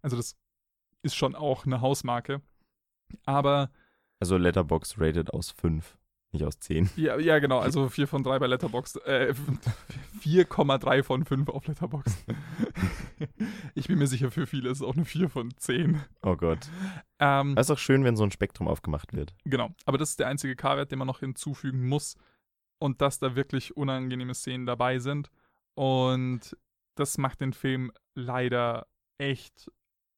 Also 0.03 0.17
das 0.17 0.37
ist 1.01 1.15
schon 1.15 1.33
auch 1.33 1.65
eine 1.65 1.81
Hausmarke. 1.81 2.39
Aber 3.25 3.71
Also 4.19 4.37
Letterbox 4.37 4.99
rated 4.99 5.33
aus 5.33 5.49
5, 5.49 5.97
nicht 6.31 6.43
aus 6.45 6.59
10. 6.59 6.91
ja, 6.95 7.17
ja 7.17 7.39
genau, 7.39 7.57
also 7.57 7.89
4 7.89 8.07
von 8.07 8.21
3 8.21 8.37
bei 8.37 8.45
Letterboxd. 8.45 8.97
Äh, 9.07 9.33
4,3 10.21 11.01
von 11.01 11.25
5 11.25 11.49
auf 11.49 11.65
Letterboxd. 11.65 12.23
ich 13.73 13.87
bin 13.87 13.97
mir 13.97 14.05
sicher, 14.05 14.29
für 14.29 14.45
viele 14.45 14.69
ist 14.69 14.77
es 14.77 14.83
auch 14.83 14.95
eine 14.95 15.05
4 15.05 15.29
von 15.29 15.49
10. 15.57 16.03
Oh 16.21 16.35
Gott. 16.35 16.67
Ähm, 17.17 17.55
Es 17.57 17.65
ist 17.65 17.71
auch 17.71 17.79
schön, 17.79 18.03
wenn 18.03 18.15
so 18.15 18.25
ein 18.25 18.31
Spektrum 18.31 18.67
aufgemacht 18.67 19.11
wird. 19.13 19.33
Genau, 19.45 19.71
aber 19.85 19.97
das 19.97 20.11
ist 20.11 20.19
der 20.19 20.27
einzige 20.27 20.55
K-Wert, 20.55 20.91
den 20.91 20.99
man 20.99 21.07
noch 21.07 21.21
hinzufügen 21.21 21.87
muss. 21.87 22.15
Und 22.79 23.01
dass 23.01 23.19
da 23.19 23.35
wirklich 23.35 23.75
unangenehme 23.75 24.33
Szenen 24.33 24.65
dabei 24.65 24.99
sind. 24.99 25.29
Und 25.75 26.57
das 26.95 27.17
macht 27.17 27.41
den 27.41 27.53
Film 27.53 27.91
leider 28.15 28.87
echt 29.17 29.71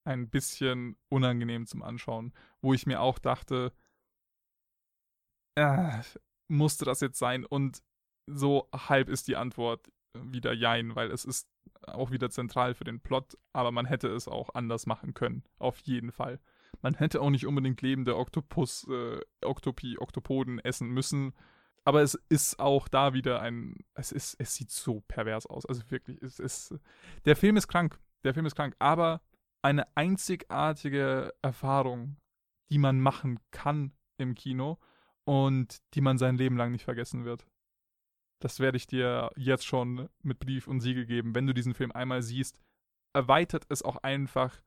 ein 0.04 0.30
bisschen 0.30 0.98
unangenehm 1.10 1.66
zum 1.66 1.84
Anschauen. 1.84 2.34
Wo 2.62 2.74
ich 2.74 2.86
mir 2.86 3.02
auch 3.02 3.20
dachte, 3.20 3.74
äh, 5.56 6.02
musste 6.48 6.86
das 6.86 7.02
jetzt 7.02 7.20
sein? 7.20 7.46
Und 7.46 7.84
so 8.28 8.70
halb 8.74 9.10
ist 9.10 9.28
die 9.28 9.36
Antwort 9.36 9.92
wieder 10.14 10.54
Jein, 10.54 10.96
weil 10.96 11.12
es 11.12 11.26
ist 11.26 11.48
auch 11.88 12.12
wieder 12.12 12.30
zentral 12.30 12.74
für 12.74 12.84
den 12.84 13.00
Plot, 13.00 13.38
aber 13.54 13.72
man 13.72 13.86
hätte 13.86 14.10
es 14.10 14.28
auch 14.28 14.54
anders 14.54 14.86
machen 14.86 15.14
können. 15.14 15.44
Auf 15.58 15.80
jeden 15.80 16.12
Fall. 16.12 16.40
Man 16.82 16.96
hätte 16.96 17.22
auch 17.22 17.30
nicht 17.30 17.46
unbedingt 17.46 17.82
lebende 17.82 18.18
Oktopus, 18.18 18.88
äh, 18.90 19.20
Oktopi, 19.44 19.98
Oktopoden 20.00 20.60
essen 20.60 20.90
müssen. 20.90 21.34
Aber 21.84 22.02
es 22.02 22.16
ist 22.30 22.60
auch 22.60 22.88
da 22.88 23.14
wieder 23.14 23.42
ein. 23.42 23.76
Es 23.96 24.12
ist, 24.12 24.36
es 24.40 24.56
sieht 24.56 24.70
so 24.70 25.02
pervers 25.08 25.46
aus. 25.48 25.66
Also 25.66 25.82
wirklich, 25.90 26.22
es 26.22 26.40
ist. 26.40 26.76
Der 27.26 27.36
Film 27.36 27.58
ist 27.58 27.68
krank. 27.68 28.00
Der 28.24 28.34
Film 28.34 28.46
ist 28.46 28.56
krank. 28.56 28.76
Aber 28.80 29.22
eine 29.64 29.86
einzigartige 29.96 31.34
Erfahrung, 31.42 32.18
die 32.72 32.78
man 32.78 33.00
machen 33.00 33.40
kann 33.52 33.94
im 34.18 34.36
Kino 34.36 34.80
und 35.26 35.82
die 35.94 36.02
man 36.02 36.18
sein 36.18 36.38
Leben 36.38 36.58
lang 36.58 36.72
nicht 36.72 36.84
vergessen 36.84 37.26
wird. 37.26 37.48
Das 38.42 38.60
werde 38.60 38.78
ich 38.78 38.88
dir 38.88 39.32
jetzt 39.36 39.66
schon 39.66 40.10
mit 40.24 40.40
Brief 40.40 40.68
und 40.68 40.82
Siegel 40.82 41.06
geben. 41.06 41.36
Wenn 41.36 41.46
du 41.46 41.54
diesen 41.54 41.76
Film 41.76 41.92
einmal 41.92 42.24
siehst, 42.24 42.60
erweitert 43.14 43.66
es 43.70 43.84
auch 43.84 43.98
einfach 43.98 44.62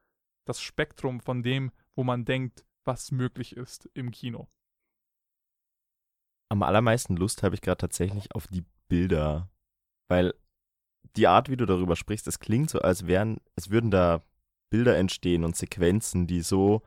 das 0.46 0.60
Spektrum 0.60 1.20
von 1.20 1.42
dem, 1.42 1.72
wo 1.96 2.04
man 2.04 2.24
denkt, 2.24 2.64
was 2.84 3.10
möglich 3.10 3.56
ist 3.56 3.88
im 3.94 4.10
Kino. 4.10 4.48
Am 6.48 6.62
allermeisten 6.62 7.16
Lust 7.16 7.42
habe 7.42 7.54
ich 7.54 7.60
gerade 7.60 7.78
tatsächlich 7.78 8.34
auf 8.34 8.46
die 8.46 8.64
Bilder. 8.88 9.50
Weil 10.08 10.34
die 11.16 11.26
Art, 11.26 11.48
wie 11.48 11.56
du 11.56 11.66
darüber 11.66 11.96
sprichst, 11.96 12.26
es 12.26 12.38
klingt 12.38 12.70
so, 12.70 12.80
als 12.80 13.06
wären, 13.06 13.38
es 13.56 13.70
würden 13.70 13.90
da 13.90 14.22
Bilder 14.70 14.96
entstehen 14.96 15.44
und 15.44 15.56
Sequenzen, 15.56 16.26
die 16.26 16.40
so, 16.40 16.82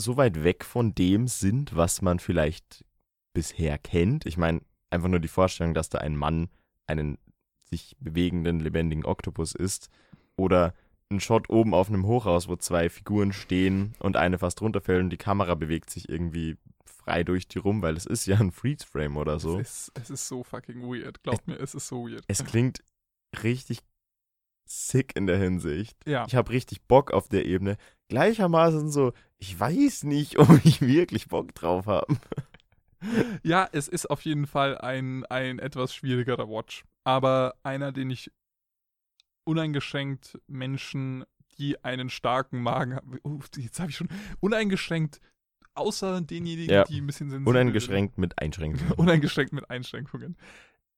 so 0.00 0.16
weit 0.16 0.44
weg 0.44 0.64
von 0.64 0.94
dem 0.94 1.26
sind, 1.28 1.74
was 1.74 2.02
man 2.02 2.18
vielleicht 2.18 2.84
bisher 3.34 3.78
kennt. 3.78 4.26
Ich 4.26 4.36
meine, 4.36 4.60
einfach 4.90 5.08
nur 5.08 5.20
die 5.20 5.28
Vorstellung, 5.28 5.74
dass 5.74 5.88
da 5.88 5.98
ein 5.98 6.16
Mann 6.16 6.48
einen 6.86 7.18
sich 7.64 7.96
bewegenden, 8.00 8.60
lebendigen 8.60 9.04
Oktopus 9.04 9.54
ist. 9.54 9.90
Oder 10.36 10.74
ein 11.10 11.20
Shot 11.20 11.48
oben 11.48 11.74
auf 11.74 11.88
einem 11.88 12.06
Hochhaus, 12.06 12.48
wo 12.48 12.56
zwei 12.56 12.90
Figuren 12.90 13.32
stehen 13.32 13.94
und 13.98 14.16
eine 14.16 14.38
fast 14.38 14.60
runterfällt 14.60 15.02
und 15.02 15.10
die 15.10 15.16
Kamera 15.16 15.54
bewegt 15.54 15.90
sich 15.90 16.08
irgendwie 16.08 16.56
frei 16.84 17.24
durch 17.24 17.48
die 17.48 17.58
rum, 17.58 17.80
weil 17.80 17.96
es 17.96 18.04
ist 18.06 18.26
ja 18.26 18.36
ein 18.36 18.52
Freeze-Frame 18.52 19.16
oder 19.16 19.40
so. 19.40 19.58
Es 19.58 19.88
ist, 19.88 19.92
es 19.94 20.10
ist 20.10 20.28
so 20.28 20.42
fucking 20.42 20.82
weird. 20.82 21.22
Glaubt 21.22 21.46
mir, 21.46 21.58
es 21.58 21.74
ist 21.74 21.88
so 21.88 22.06
weird. 22.06 22.24
Es 22.28 22.44
klingt 22.44 22.84
richtig 23.42 23.80
sick 24.66 25.16
in 25.16 25.26
der 25.26 25.38
Hinsicht. 25.38 25.96
Ja. 26.06 26.26
Ich 26.26 26.34
habe 26.34 26.50
richtig 26.50 26.82
Bock 26.82 27.10
auf 27.10 27.28
der 27.28 27.46
Ebene. 27.46 27.78
Gleichermaßen 28.08 28.90
so, 28.90 29.12
ich 29.38 29.58
weiß 29.58 30.04
nicht, 30.04 30.38
ob 30.38 30.64
ich 30.64 30.82
wirklich 30.82 31.28
Bock 31.28 31.54
drauf 31.54 31.86
habe. 31.86 32.16
Ja, 33.42 33.68
es 33.72 33.88
ist 33.88 34.10
auf 34.10 34.22
jeden 34.22 34.46
Fall 34.46 34.76
ein, 34.76 35.24
ein 35.26 35.58
etwas 35.58 35.94
schwierigerer 35.94 36.48
Watch. 36.50 36.84
Aber 37.04 37.54
einer, 37.62 37.92
den 37.92 38.10
ich 38.10 38.30
uneingeschränkt 39.48 40.38
Menschen, 40.46 41.24
die 41.58 41.82
einen 41.82 42.10
starken 42.10 42.60
Magen 42.60 42.94
haben. 42.94 43.18
Uh, 43.24 43.40
jetzt 43.56 43.80
habe 43.80 43.90
ich 43.90 43.96
schon 43.96 44.10
uneingeschränkt, 44.40 45.20
außer 45.74 46.20
denjenigen, 46.20 46.72
Ja. 46.72 46.84
die 46.84 47.00
ein 47.00 47.06
bisschen 47.06 47.30
sensibel 47.30 47.48
Uneingeschränkt 47.50 48.18
mit 48.18 48.38
Einschränkungen. 48.38 48.92
Uneingeschränkt 48.92 49.54
mit 49.54 49.70
Einschränkungen. 49.70 50.36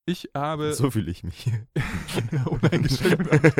Ich 0.04 0.30
habe. 0.34 0.74
So 0.74 0.90
fühle 0.90 1.12
ich 1.12 1.22
mich. 1.22 1.52
uneingeschränkt 2.46 3.54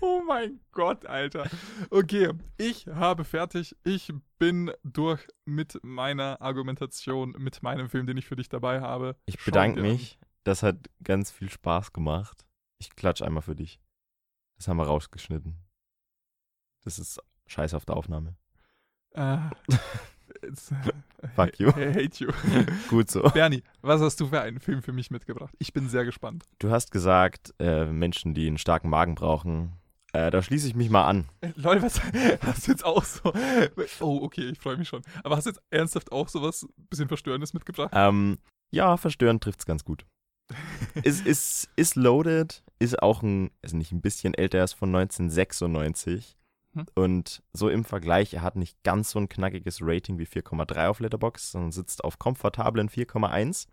Oh 0.00 0.22
mein 0.26 0.58
Gott, 0.72 1.06
Alter. 1.06 1.48
Okay, 1.90 2.30
ich 2.58 2.88
habe 2.88 3.22
fertig. 3.22 3.76
Ich 3.84 4.12
bin 4.40 4.72
durch 4.82 5.24
mit 5.44 5.78
meiner 5.84 6.40
Argumentation, 6.40 7.36
mit 7.38 7.62
meinem 7.62 7.88
Film, 7.88 8.06
den 8.06 8.16
ich 8.16 8.26
für 8.26 8.36
dich 8.36 8.48
dabei 8.48 8.80
habe. 8.80 9.14
Ich 9.26 9.36
Schau 9.38 9.44
bedanke 9.52 9.80
mich. 9.80 10.18
Das 10.42 10.64
hat 10.64 10.90
ganz 11.04 11.30
viel 11.30 11.50
Spaß 11.50 11.92
gemacht. 11.92 12.44
Ich 12.82 12.96
klatsch 12.96 13.22
einmal 13.22 13.42
für 13.42 13.54
dich. 13.54 13.80
Das 14.56 14.66
haben 14.66 14.76
wir 14.76 14.86
rausgeschnitten. 14.86 15.56
Das 16.82 16.98
ist 16.98 17.20
scheiße 17.46 17.76
auf 17.76 17.84
der 17.84 17.96
Aufnahme. 17.96 18.34
It's, 20.42 20.72
äh, 20.72 21.28
Fuck 21.36 21.60
you. 21.60 21.68
I 21.68 21.94
hate 21.94 22.24
you. 22.24 22.32
Gut 22.88 23.08
so. 23.08 23.22
Bernie, 23.22 23.62
was 23.82 24.00
hast 24.00 24.18
du 24.18 24.26
für 24.26 24.40
einen 24.40 24.58
Film 24.58 24.82
für 24.82 24.92
mich 24.92 25.12
mitgebracht? 25.12 25.54
Ich 25.60 25.72
bin 25.72 25.88
sehr 25.88 26.04
gespannt. 26.04 26.44
Du 26.58 26.72
hast 26.72 26.90
gesagt, 26.90 27.54
äh, 27.60 27.84
Menschen, 27.84 28.34
die 28.34 28.48
einen 28.48 28.58
starken 28.58 28.90
Magen 28.90 29.14
brauchen. 29.14 29.74
Äh, 30.12 30.32
da 30.32 30.42
schließe 30.42 30.66
ich 30.66 30.74
mich 30.74 30.90
mal 30.90 31.06
an. 31.06 31.28
Äh, 31.40 31.52
Lol, 31.54 31.80
was 31.82 32.02
hast 32.42 32.66
du 32.66 32.72
jetzt 32.72 32.84
auch 32.84 33.04
so? 33.04 33.32
Oh, 34.00 34.22
okay, 34.22 34.48
ich 34.48 34.58
freue 34.58 34.76
mich 34.76 34.88
schon. 34.88 35.02
Aber 35.22 35.36
hast 35.36 35.44
du 35.44 35.50
jetzt 35.50 35.62
ernsthaft 35.70 36.10
auch 36.10 36.28
sowas 36.28 36.66
bisschen 36.90 37.06
Verstörendes 37.06 37.54
mitgebracht? 37.54 37.92
Ähm, 37.94 38.38
ja, 38.72 38.96
verstörend 38.96 39.44
trifft's 39.44 39.66
ganz 39.66 39.84
gut. 39.84 40.04
ist, 41.04 41.24
ist, 41.24 41.68
ist 41.76 41.94
loaded, 41.94 42.64
ist 42.82 43.02
auch 43.02 43.22
ein, 43.22 43.50
ist 43.62 43.74
nicht 43.74 43.92
ein 43.92 44.00
bisschen 44.00 44.34
älter, 44.34 44.58
er 44.58 44.64
ist 44.64 44.72
von 44.72 44.94
1996. 44.94 46.36
Hm. 46.74 46.86
Und 46.94 47.42
so 47.52 47.68
im 47.68 47.84
Vergleich, 47.84 48.34
er 48.34 48.42
hat 48.42 48.56
nicht 48.56 48.82
ganz 48.82 49.10
so 49.10 49.18
ein 49.18 49.28
knackiges 49.28 49.78
Rating 49.82 50.18
wie 50.18 50.26
4,3 50.26 50.88
auf 50.88 51.00
Letterboxd, 51.00 51.52
sondern 51.52 51.72
sitzt 51.72 52.02
auf 52.02 52.18
komfortablen 52.18 52.88
4,1. 52.88 53.68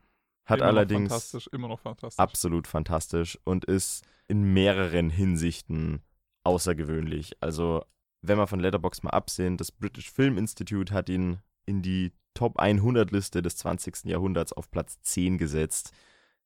Hat 0.45 0.59
immer 0.59 0.67
allerdings 0.67 1.09
fantastisch, 1.09 1.47
immer 1.53 1.67
noch 1.67 1.79
fantastisch. 1.79 2.19
absolut 2.19 2.67
fantastisch 2.67 3.39
und 3.43 3.65
ist 3.65 4.03
in 4.27 4.53
mehreren 4.53 5.09
Hinsichten 5.09 6.01
außergewöhnlich. 6.43 7.37
Also, 7.39 7.83
wenn 8.21 8.37
wir 8.37 8.47
von 8.47 8.59
Letterboxd 8.59 9.03
mal 9.03 9.11
absehen, 9.11 9.57
das 9.57 9.71
British 9.71 10.11
Film 10.11 10.37
Institute 10.37 10.93
hat 10.93 11.09
ihn 11.09 11.39
in 11.65 11.81
die 11.81 12.11
Top 12.33 12.59
100 12.59 13.11
Liste 13.11 13.41
des 13.41 13.57
20. 13.57 14.05
Jahrhunderts 14.05 14.53
auf 14.53 14.71
Platz 14.71 14.99
10 15.01 15.37
gesetzt. 15.37 15.93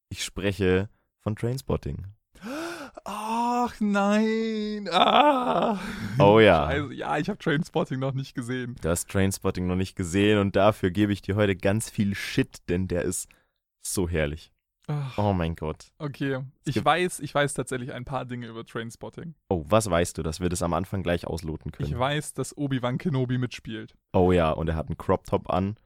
Ich 0.09 0.23
spreche 0.23 0.89
von 1.19 1.35
Trainspotting. 1.35 2.07
Ach 3.05 3.73
nein. 3.79 4.87
Ah. 4.91 5.79
Oh 6.19 6.39
ja. 6.39 6.67
Scheiße. 6.71 6.93
Ja, 6.93 7.17
ich 7.17 7.29
habe 7.29 7.39
Trainspotting 7.39 7.99
noch 7.99 8.13
nicht 8.13 8.35
gesehen. 8.35 8.75
Du 8.81 8.89
hast 8.89 9.09
Trainspotting 9.09 9.67
noch 9.67 9.75
nicht 9.75 9.95
gesehen 9.95 10.39
und 10.39 10.55
dafür 10.55 10.91
gebe 10.91 11.11
ich 11.11 11.21
dir 11.21 11.35
heute 11.35 11.55
ganz 11.55 11.89
viel 11.89 12.15
Shit, 12.15 12.57
denn 12.69 12.87
der 12.87 13.01
ist 13.03 13.27
so 13.85 14.07
herrlich. 14.07 14.51
Ach, 14.87 15.17
Oh 15.17 15.33
mein 15.33 15.55
Gott. 15.55 15.91
okay. 15.97 16.43
Ich 16.65 16.83
weiß, 16.83 17.21
ich 17.21 17.33
weiß 17.33 17.53
tatsächlich 17.53 17.93
ein 17.93 18.03
paar 18.05 18.25
Dinge 18.25 18.47
über 18.47 18.65
Trainspotting. 18.65 19.33
Oh, 19.49 19.63
was 19.67 19.89
weißt 19.89 20.17
du, 20.17 20.23
dass 20.23 20.39
wir 20.41 20.49
das 20.49 20.61
am 20.61 20.73
Anfang 20.73 21.03
gleich 21.03 21.25
ausloten 21.25 21.71
können? 21.71 21.89
Ich 21.89 21.97
weiß, 21.97 22.33
dass 22.33 22.55
Obi-Wan 22.57 22.97
Kenobi 22.97 23.37
mitspielt. 23.37 23.95
oh 24.13 24.31
ja, 24.33 24.51
und 24.51 24.67
er 24.67 24.75
hat 24.75 24.87
einen 24.87 24.97
Crop 24.97 25.25
Top 25.25 25.49
an. 25.49 25.77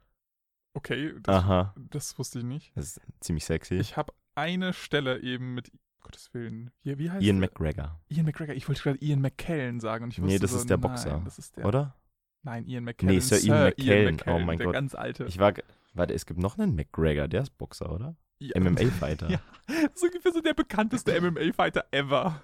Okay, 0.73 1.13
das, 1.23 1.35
Aha, 1.35 1.73
das 1.77 2.17
wusste 2.19 2.39
ich 2.39 2.45
nicht. 2.45 2.71
das 2.75 2.97
ist 2.97 3.01
ziemlich 3.19 3.45
sexy. 3.45 3.75
Ich 3.75 3.97
habe 3.97 4.13
eine 4.35 4.73
Stelle 4.73 5.19
eben 5.21 5.53
mit 5.55 5.71
Gottes 6.07 6.33
Willen. 6.33 6.71
Wie, 6.83 6.97
wie 6.97 7.11
heißt 7.11 7.21
Ian 7.23 7.39
der? 7.41 7.49
McGregor, 7.49 7.99
Ian 8.09 8.25
McGregor. 8.25 8.55
Ich 8.55 8.67
wollte 8.67 8.81
gerade 8.81 8.97
Ian 9.03 9.21
McKellen 9.21 9.79
sagen 9.79 10.05
und 10.05 10.11
ich 10.13 10.21
wusste 10.21 10.33
Nee, 10.33 10.39
das 10.39 10.51
so, 10.51 10.57
ist 10.57 10.69
der 10.69 10.77
nein, 10.77 10.89
Boxer. 10.89 11.21
Das 11.25 11.37
ist 11.37 11.57
der. 11.57 11.65
oder? 11.65 11.95
Nein, 12.43 12.65
Ian 12.65 12.83
McKellen. 12.85 13.15
Nee, 13.15 13.19
Sir 13.19 13.39
Ian 13.43 13.63
McKellen. 13.65 14.21
Oh 14.25 14.39
mein 14.39 14.57
der 14.57 14.65
Gott. 14.67 14.73
ganz 14.73 14.95
alte. 14.95 15.25
Ich 15.25 15.37
war, 15.39 15.53
warte, 15.93 16.13
es 16.13 16.25
gibt 16.25 16.39
noch 16.39 16.57
einen 16.57 16.75
McGregor, 16.75 17.27
der 17.27 17.41
ist 17.41 17.57
Boxer, 17.57 17.91
oder? 17.91 18.15
ja, 18.39 18.59
MMA-Fighter. 18.59 19.29
Ja. 19.31 19.39
Das 19.67 19.95
ist 19.95 20.03
ungefähr 20.03 20.31
so 20.31 20.41
der 20.41 20.53
bekannteste 20.53 21.19
MMA-Fighter 21.21 21.85
ever. 21.91 22.41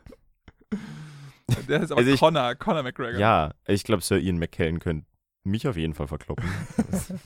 Der 1.69 1.81
ist 1.83 1.91
aber 1.91 1.99
Also 1.99 2.11
ich- 2.11 2.19
Conor, 2.19 2.55
Conor 2.55 2.83
McGregor. 2.83 3.19
Ja, 3.19 3.53
ich 3.67 3.83
glaube, 3.83 4.01
Sir 4.03 4.17
Ian 4.19 4.39
McKellen 4.39 4.79
könnte 4.79 5.05
mich 5.45 5.67
auf 5.67 5.77
jeden 5.77 5.93
Fall 5.93 6.07
verkloppen. 6.07 6.49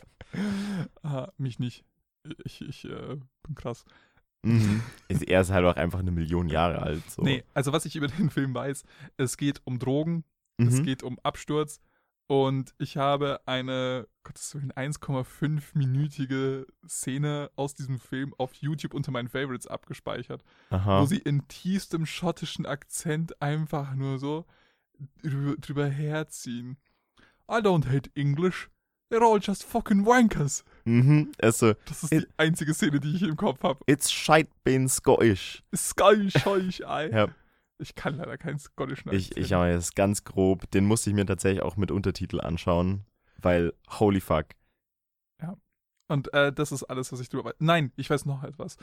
ah, 1.04 1.30
mich 1.38 1.60
nicht. 1.60 1.84
Ich, 2.44 2.62
ich 2.62 2.86
äh, 2.86 3.16
bin 3.44 3.56
krass. 3.56 3.86
Mhm. 4.48 4.82
Ist- 5.08 5.24
Er 5.28 5.41
ist 5.41 5.52
halt 5.52 5.66
auch 5.66 5.76
einfach 5.76 6.00
eine 6.00 6.12
Million 6.12 6.50
Jahre 6.50 6.82
alt. 6.82 7.10
So. 7.10 7.22
Nee, 7.24 7.43
also 7.54 7.72
was 7.74 7.86
ich 7.86 7.95
über 7.95 8.08
den 8.20 8.30
Film 8.30 8.54
weiß, 8.54 8.84
es 9.18 9.38
geht 9.38 9.62
um 9.66 9.80
Drogen, 9.80 10.24
es 10.58 10.80
Mhm. 10.80 10.84
geht 10.84 11.04
um 11.04 11.20
Absturz 11.24 11.80
und 12.28 12.74
ich 12.78 12.98
habe 12.98 13.39
eine, 13.45 14.08
Gottes 14.24 14.54
Willen, 14.56 14.72
1,5-minütige 14.74 16.66
Szene 16.88 17.50
aus 17.56 17.74
diesem 17.76 18.00
Film 18.00 18.34
auf 18.38 18.54
YouTube 18.56 18.93
unter 18.93 19.12
meinen 19.12 19.30
Favorites 19.30 19.68
abgespeichert, 19.68 20.43
wo 20.70 20.76
Aha. 20.76 21.06
sie 21.06 21.18
in 21.20 21.48
tiefstem 21.48 22.06
schottischen 22.06 22.66
Akzent 22.66 23.41
einfach 23.41 23.93
nur 23.95 24.20
so 24.20 24.45
drüber 25.22 25.88
herziehen. 25.88 26.78
I 27.50 27.56
don't 27.62 27.88
hate 27.88 28.10
English. 28.16 28.70
They're 29.10 29.24
all 29.24 29.39
just 29.41 29.64
fucking 29.64 30.05
wankers. 30.05 30.64
Mhm. 30.86 31.32
Also, 31.41 31.74
Das 31.86 32.03
ist 32.03 32.12
die 32.12 32.28
einzige 32.38 32.74
Szene, 32.74 32.99
die 32.99 33.16
ich 33.16 33.22
im 33.24 33.38
Kopf 33.38 33.64
habe. 33.64 33.80
it's 33.88 34.12
shite 34.12 34.49
being 34.64 34.88
Scottish. 34.89 35.64
Sky, 35.76 36.30
scheuch, 36.30 36.86
ei. 36.86 37.10
Ja, 37.10 37.28
Ich 37.80 37.95
kann 37.95 38.16
leider 38.18 38.38
keinen 38.38 38.60
schottischen 38.60 39.14
ich, 39.14 39.28
Akzent. 39.30 39.45
ich 39.45 39.55
aber 39.55 39.70
jetzt 39.70 39.95
ganz 39.95 40.24
grob. 40.26 40.70
Den 40.72 40.86
musste 40.86 41.10
ich 41.10 41.16
mir 41.16 41.26
tatsächlich 41.26 41.62
auch 41.62 41.78
mit 41.78 41.91
Untertitel 41.91 42.41
anschauen, 42.41 43.05
weil 43.41 43.74
holy 43.99 44.20
fuck. 44.22 44.47
Und 46.10 46.34
äh, 46.34 46.53
das 46.53 46.72
ist 46.72 46.84
alles, 46.86 47.12
was 47.12 47.20
ich 47.20 47.28
drüber 47.28 47.49
weiß. 47.49 47.55
Nein, 47.60 47.91
ich 47.97 48.10
weiß 48.10 48.26
noch 48.26 48.41
etwas. 48.45 48.78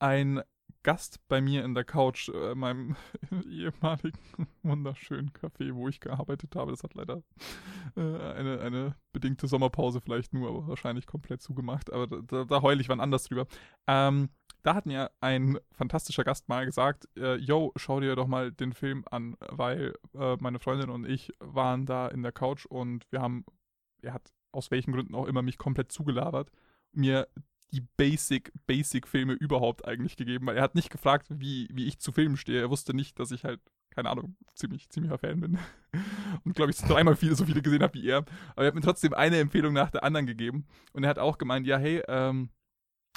Ein 0.00 0.42
Gast 0.82 1.20
bei 1.28 1.40
mir 1.42 1.64
in 1.64 1.74
der 1.74 1.84
Couch, 1.84 2.30
äh, 2.30 2.54
meinem 2.54 2.96
ehemaligen 3.46 4.18
wunderschönen 4.62 5.30
Café, 5.30 5.74
wo 5.74 5.88
ich 5.88 6.00
gearbeitet 6.00 6.56
habe, 6.56 6.70
das 6.70 6.82
hat 6.82 6.94
leider 6.94 7.22
äh, 7.96 8.00
eine, 8.00 8.60
eine 8.60 8.96
bedingte 9.12 9.46
Sommerpause 9.46 10.00
vielleicht 10.00 10.32
nur, 10.32 10.48
aber 10.48 10.66
wahrscheinlich 10.68 11.06
komplett 11.06 11.42
zugemacht. 11.42 11.92
Aber 11.92 12.06
da, 12.06 12.20
da, 12.26 12.44
da 12.44 12.62
heule 12.62 12.80
ich 12.80 12.88
wann 12.88 13.00
anders 13.00 13.24
drüber. 13.24 13.46
Ähm, 13.86 14.30
da 14.62 14.74
hat 14.74 14.86
mir 14.86 15.10
ein 15.20 15.58
fantastischer 15.72 16.24
Gast 16.24 16.48
mal 16.48 16.64
gesagt, 16.64 17.08
äh, 17.16 17.36
yo, 17.36 17.72
schau 17.76 18.00
dir 18.00 18.16
doch 18.16 18.26
mal 18.26 18.52
den 18.52 18.72
Film 18.72 19.04
an, 19.10 19.36
weil 19.48 19.94
äh, 20.14 20.36
meine 20.40 20.60
Freundin 20.60 20.90
und 20.90 21.06
ich 21.06 21.32
waren 21.40 21.86
da 21.86 22.08
in 22.08 22.22
der 22.22 22.32
Couch 22.32 22.66
und 22.66 23.06
wir 23.10 23.20
haben, 23.20 23.44
er 24.02 24.14
hat 24.14 24.32
aus 24.52 24.70
welchen 24.70 24.92
Gründen 24.92 25.14
auch 25.14 25.26
immer 25.26 25.42
mich 25.42 25.58
komplett 25.58 25.92
zugelabert, 25.92 26.50
mir 26.92 27.28
die 27.72 27.82
Basic, 27.96 28.52
Basic-Filme 28.66 29.34
überhaupt 29.34 29.84
eigentlich 29.86 30.16
gegeben, 30.16 30.46
weil 30.46 30.56
er 30.56 30.62
hat 30.62 30.74
nicht 30.74 30.90
gefragt, 30.90 31.26
wie, 31.30 31.68
wie 31.72 31.86
ich 31.86 31.98
zu 31.98 32.12
Filmen 32.12 32.36
stehe. 32.36 32.60
Er 32.60 32.70
wusste 32.70 32.94
nicht, 32.94 33.18
dass 33.18 33.30
ich 33.30 33.44
halt, 33.44 33.60
keine 33.90 34.10
Ahnung, 34.10 34.36
ziemlich, 34.54 34.88
ziemlicher 34.88 35.18
Fan 35.18 35.40
bin. 35.40 35.58
Und 36.44 36.54
glaube 36.54 36.70
ich, 36.70 36.78
dreimal 36.78 37.16
viele, 37.16 37.34
so 37.34 37.44
viele 37.44 37.62
gesehen 37.62 37.82
habe 37.82 37.94
wie 37.94 38.06
er. 38.08 38.18
Aber 38.52 38.62
er 38.62 38.66
hat 38.68 38.74
mir 38.74 38.80
trotzdem 38.80 39.14
eine 39.14 39.38
Empfehlung 39.38 39.72
nach 39.72 39.90
der 39.90 40.04
anderen 40.04 40.26
gegeben. 40.26 40.66
Und 40.92 41.04
er 41.04 41.10
hat 41.10 41.18
auch 41.18 41.38
gemeint, 41.38 41.66
ja, 41.66 41.78
hey, 41.78 42.02
ähm, 42.08 42.50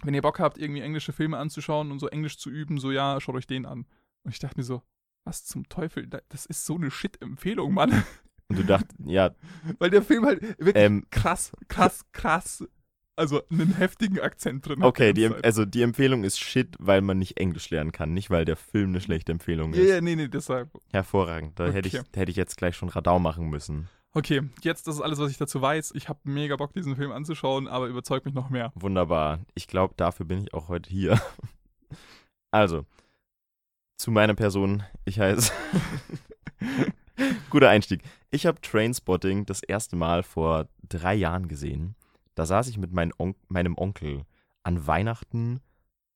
wenn 0.03 0.13
ihr 0.13 0.21
Bock 0.21 0.39
habt, 0.39 0.57
irgendwie 0.57 0.81
englische 0.81 1.13
Filme 1.13 1.37
anzuschauen 1.37 1.91
und 1.91 1.99
so 1.99 2.07
Englisch 2.07 2.37
zu 2.37 2.49
üben, 2.49 2.79
so 2.79 2.91
ja, 2.91 3.19
schaut 3.21 3.35
euch 3.35 3.47
den 3.47 3.65
an. 3.65 3.85
Und 4.23 4.31
ich 4.31 4.39
dachte 4.39 4.57
mir 4.57 4.63
so, 4.63 4.81
was 5.25 5.45
zum 5.45 5.69
Teufel? 5.69 6.07
Da- 6.07 6.21
Das 6.29 6.45
ist 6.45 6.65
so 6.65 6.75
eine 6.75 6.91
Shit-Empfehlung, 6.91 7.73
Mann. 7.73 8.03
Und 8.49 8.57
du 8.59 8.63
dachtest, 8.65 8.99
ja, 9.05 9.33
Weil 9.79 9.89
der 9.89 10.01
Film 10.01 10.25
halt 10.25 10.41
wirklich 10.41 10.75
ähm, 10.75 11.05
krass, 11.09 11.51
krass, 11.69 12.03
krass 12.11 12.67
also 13.15 13.41
einen 13.49 13.75
heftigen 13.75 14.19
Akzent 14.19 14.67
drin. 14.67 14.83
Okay, 14.83 15.13
die, 15.13 15.27
also 15.27 15.65
die 15.65 15.81
Empfehlung 15.81 16.23
ist 16.23 16.39
shit, 16.39 16.75
weil 16.79 17.01
man 17.01 17.19
nicht 17.19 17.37
Englisch 17.39 17.69
lernen 17.69 17.91
kann, 17.91 18.13
nicht 18.13 18.29
weil 18.29 18.45
der 18.45 18.55
Film 18.55 18.89
eine 18.89 19.01
schlechte 19.01 19.31
Empfehlung 19.31 19.73
ist. 19.73 19.79
Ja, 19.79 19.95
ja, 19.95 20.01
nee, 20.01 20.15
nee, 20.15 20.27
deshalb. 20.27 20.69
Hervorragend. 20.91 21.59
Da 21.59 21.65
okay. 21.65 21.73
hätte, 21.73 21.87
ich, 21.89 22.01
hätte 22.15 22.31
ich 22.31 22.37
jetzt 22.37 22.57
gleich 22.57 22.75
schon 22.75 22.89
Radau 22.89 23.19
machen 23.19 23.49
müssen. 23.49 23.89
Okay, 24.15 24.41
jetzt 24.61 24.87
das 24.87 24.95
ist 24.95 25.01
alles, 25.01 25.17
was 25.19 25.31
ich 25.31 25.37
dazu 25.37 25.61
weiß. 25.61 25.93
Ich 25.95 26.07
habe 26.07 26.19
mega 26.23 26.55
Bock, 26.55 26.73
diesen 26.73 26.95
Film 26.95 27.11
anzuschauen, 27.11 27.67
aber 27.67 27.87
überzeugt 27.87 28.25
mich 28.25 28.35
noch 28.35 28.49
mehr. 28.49 28.71
Wunderbar. 28.75 29.39
Ich 29.55 29.67
glaube, 29.67 29.95
dafür 29.97 30.25
bin 30.25 30.43
ich 30.43 30.53
auch 30.53 30.69
heute 30.69 30.89
hier. 30.89 31.19
Also, 32.51 32.85
zu 33.97 34.11
meiner 34.11 34.35
Person. 34.35 34.83
Ich 35.05 35.19
heiße. 35.19 35.51
Guter 37.49 37.69
Einstieg. 37.69 38.03
Ich 38.29 38.45
habe 38.45 38.61
Trainspotting 38.61 39.47
das 39.47 39.63
erste 39.63 39.95
Mal 39.95 40.21
vor 40.21 40.67
drei 40.87 41.15
Jahren 41.15 41.47
gesehen. 41.47 41.95
Da 42.35 42.45
saß 42.45 42.67
ich 42.67 42.77
mit 42.77 42.91
On 43.19 43.35
meinem 43.47 43.77
Onkel 43.77 44.25
an 44.63 44.87
Weihnachten 44.87 45.61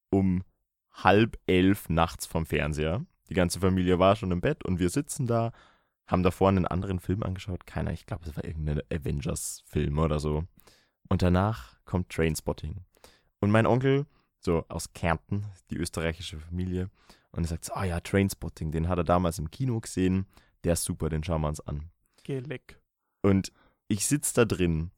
um 0.09 0.43
halb 0.91 1.37
elf 1.45 1.89
nachts 1.89 2.25
vom 2.25 2.45
Fernseher. 2.45 3.05
Die 3.29 3.33
ganze 3.33 3.59
Familie 3.59 3.99
war 3.99 4.15
schon 4.15 4.31
im 4.31 4.41
Bett 4.41 4.63
und 4.63 4.79
wir 4.79 4.89
sitzen 4.89 5.27
da, 5.27 5.51
haben 6.07 6.23
davor 6.23 6.49
einen 6.49 6.65
anderen 6.65 6.99
Film 6.99 7.23
angeschaut. 7.23 7.65
Keiner, 7.65 7.91
ich 7.91 8.05
glaube, 8.05 8.27
es 8.27 8.35
war 8.35 8.45
irgendein 8.45 8.81
Avengers-Film 8.91 9.99
oder 9.99 10.19
so. 10.19 10.45
Und 11.09 11.21
danach 11.21 11.77
kommt 11.85 12.09
Trainspotting. 12.09 12.85
Und 13.39 13.51
mein 13.51 13.67
Onkel, 13.67 14.05
so 14.39 14.65
aus 14.69 14.93
Kärnten, 14.93 15.45
die 15.69 15.77
österreichische 15.77 16.39
Familie, 16.39 16.89
und 17.31 17.43
er 17.43 17.49
sagt, 17.49 17.65
so, 17.65 17.73
oh 17.75 17.83
ja, 17.83 17.99
Trainspotting, 17.99 18.71
den 18.71 18.87
hat 18.87 18.97
er 18.97 19.03
damals 19.03 19.37
im 19.37 19.51
Kino 19.51 19.79
gesehen. 19.79 20.25
Der 20.63 20.73
ist 20.73 20.85
super, 20.85 21.09
den 21.09 21.23
schauen 21.23 21.41
wir 21.41 21.49
uns 21.49 21.59
an. 21.59 21.91
Geleck. 22.23 22.81
Und 23.21 23.51
ich 23.87 24.05
sitze 24.07 24.33
da 24.33 24.45
drin 24.45 24.91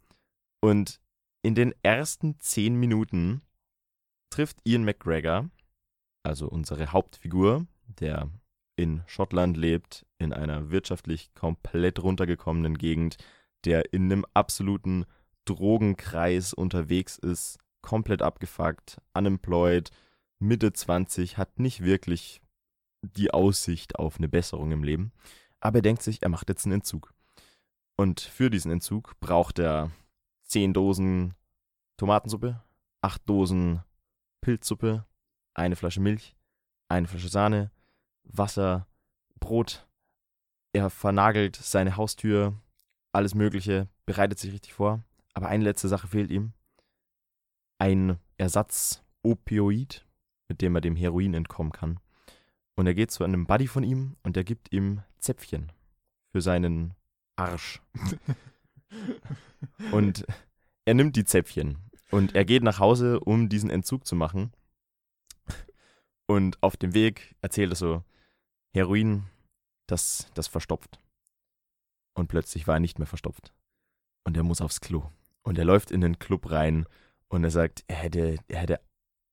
und 0.61 1.01
in 1.41 1.55
den 1.55 1.73
ersten 1.83 2.39
zehn 2.39 2.75
Minuten 2.75 3.41
trifft 4.29 4.57
Ian 4.63 4.83
McGregor, 4.83 5.49
also 6.23 6.47
unsere 6.47 6.91
Hauptfigur, 6.91 7.65
der 7.87 8.29
in 8.75 9.03
Schottland 9.07 9.57
lebt, 9.57 10.05
in 10.19 10.33
einer 10.33 10.69
wirtschaftlich 10.69 11.33
komplett 11.33 12.01
runtergekommenen 12.01 12.77
Gegend, 12.77 13.17
der 13.65 13.93
in 13.93 14.05
einem 14.05 14.25
absoluten 14.33 15.05
Drogenkreis 15.45 16.53
unterwegs 16.53 17.17
ist, 17.17 17.57
komplett 17.81 18.21
abgefuckt, 18.21 19.01
unemployed, 19.13 19.91
Mitte 20.39 20.71
20, 20.71 21.37
hat 21.37 21.59
nicht 21.59 21.83
wirklich 21.83 22.41
die 23.01 23.31
Aussicht 23.31 23.97
auf 23.97 24.17
eine 24.17 24.29
Besserung 24.29 24.71
im 24.71 24.83
Leben, 24.83 25.11
aber 25.59 25.79
er 25.79 25.81
denkt 25.83 26.03
sich, 26.03 26.21
er 26.21 26.29
macht 26.29 26.49
jetzt 26.49 26.65
einen 26.65 26.75
Entzug. 26.75 27.13
Und 27.97 28.21
für 28.21 28.49
diesen 28.49 28.71
Entzug 28.71 29.19
braucht 29.19 29.59
er 29.59 29.91
zehn 30.49 30.73
Dosen 30.73 31.35
Tomatensuppe, 31.97 32.61
acht 33.01 33.21
Dosen 33.29 33.81
Pilzsuppe, 34.41 35.05
eine 35.53 35.75
Flasche 35.75 36.01
Milch, 36.01 36.35
eine 36.89 37.07
Flasche 37.07 37.29
Sahne, 37.29 37.71
Wasser, 38.23 38.87
Brot. 39.39 39.87
Er 40.73 40.89
vernagelt 40.89 41.55
seine 41.55 41.97
Haustür, 41.97 42.53
alles 43.11 43.35
Mögliche, 43.35 43.87
bereitet 44.05 44.39
sich 44.39 44.51
richtig 44.51 44.73
vor. 44.73 45.03
Aber 45.33 45.47
eine 45.47 45.63
letzte 45.63 45.87
Sache 45.87 46.07
fehlt 46.07 46.31
ihm. 46.31 46.53
Ein 47.77 48.17
Ersatz-Opioid, 48.37 50.05
mit 50.47 50.61
dem 50.61 50.75
er 50.75 50.81
dem 50.81 50.95
Heroin 50.95 51.33
entkommen 51.33 51.71
kann. 51.71 51.99
Und 52.75 52.87
er 52.87 52.93
geht 52.93 53.11
zu 53.11 53.23
einem 53.23 53.45
Buddy 53.45 53.67
von 53.67 53.83
ihm 53.83 54.15
und 54.23 54.35
der 54.35 54.43
gibt 54.43 54.71
ihm 54.71 55.01
Zäpfchen 55.19 55.71
für 56.31 56.41
seinen 56.41 56.95
Arsch. 57.35 57.81
und 59.91 60.25
er 60.85 60.93
nimmt 60.93 61.15
die 61.15 61.25
Zäpfchen 61.25 61.77
und 62.11 62.35
er 62.35 62.45
geht 62.45 62.63
nach 62.63 62.79
Hause, 62.79 63.19
um 63.19 63.49
diesen 63.49 63.69
Entzug 63.69 64.05
zu 64.05 64.15
machen. 64.15 64.51
Und 66.27 66.61
auf 66.61 66.77
dem 66.77 66.93
Weg 66.93 67.35
erzählt 67.41 67.71
er 67.71 67.75
so, 67.75 68.03
Heroin, 68.71 69.23
das, 69.87 70.29
das 70.35 70.47
verstopft. 70.47 70.99
Und 72.13 72.27
plötzlich 72.27 72.67
war 72.67 72.75
er 72.75 72.79
nicht 72.79 72.99
mehr 72.99 73.07
verstopft. 73.07 73.51
Und 74.23 74.37
er 74.37 74.43
muss 74.43 74.61
aufs 74.61 74.81
Klo. 74.81 75.09
Und 75.41 75.57
er 75.57 75.65
läuft 75.65 75.89
in 75.89 76.01
den 76.01 76.19
Club 76.19 76.51
rein 76.51 76.85
und 77.29 77.43
er 77.43 77.51
sagt, 77.51 77.83
er 77.87 77.95
hätte, 77.95 78.37
er 78.47 78.59
hätte, 78.59 78.79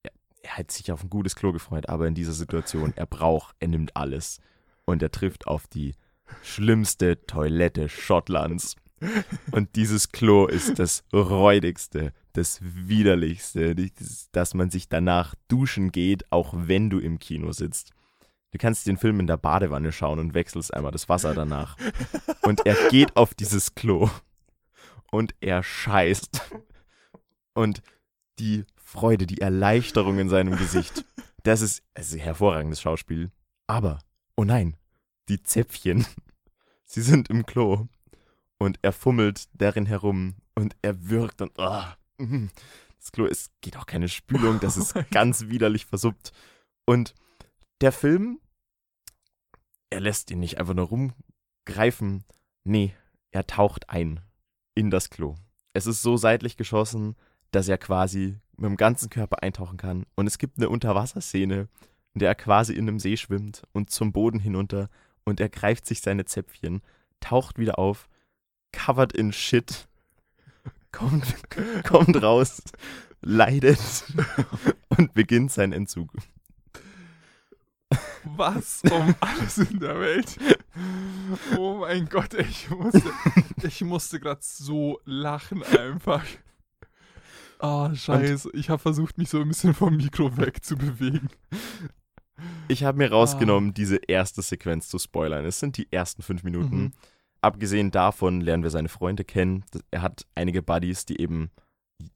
er, 0.02 0.12
er 0.42 0.56
hätte 0.56 0.74
sich 0.74 0.92
auf 0.92 1.02
ein 1.02 1.10
gutes 1.10 1.36
Klo 1.36 1.52
gefreut, 1.52 1.88
aber 1.88 2.06
in 2.06 2.14
dieser 2.14 2.32
Situation, 2.32 2.94
er 2.96 3.06
braucht, 3.06 3.54
er 3.58 3.68
nimmt 3.68 3.96
alles. 3.96 4.40
Und 4.84 5.02
er 5.02 5.10
trifft 5.10 5.46
auf 5.46 5.66
die 5.66 5.94
schlimmste 6.42 7.26
Toilette 7.26 7.88
Schottlands. 7.88 8.76
Und 9.50 9.76
dieses 9.76 10.10
Klo 10.10 10.46
ist 10.46 10.78
das 10.78 11.04
räudigste, 11.12 12.12
das 12.32 12.60
widerlichste, 12.62 13.74
dass 14.32 14.54
man 14.54 14.70
sich 14.70 14.88
danach 14.88 15.34
duschen 15.48 15.92
geht, 15.92 16.30
auch 16.32 16.54
wenn 16.56 16.90
du 16.90 16.98
im 16.98 17.18
Kino 17.18 17.52
sitzt. 17.52 17.92
Du 18.52 18.58
kannst 18.58 18.86
den 18.86 18.96
Film 18.96 19.20
in 19.20 19.26
der 19.26 19.36
Badewanne 19.36 19.92
schauen 19.92 20.18
und 20.18 20.34
wechselst 20.34 20.72
einmal 20.72 20.92
das 20.92 21.08
Wasser 21.08 21.34
danach. 21.34 21.76
Und 22.42 22.64
er 22.64 22.76
geht 22.90 23.16
auf 23.16 23.34
dieses 23.34 23.74
Klo 23.74 24.08
und 25.10 25.34
er 25.40 25.62
scheißt. 25.62 26.40
Und 27.54 27.82
die 28.38 28.64
Freude, 28.76 29.26
die 29.26 29.40
Erleichterung 29.40 30.18
in 30.18 30.28
seinem 30.28 30.56
Gesicht, 30.56 31.04
das 31.42 31.60
ist, 31.60 31.82
das 31.94 32.16
hervorragendes 32.16 32.80
Schauspiel. 32.80 33.30
Aber, 33.66 33.98
oh 34.36 34.44
nein, 34.44 34.76
die 35.28 35.42
Zäpfchen, 35.42 36.06
sie 36.84 37.02
sind 37.02 37.28
im 37.28 37.44
Klo 37.46 37.88
und 38.58 38.78
er 38.82 38.92
fummelt 38.92 39.48
darin 39.54 39.86
herum 39.86 40.36
und 40.54 40.76
er 40.82 41.08
wirkt 41.08 41.42
und 41.42 41.52
oh, 41.58 41.84
das 42.98 43.12
Klo 43.12 43.26
ist, 43.26 43.52
geht 43.60 43.76
auch 43.76 43.86
keine 43.86 44.08
Spülung, 44.08 44.60
das 44.60 44.76
ist 44.76 44.94
ganz 45.10 45.48
widerlich 45.48 45.86
versuppt. 45.86 46.32
Und 46.86 47.14
der 47.80 47.92
Film, 47.92 48.40
er 49.90 50.00
lässt 50.00 50.30
ihn 50.30 50.40
nicht 50.40 50.58
einfach 50.58 50.74
nur 50.74 50.86
rumgreifen. 50.86 52.24
Nee, 52.64 52.94
er 53.30 53.46
taucht 53.46 53.90
ein 53.90 54.20
in 54.74 54.90
das 54.90 55.10
Klo. 55.10 55.36
Es 55.72 55.86
ist 55.86 56.02
so 56.02 56.16
seitlich 56.16 56.56
geschossen, 56.56 57.16
dass 57.50 57.68
er 57.68 57.78
quasi 57.78 58.38
mit 58.56 58.64
dem 58.64 58.76
ganzen 58.76 59.10
Körper 59.10 59.42
eintauchen 59.42 59.76
kann. 59.76 60.06
Und 60.14 60.26
es 60.26 60.38
gibt 60.38 60.58
eine 60.58 60.68
Unterwasserszene, 60.68 61.68
in 62.14 62.18
der 62.18 62.28
er 62.28 62.34
quasi 62.34 62.72
in 62.72 62.88
einem 62.88 62.98
See 62.98 63.16
schwimmt 63.16 63.62
und 63.72 63.90
zum 63.90 64.12
Boden 64.12 64.40
hinunter 64.40 64.88
und 65.24 65.40
er 65.40 65.48
greift 65.48 65.86
sich 65.86 66.00
seine 66.00 66.24
Zäpfchen, 66.24 66.82
taucht 67.20 67.58
wieder 67.58 67.78
auf 67.78 68.08
covered 68.76 69.12
in 69.12 69.32
shit, 69.32 69.88
kommt, 70.92 71.34
kommt 71.84 72.22
raus, 72.22 72.62
leidet 73.22 74.04
und 74.88 75.14
beginnt 75.14 75.50
seinen 75.50 75.72
Entzug. 75.72 76.12
Was 78.24 78.82
um 78.90 79.14
alles 79.20 79.58
in 79.58 79.78
der 79.78 79.98
Welt? 80.00 80.36
Oh 81.56 81.78
mein 81.80 82.08
Gott, 82.08 82.34
ich 82.34 82.68
musste, 82.70 83.10
ich 83.62 83.82
musste 83.82 84.20
gerade 84.20 84.40
so 84.42 85.00
lachen 85.04 85.62
einfach. 85.62 86.24
Oh, 87.60 87.88
scheiße. 87.94 88.50
Und 88.50 88.58
ich 88.58 88.68
habe 88.68 88.82
versucht, 88.82 89.16
mich 89.16 89.30
so 89.30 89.40
ein 89.40 89.48
bisschen 89.48 89.74
vom 89.74 89.96
Mikro 89.96 90.36
wegzubewegen. 90.36 91.30
Ich 92.68 92.84
habe 92.84 92.98
mir 92.98 93.10
rausgenommen, 93.10 93.70
ah. 93.70 93.72
diese 93.74 93.96
erste 93.96 94.42
Sequenz 94.42 94.88
zu 94.88 94.98
spoilern. 94.98 95.46
Es 95.46 95.60
sind 95.60 95.78
die 95.78 95.90
ersten 95.90 96.22
fünf 96.22 96.42
Minuten. 96.42 96.76
Mhm. 96.76 96.92
Abgesehen 97.46 97.92
davon 97.92 98.40
lernen 98.40 98.64
wir 98.64 98.70
seine 98.70 98.88
Freunde 98.88 99.22
kennen. 99.22 99.64
Er 99.92 100.02
hat 100.02 100.26
einige 100.34 100.62
Buddies, 100.62 101.06
die 101.06 101.20
eben 101.20 101.52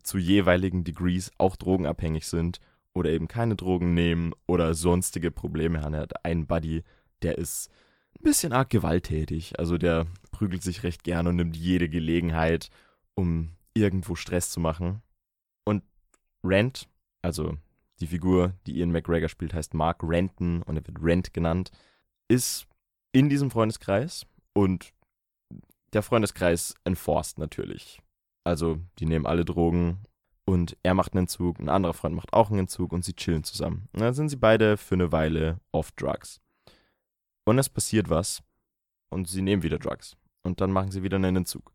zu 0.03 0.19
jeweiligen 0.19 0.83
Degrees 0.83 1.31
auch 1.39 1.55
drogenabhängig 1.55 2.27
sind 2.27 2.59
oder 2.95 3.11
eben 3.11 3.29
keine 3.29 3.55
Drogen 3.55 3.95
nehmen 3.95 4.33
oder 4.49 4.75
sonstige 4.75 5.31
Probleme 5.31 5.83
haben. 5.83 5.95
Er 5.95 6.01
hat 6.01 6.25
einen 6.25 6.49
Buddy, 6.49 6.83
der 7.23 7.39
ist 7.39 7.71
ein 8.19 8.25
bisschen 8.25 8.53
arg 8.53 8.71
gewalttätig. 8.71 9.57
Also 9.57 9.79
der 9.79 10.09
prügelt 10.33 10.65
sich 10.65 10.83
recht 10.83 11.05
gern 11.05 11.29
und 11.29 11.37
nimmt 11.37 11.57
jede 11.57 11.89
Gelegenheit, 11.89 12.69
um 13.15 13.53
irgendwo 13.73 14.17
Stress 14.17 14.51
zu 14.51 14.59
machen. 14.59 15.01
Und 15.65 15.85
Rent, 16.43 16.89
also 17.23 17.57
die 18.01 18.09
Figur, 18.09 18.55
die 18.67 18.81
Ian 18.81 18.91
McGregor 18.91 19.29
spielt, 19.29 19.55
heißt 19.55 19.75
Mark 19.75 20.03
Renton 20.03 20.63
und 20.63 20.77
er 20.77 20.85
wird 20.85 21.01
Rent 21.01 21.33
genannt, 21.33 21.71
ist 22.27 22.67
in 23.13 23.29
diesem 23.29 23.53
Freundeskreis 23.53 24.27
und 24.55 24.93
der 25.93 26.03
Freundeskreis 26.03 26.75
enforced 26.85 27.39
natürlich. 27.39 28.01
Also, 28.45 28.79
die 28.99 29.07
nehmen 29.07 29.27
alle 29.27 29.45
Drogen 29.45 29.99
und 30.45 30.77
er 30.83 30.95
macht 30.95 31.13
einen 31.13 31.25
Entzug, 31.25 31.59
ein 31.59 31.69
anderer 31.69 31.95
Freund 31.95 32.15
macht 32.15 32.33
auch 32.33 32.51
einen 32.51 32.61
Entzug 32.61 32.93
und 32.93 33.05
sie 33.05 33.15
chillen 33.15 33.45
zusammen. 33.45 33.89
Und 33.93 34.01
dann 34.01 34.15
sind 34.15 34.29
sie 34.29 34.37
beide 34.37 34.77
für 34.77 34.95
eine 34.95 35.13
Weile 35.13 35.61
off 35.73 35.93
Drugs. 35.93 36.41
Und 37.45 37.59
es 37.59 37.69
passiert 37.69 38.09
was 38.11 38.43
und 39.11 39.29
sie 39.29 39.43
nehmen 39.43 39.63
wieder 39.63 39.79
Drugs. 39.79 40.17
Und 40.43 40.61
dann 40.61 40.73
machen 40.73 40.91
sie 40.91 41.03
wieder 41.03 41.17
einen 41.17 41.37
Entzug. 41.37 41.73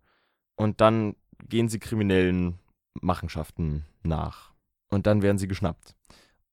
Und 0.56 0.82
dann 0.82 1.16
gehen 1.48 1.70
sie 1.70 1.80
kriminellen 1.80 2.60
Machenschaften 3.02 3.86
nach. 4.04 4.54
Und 4.90 5.08
dann 5.08 5.22
werden 5.22 5.38
sie 5.38 5.48
geschnappt. 5.48 5.96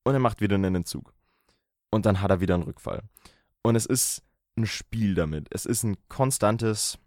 Und 0.04 0.14
er 0.14 0.20
macht 0.20 0.40
wieder 0.40 0.56
einen 0.56 0.74
Entzug. 0.74 1.14
Und 1.90 2.06
dann 2.06 2.20
hat 2.20 2.30
er 2.30 2.40
wieder 2.40 2.54
einen 2.54 2.64
Rückfall. 2.64 3.02
Und 3.62 3.76
es 3.76 3.86
ist 3.86 4.22
ein 4.56 4.66
Spiel 4.66 5.14
damit. 5.14 5.48
Es 5.50 5.66
ist 5.66 5.84
ein 5.84 5.96
konstantes 6.08 6.98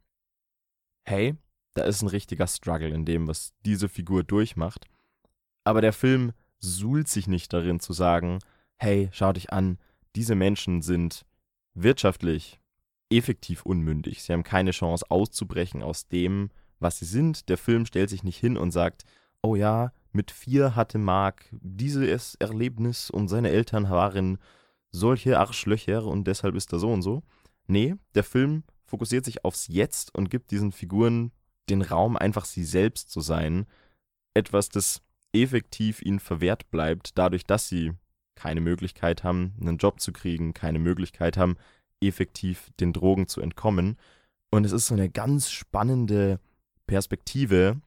hey, 1.05 1.35
da 1.73 1.83
ist 1.83 2.01
ein 2.01 2.07
richtiger 2.07 2.47
Struggle 2.47 2.89
in 2.89 3.05
dem, 3.05 3.27
was 3.27 3.53
diese 3.65 3.89
Figur 3.89 4.23
durchmacht. 4.23 4.85
Aber 5.63 5.81
der 5.81 5.93
Film 5.93 6.33
suhlt 6.59 7.07
sich 7.07 7.27
nicht 7.27 7.53
darin 7.53 7.79
zu 7.79 7.93
sagen, 7.93 8.39
hey, 8.77 9.09
schau 9.11 9.33
dich 9.33 9.51
an, 9.51 9.77
diese 10.15 10.35
Menschen 10.35 10.81
sind 10.81 11.25
wirtschaftlich 11.73 12.59
effektiv 13.09 13.63
unmündig. 13.63 14.23
Sie 14.23 14.33
haben 14.33 14.43
keine 14.43 14.71
Chance 14.71 15.05
auszubrechen 15.09 15.83
aus 15.83 16.07
dem, 16.07 16.49
was 16.79 16.99
sie 16.99 17.05
sind. 17.05 17.49
Der 17.49 17.57
Film 17.57 17.85
stellt 17.85 18.09
sich 18.09 18.23
nicht 18.23 18.37
hin 18.37 18.57
und 18.57 18.71
sagt, 18.71 19.03
oh 19.41 19.55
ja, 19.55 19.91
mit 20.11 20.31
vier 20.31 20.75
hatte 20.75 20.97
Mark 20.97 21.45
dieses 21.51 22.35
Erlebnis 22.35 23.09
und 23.09 23.27
seine 23.27 23.49
Eltern 23.49 23.89
waren 23.89 24.37
solche 24.91 25.37
Arschlöcher 25.37 26.05
und 26.05 26.25
deshalb 26.25 26.55
ist 26.55 26.71
er 26.71 26.79
so 26.79 26.91
und 26.91 27.01
so. 27.01 27.21
Nee, 27.67 27.95
der 28.15 28.23
Film 28.23 28.63
fokussiert 28.95 29.25
sich 29.25 29.43
aufs 29.43 29.67
Jetzt 29.67 30.15
und 30.15 30.29
gibt 30.29 30.51
diesen 30.51 30.71
Figuren 30.71 31.33
den 31.69 31.81
Raum, 31.81 32.15
einfach 32.15 32.45
sie 32.45 32.63
selbst 32.63 33.11
zu 33.11 33.19
sein. 33.19 33.65
Etwas, 34.33 34.69
das 34.69 35.01
effektiv 35.33 36.01
ihnen 36.01 36.21
verwehrt 36.21 36.71
bleibt, 36.71 37.17
dadurch, 37.17 37.43
dass 37.45 37.67
sie 37.67 37.91
keine 38.35 38.61
Möglichkeit 38.61 39.25
haben, 39.25 39.53
einen 39.59 39.75
Job 39.75 39.99
zu 39.99 40.13
kriegen, 40.13 40.53
keine 40.53 40.79
Möglichkeit 40.79 41.35
haben, 41.35 41.57
effektiv 42.01 42.71
den 42.79 42.93
Drogen 42.93 43.27
zu 43.27 43.41
entkommen. 43.41 43.97
Und 44.49 44.65
es 44.65 44.71
ist 44.71 44.87
so 44.87 44.93
eine 44.93 45.09
ganz 45.09 45.51
spannende 45.51 46.39
Perspektive, 46.87 47.81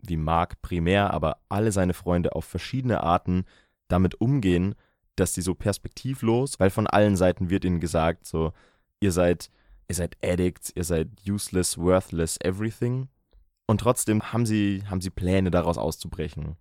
wie 0.00 0.16
Mark 0.16 0.60
primär, 0.60 1.14
aber 1.14 1.38
alle 1.48 1.70
seine 1.70 1.94
Freunde 1.94 2.34
auf 2.34 2.46
verschiedene 2.46 3.04
Arten 3.04 3.44
damit 3.86 4.20
umgehen, 4.20 4.74
dass 5.14 5.34
sie 5.34 5.42
so 5.42 5.54
perspektivlos, 5.54 6.58
weil 6.58 6.70
von 6.70 6.88
allen 6.88 7.16
Seiten 7.16 7.48
wird 7.48 7.64
ihnen 7.64 7.78
gesagt, 7.78 8.26
so, 8.26 8.52
ihr 8.98 9.12
seid, 9.12 9.50
ihr 9.88 9.94
seid 9.94 10.16
Addicts, 10.22 10.70
ihr 10.74 10.84
seid 10.84 11.08
useless, 11.26 11.78
worthless, 11.78 12.38
everything. 12.42 13.08
Und 13.66 13.80
trotzdem 13.80 14.32
haben 14.32 14.46
sie, 14.46 14.84
haben 14.88 15.00
sie 15.00 15.10
Pläne, 15.10 15.50
daraus 15.50 15.78
auszubrechen. 15.78 16.56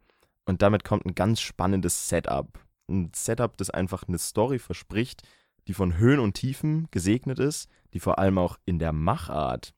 Und 0.46 0.62
damit 0.62 0.84
kommt 0.84 1.06
ein 1.06 1.16
ganz 1.16 1.42
spannendes 1.42 2.08
Setup. 2.08 2.60
Ein 2.90 3.12
Setup, 3.14 3.56
das 3.58 3.70
einfach 3.70 4.08
eine 4.08 4.18
Story 4.18 4.60
verspricht, 4.60 5.24
die 5.68 5.74
von 5.74 5.98
Höhen 5.98 6.20
und 6.20 6.34
Tiefen 6.34 6.88
gesegnet 6.92 7.40
ist, 7.40 7.70
die 7.94 8.00
vor 8.00 8.18
allem 8.20 8.38
auch 8.38 8.58
in 8.66 8.80
der 8.80 8.94
Machart, 8.94 9.74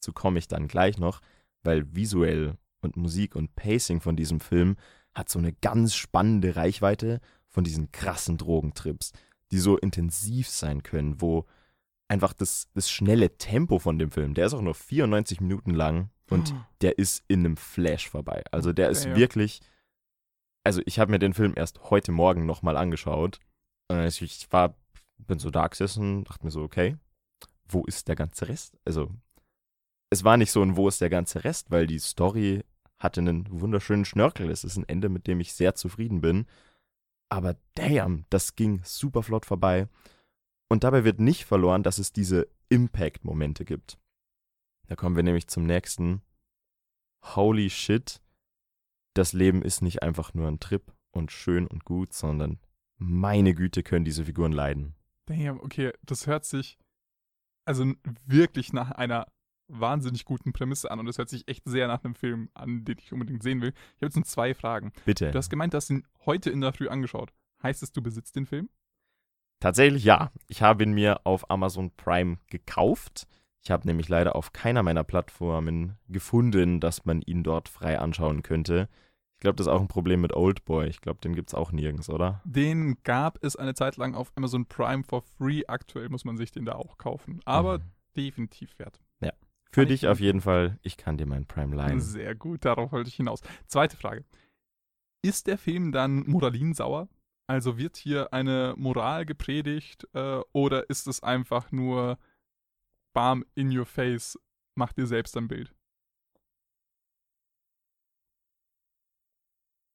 zu 0.00 0.12
komme 0.12 0.38
ich 0.38 0.48
dann 0.48 0.68
gleich 0.68 0.98
noch, 0.98 1.20
weil 1.62 1.94
visuell 1.94 2.56
und 2.82 2.96
Musik 2.96 3.34
und 3.34 3.54
Pacing 3.56 4.00
von 4.00 4.16
diesem 4.16 4.40
Film 4.40 4.76
hat 5.14 5.28
so 5.28 5.38
eine 5.38 5.52
ganz 5.52 5.94
spannende 5.94 6.56
Reichweite 6.56 7.20
von 7.48 7.64
diesen 7.64 7.90
krassen 7.92 8.38
Drogentrips, 8.38 9.12
die 9.50 9.58
so 9.58 9.76
intensiv 9.76 10.48
sein 10.48 10.82
können, 10.82 11.20
wo 11.20 11.46
einfach 12.10 12.32
das, 12.32 12.68
das 12.74 12.90
schnelle 12.90 13.38
Tempo 13.38 13.78
von 13.78 13.98
dem 13.98 14.10
Film, 14.10 14.34
der 14.34 14.46
ist 14.46 14.54
auch 14.54 14.60
nur 14.60 14.74
94 14.74 15.40
Minuten 15.40 15.70
lang 15.70 16.10
und 16.28 16.52
oh. 16.52 16.60
der 16.80 16.98
ist 16.98 17.22
in 17.28 17.40
einem 17.40 17.56
Flash 17.56 18.08
vorbei. 18.08 18.42
Also 18.50 18.72
der 18.72 18.90
ist 18.90 19.04
ja, 19.04 19.12
ja. 19.12 19.16
wirklich, 19.16 19.60
also 20.64 20.82
ich 20.86 20.98
habe 20.98 21.12
mir 21.12 21.20
den 21.20 21.34
Film 21.34 21.54
erst 21.56 21.90
heute 21.90 22.10
Morgen 22.10 22.46
nochmal 22.46 22.76
angeschaut 22.76 23.38
und 23.88 24.20
ich 24.20 24.52
war, 24.52 24.74
bin 25.18 25.38
so 25.38 25.50
da 25.50 25.68
gesessen, 25.68 26.24
dachte 26.24 26.44
mir 26.44 26.50
so, 26.50 26.62
okay, 26.62 26.96
wo 27.68 27.84
ist 27.84 28.08
der 28.08 28.16
ganze 28.16 28.48
Rest? 28.48 28.76
Also 28.84 29.10
es 30.10 30.24
war 30.24 30.36
nicht 30.36 30.50
so 30.50 30.62
ein 30.62 30.76
Wo 30.76 30.88
ist 30.88 31.00
der 31.00 31.10
ganze 31.10 31.44
Rest, 31.44 31.70
weil 31.70 31.86
die 31.86 32.00
Story 32.00 32.64
hatte 32.98 33.20
einen 33.20 33.46
wunderschönen 33.48 34.04
Schnörkel. 34.04 34.50
Es 34.50 34.64
ist 34.64 34.76
ein 34.76 34.88
Ende, 34.88 35.08
mit 35.08 35.28
dem 35.28 35.38
ich 35.38 35.52
sehr 35.52 35.76
zufrieden 35.76 36.20
bin. 36.20 36.46
Aber 37.28 37.54
damn, 37.74 38.24
das 38.28 38.56
ging 38.56 38.80
super 38.82 39.22
flott 39.22 39.46
vorbei. 39.46 39.86
Und 40.70 40.84
dabei 40.84 41.04
wird 41.04 41.18
nicht 41.18 41.44
verloren, 41.44 41.82
dass 41.82 41.98
es 41.98 42.12
diese 42.12 42.48
Impact-Momente 42.68 43.64
gibt. 43.64 43.98
Da 44.86 44.94
kommen 44.94 45.16
wir 45.16 45.22
nämlich 45.22 45.48
zum 45.48 45.66
nächsten. 45.66 46.22
Holy 47.34 47.68
shit, 47.68 48.22
das 49.14 49.32
Leben 49.32 49.62
ist 49.62 49.82
nicht 49.82 50.02
einfach 50.02 50.32
nur 50.32 50.48
ein 50.48 50.60
Trip 50.60 50.92
und 51.10 51.32
schön 51.32 51.66
und 51.66 51.84
gut, 51.84 52.12
sondern 52.12 52.60
meine 52.96 53.54
Güte 53.54 53.82
können 53.82 54.04
diese 54.04 54.24
Figuren 54.24 54.52
leiden. 54.52 54.94
Damn, 55.26 55.60
okay, 55.60 55.92
das 56.02 56.26
hört 56.26 56.44
sich 56.44 56.78
also 57.66 57.92
wirklich 58.26 58.72
nach 58.72 58.90
einer 58.92 59.26
wahnsinnig 59.68 60.24
guten 60.24 60.52
Prämisse 60.52 60.90
an 60.90 60.98
und 60.98 61.08
es 61.08 61.18
hört 61.18 61.28
sich 61.28 61.46
echt 61.46 61.68
sehr 61.68 61.86
nach 61.88 62.02
einem 62.04 62.14
Film 62.14 62.48
an, 62.54 62.84
den 62.84 62.98
ich 62.98 63.12
unbedingt 63.12 63.42
sehen 63.42 63.60
will. 63.60 63.70
Ich 63.70 63.96
habe 63.96 64.06
jetzt 64.06 64.16
noch 64.16 64.24
zwei 64.24 64.54
Fragen. 64.54 64.92
Bitte. 65.04 65.30
Du 65.30 65.38
hast 65.38 65.50
gemeint, 65.50 65.72
du 65.72 65.76
hast 65.76 65.90
ihn 65.90 66.06
heute 66.26 66.50
in 66.50 66.60
der 66.60 66.72
Früh 66.72 66.88
angeschaut. 66.88 67.32
Heißt 67.62 67.82
es, 67.82 67.92
du 67.92 68.02
besitzt 68.02 68.34
den 68.36 68.46
Film? 68.46 68.68
Tatsächlich 69.60 70.04
ja. 70.04 70.32
Ich 70.48 70.62
habe 70.62 70.82
ihn 70.82 70.92
mir 70.92 71.20
auf 71.24 71.50
Amazon 71.50 71.90
Prime 71.96 72.38
gekauft. 72.48 73.26
Ich 73.62 73.70
habe 73.70 73.86
nämlich 73.86 74.08
leider 74.08 74.34
auf 74.36 74.52
keiner 74.52 74.82
meiner 74.82 75.04
Plattformen 75.04 75.98
gefunden, 76.08 76.80
dass 76.80 77.04
man 77.04 77.20
ihn 77.22 77.42
dort 77.42 77.68
frei 77.68 77.98
anschauen 77.98 78.42
könnte. 78.42 78.88
Ich 79.34 79.42
glaube, 79.42 79.56
das 79.56 79.66
ist 79.66 79.72
auch 79.72 79.80
ein 79.80 79.88
Problem 79.88 80.20
mit 80.22 80.34
Oldboy. 80.34 80.86
Ich 80.86 81.00
glaube, 81.00 81.20
den 81.20 81.34
gibt 81.34 81.50
es 81.50 81.54
auch 81.54 81.72
nirgends, 81.72 82.10
oder? 82.10 82.42
Den 82.44 82.98
gab 83.04 83.42
es 83.42 83.56
eine 83.56 83.74
Zeit 83.74 83.96
lang 83.96 84.14
auf 84.14 84.32
Amazon 84.34 84.66
Prime 84.66 85.02
for 85.04 85.22
free. 85.22 85.62
Aktuell 85.66 86.08
muss 86.08 86.24
man 86.24 86.36
sich 86.36 86.52
den 86.52 86.64
da 86.64 86.74
auch 86.74 86.98
kaufen. 86.98 87.40
Aber 87.44 87.78
mhm. 87.78 87.84
definitiv 88.16 88.78
wert. 88.78 89.00
Ja. 89.20 89.32
Für 89.72 89.86
dich 89.86 90.08
auf 90.08 90.20
jeden 90.20 90.40
Fall. 90.40 90.78
Ich 90.82 90.96
kann 90.96 91.16
dir 91.16 91.26
meinen 91.26 91.46
Prime 91.46 91.74
leihen. 91.74 92.00
Sehr 92.00 92.34
gut, 92.34 92.64
darauf 92.64 92.92
wollte 92.92 93.08
ich 93.08 93.14
hinaus. 93.14 93.40
Zweite 93.66 93.96
Frage. 93.96 94.24
Ist 95.22 95.46
der 95.46 95.58
Film 95.58 95.92
dann 95.92 96.26
moralinsauer? 96.26 97.08
Also 97.50 97.78
wird 97.78 97.96
hier 97.96 98.32
eine 98.32 98.74
Moral 98.76 99.26
gepredigt 99.26 100.06
äh, 100.12 100.40
oder 100.52 100.88
ist 100.88 101.08
es 101.08 101.20
einfach 101.20 101.72
nur 101.72 102.16
Bam 103.12 103.44
in 103.56 103.76
your 103.76 103.86
face, 103.86 104.38
mach 104.76 104.92
dir 104.92 105.08
selbst 105.08 105.36
ein 105.36 105.48
Bild? 105.48 105.74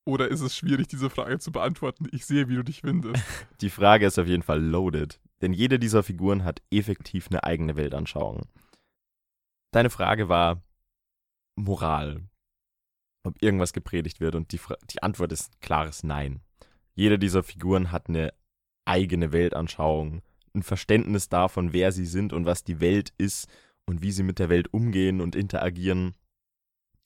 Oder 0.06 0.28
ist 0.28 0.42
es 0.42 0.54
schwierig, 0.54 0.90
diese 0.90 1.10
Frage 1.10 1.40
zu 1.40 1.54
beantworten? 1.54 2.10
Ich 2.12 2.26
sehe, 2.26 2.50
wie 2.50 2.56
du 2.56 2.64
dich 2.66 2.84
windest. 2.84 3.24
Die 3.62 3.70
Frage 3.70 4.06
ist 4.06 4.20
auf 4.20 4.28
jeden 4.28 4.44
Fall 4.44 4.62
loaded, 4.62 5.22
denn 5.42 5.54
jede 5.54 5.80
dieser 5.80 6.04
Figuren 6.04 6.44
hat 6.44 6.62
effektiv 6.72 7.30
eine 7.30 7.46
eigene 7.46 7.78
Weltanschauung. 7.78 8.50
Deine 9.72 9.90
Frage 9.90 10.28
war 10.28 10.62
Moral. 11.56 12.28
Ob 13.24 13.42
irgendwas 13.42 13.72
gepredigt 13.72 14.20
wird 14.20 14.36
und 14.36 14.52
die, 14.52 14.60
die 14.90 15.02
Antwort 15.02 15.32
ist 15.32 15.54
ein 15.54 15.60
klares 15.62 16.04
Nein. 16.04 16.42
Jede 16.96 17.20
dieser 17.20 17.44
Figuren 17.44 17.92
hat 17.92 18.10
eine 18.10 18.34
eigene 18.86 19.32
Weltanschauung, 19.32 20.22
ein 20.54 20.64
Verständnis 20.64 21.30
davon, 21.30 21.74
wer 21.74 21.92
sie 21.92 22.06
sind 22.06 22.34
und 22.34 22.46
was 22.46 22.64
die 22.64 22.80
Welt 22.80 23.14
ist 23.18 23.48
und 23.86 24.02
wie 24.02 24.12
sie 24.12 24.24
mit 24.24 24.40
der 24.40 24.50
Welt 24.50 24.74
umgehen 24.74 25.22
und 25.22 25.36
interagieren. 25.36 26.16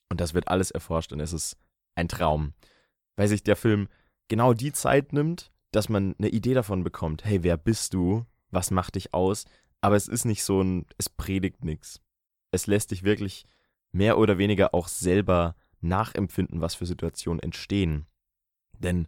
Und 0.10 0.22
das 0.22 0.34
wird 0.34 0.48
alles 0.48 0.72
erforscht 0.72 1.12
und 1.12 1.20
es 1.20 1.34
ist 1.34 1.58
ein 1.96 2.08
Traum, 2.08 2.54
weil 3.16 3.28
sich 3.28 3.44
der 3.44 3.56
Film 3.56 3.90
genau 4.28 4.54
die 4.54 4.72
Zeit 4.72 5.14
nimmt, 5.14 5.52
dass 5.72 5.90
man 5.90 6.16
eine 6.18 6.30
Idee 6.30 6.54
davon 6.54 6.84
bekommt, 6.84 7.26
hey, 7.26 7.44
wer 7.44 7.58
bist 7.58 7.94
du? 7.94 8.26
Was 8.52 8.72
macht 8.72 8.96
dich 8.96 9.14
aus? 9.14 9.46
Aber 9.82 9.96
es 9.96 10.08
ist 10.08 10.26
nicht 10.26 10.44
so 10.44 10.62
ein, 10.62 10.86
es 10.98 11.10
predigt 11.10 11.64
nichts 11.64 12.02
es 12.52 12.68
lässt 12.68 12.92
dich 12.92 13.04
wirklich 13.04 13.46
mehr 13.92 14.18
oder 14.18 14.38
weniger 14.38 14.74
auch 14.74 14.88
selber 14.88 15.56
nachempfinden, 15.82 16.62
was 16.62 16.76
für 16.76 16.86
Situationen 16.86 17.42
entstehen. 17.42 18.06
Denn 18.78 19.08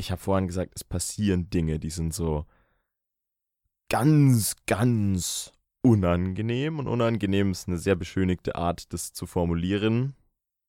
ich 0.00 0.10
habe 0.10 0.20
vorhin 0.20 0.48
gesagt, 0.48 0.72
es 0.74 0.82
passieren 0.82 1.50
Dinge, 1.50 1.78
die 1.78 1.90
sind 1.90 2.12
so 2.12 2.46
ganz, 3.90 4.56
ganz 4.66 5.52
unangenehm. 5.82 6.78
Und 6.78 6.88
unangenehm 6.88 7.52
ist 7.52 7.68
eine 7.68 7.78
sehr 7.78 7.94
beschönigte 7.94 8.56
Art, 8.56 8.92
das 8.92 9.12
zu 9.12 9.26
formulieren. 9.26 10.16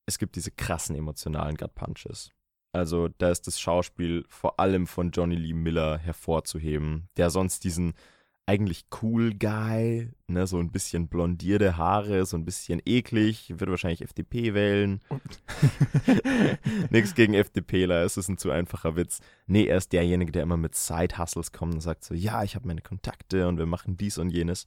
Es 0.05 0.19
gibt 0.19 0.35
diese 0.35 0.51
krassen 0.51 0.95
emotionalen 0.95 1.55
Gut 1.55 1.73
Punches. 1.73 2.29
Also 2.73 3.07
da 3.07 3.29
ist 3.29 3.47
das 3.47 3.59
Schauspiel 3.59 4.25
vor 4.29 4.59
allem 4.59 4.87
von 4.87 5.11
Johnny 5.11 5.35
Lee 5.35 5.53
Miller 5.53 5.97
hervorzuheben, 5.97 7.09
der 7.17 7.29
sonst 7.29 7.63
diesen 7.63 7.93
eigentlich 8.47 8.85
cool 9.01 9.33
Guy, 9.33 10.11
ne, 10.27 10.47
so 10.47 10.57
ein 10.57 10.71
bisschen 10.71 11.07
blondierte 11.07 11.77
Haare, 11.77 12.25
so 12.25 12.35
ein 12.37 12.43
bisschen 12.43 12.81
eklig, 12.85 13.53
wird 13.57 13.69
wahrscheinlich 13.69 14.01
FDP 14.01 14.53
wählen. 14.53 15.01
Nichts 16.89 17.13
gegen 17.13 17.33
FDPler, 17.33 18.03
es 18.03 18.17
ist 18.17 18.29
ein 18.29 18.37
zu 18.37 18.51
einfacher 18.51 18.95
Witz. 18.95 19.19
Nee, 19.45 19.65
er 19.65 19.77
ist 19.77 19.93
derjenige, 19.93 20.31
der 20.31 20.43
immer 20.43 20.57
mit 20.57 20.75
Side-Hustles 20.75 21.51
kommt 21.51 21.75
und 21.75 21.81
sagt 21.81 22.03
so, 22.03 22.13
ja, 22.13 22.43
ich 22.43 22.55
habe 22.55 22.67
meine 22.67 22.81
Kontakte 22.81 23.47
und 23.47 23.57
wir 23.57 23.67
machen 23.67 23.95
dies 23.95 24.17
und 24.17 24.31
jenes. 24.31 24.65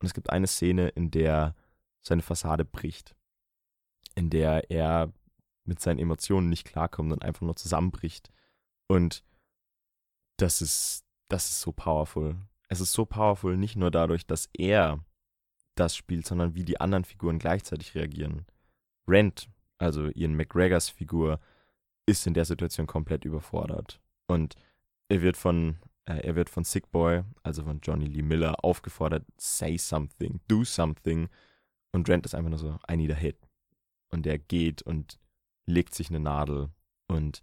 Und 0.00 0.06
es 0.06 0.14
gibt 0.14 0.30
eine 0.30 0.46
Szene, 0.46 0.88
in 0.88 1.10
der 1.10 1.54
seine 2.00 2.22
Fassade 2.22 2.64
bricht, 2.64 3.14
in 4.16 4.30
der 4.30 4.70
er 4.70 5.12
mit 5.64 5.80
seinen 5.80 6.00
Emotionen 6.00 6.48
nicht 6.48 6.64
klarkommt 6.64 7.12
und 7.12 7.22
einfach 7.22 7.42
nur 7.42 7.54
zusammenbricht. 7.56 8.32
Und 8.88 9.22
das 10.38 10.60
ist, 10.60 11.04
das 11.28 11.50
ist 11.50 11.60
so 11.60 11.70
powerful 11.70 12.36
es 12.72 12.80
ist 12.80 12.94
so 12.94 13.04
powerful, 13.04 13.56
nicht 13.58 13.76
nur 13.76 13.90
dadurch, 13.90 14.26
dass 14.26 14.48
er 14.54 15.04
das 15.74 15.94
spielt, 15.94 16.26
sondern 16.26 16.54
wie 16.54 16.64
die 16.64 16.80
anderen 16.80 17.04
Figuren 17.04 17.38
gleichzeitig 17.38 17.94
reagieren. 17.94 18.46
Rent, 19.06 19.50
also 19.76 20.08
Ian 20.08 20.34
McGregors 20.36 20.88
Figur, 20.88 21.38
ist 22.06 22.26
in 22.26 22.32
der 22.32 22.46
Situation 22.46 22.86
komplett 22.86 23.26
überfordert. 23.26 24.00
Und 24.26 24.54
er 25.10 25.20
wird 25.20 25.36
von, 25.36 25.80
äh, 26.06 26.26
er 26.26 26.34
wird 26.34 26.48
von 26.48 26.64
Sick 26.64 26.90
Boy, 26.90 27.24
also 27.42 27.62
von 27.62 27.80
Johnny 27.82 28.06
Lee 28.06 28.22
Miller, 28.22 28.64
aufgefordert, 28.64 29.26
say 29.36 29.76
something, 29.76 30.40
do 30.48 30.64
something. 30.64 31.28
Und 31.92 32.08
Rent 32.08 32.24
ist 32.24 32.34
einfach 32.34 32.50
nur 32.50 32.58
so, 32.58 32.78
I 32.90 32.96
need 32.96 33.12
a 33.12 33.14
hit. 33.14 33.36
Und 34.08 34.26
er 34.26 34.38
geht 34.38 34.80
und 34.80 35.20
legt 35.66 35.94
sich 35.94 36.08
eine 36.08 36.20
Nadel 36.20 36.70
und 37.06 37.42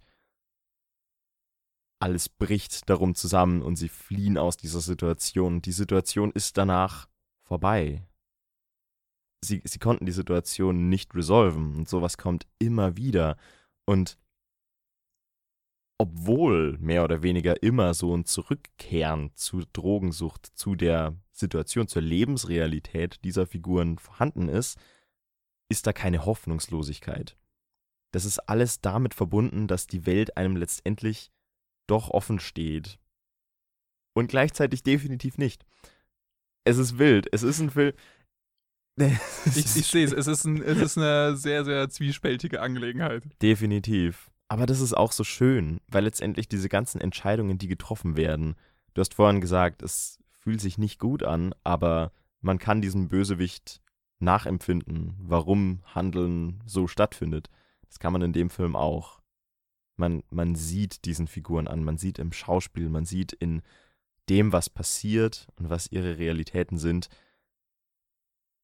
alles 2.00 2.28
bricht 2.28 2.88
darum 2.88 3.14
zusammen 3.14 3.62
und 3.62 3.76
sie 3.76 3.88
fliehen 3.88 4.38
aus 4.38 4.56
dieser 4.56 4.80
Situation. 4.80 5.62
Die 5.62 5.72
Situation 5.72 6.32
ist 6.32 6.56
danach 6.56 7.08
vorbei. 7.42 8.06
Sie, 9.42 9.62
sie 9.64 9.78
konnten 9.78 10.06
die 10.06 10.12
Situation 10.12 10.88
nicht 10.88 11.14
resolven 11.14 11.76
und 11.76 11.88
sowas 11.88 12.18
kommt 12.18 12.46
immer 12.58 12.96
wieder. 12.96 13.36
Und 13.86 14.18
obwohl 15.98 16.78
mehr 16.78 17.04
oder 17.04 17.22
weniger 17.22 17.62
immer 17.62 17.92
so 17.92 18.16
ein 18.16 18.24
Zurückkehren 18.24 19.32
zu 19.34 19.62
Drogensucht, 19.72 20.46
zu 20.54 20.74
der 20.74 21.14
Situation, 21.32 21.88
zur 21.88 22.02
Lebensrealität 22.02 23.22
dieser 23.24 23.46
Figuren 23.46 23.98
vorhanden 23.98 24.48
ist, 24.48 24.78
ist 25.68 25.86
da 25.86 25.92
keine 25.92 26.24
Hoffnungslosigkeit. 26.24 27.36
Das 28.12 28.24
ist 28.24 28.38
alles 28.40 28.80
damit 28.80 29.14
verbunden, 29.14 29.68
dass 29.68 29.86
die 29.86 30.06
Welt 30.06 30.36
einem 30.36 30.56
letztendlich 30.56 31.30
doch 31.90 32.10
offen 32.10 32.38
steht. 32.38 32.98
Und 34.14 34.28
gleichzeitig 34.28 34.82
definitiv 34.82 35.38
nicht. 35.38 35.64
Es 36.64 36.78
ist 36.78 36.98
wild. 36.98 37.26
Es 37.32 37.42
ist 37.42 37.60
ein 37.60 37.70
Film. 37.70 37.92
ich, 38.96 39.56
ich 39.56 39.86
sehe 39.86 40.04
es. 40.04 40.12
Es 40.12 40.26
ist, 40.26 40.44
ein, 40.44 40.62
es 40.62 40.78
ist 40.78 40.98
eine 40.98 41.36
sehr, 41.36 41.64
sehr 41.64 41.88
zwiespältige 41.88 42.60
Angelegenheit. 42.60 43.22
Definitiv. 43.40 44.30
Aber 44.48 44.66
das 44.66 44.80
ist 44.80 44.94
auch 44.94 45.12
so 45.12 45.24
schön, 45.24 45.80
weil 45.86 46.04
letztendlich 46.04 46.48
diese 46.48 46.68
ganzen 46.68 47.00
Entscheidungen, 47.00 47.58
die 47.58 47.68
getroffen 47.68 48.16
werden, 48.16 48.56
du 48.94 49.00
hast 49.00 49.14
vorhin 49.14 49.40
gesagt, 49.40 49.82
es 49.82 50.18
fühlt 50.40 50.60
sich 50.60 50.76
nicht 50.76 50.98
gut 50.98 51.22
an, 51.22 51.54
aber 51.62 52.12
man 52.40 52.58
kann 52.58 52.82
diesem 52.82 53.08
Bösewicht 53.08 53.80
nachempfinden, 54.18 55.14
warum 55.20 55.82
Handeln 55.94 56.62
so 56.66 56.88
stattfindet. 56.88 57.48
Das 57.86 58.00
kann 58.00 58.12
man 58.12 58.22
in 58.22 58.32
dem 58.32 58.50
Film 58.50 58.74
auch 58.74 59.19
man, 60.00 60.24
man 60.30 60.56
sieht 60.56 61.04
diesen 61.04 61.28
Figuren 61.28 61.68
an, 61.68 61.84
man 61.84 61.96
sieht 61.96 62.18
im 62.18 62.32
Schauspiel, 62.32 62.88
man 62.88 63.04
sieht 63.04 63.32
in 63.32 63.62
dem, 64.28 64.52
was 64.52 64.68
passiert 64.68 65.46
und 65.56 65.70
was 65.70 65.92
ihre 65.92 66.18
Realitäten 66.18 66.78
sind, 66.78 67.08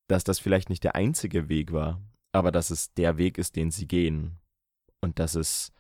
dass 0.09 0.25
das 0.25 0.41
vielleicht 0.41 0.71
nicht 0.71 0.83
der 0.83 0.97
einzige 0.97 1.49
Weg 1.49 1.73
war, 1.73 2.01
aber 2.33 2.51
dass 2.51 2.71
es 2.71 2.93
der 2.95 3.19
Weg 3.19 3.39
ist, 3.39 3.55
den 3.55 3.71
sie 3.71 3.87
gehen. 3.87 4.39
Und 5.01 5.19
dass 5.19 5.35
es. 5.35 5.73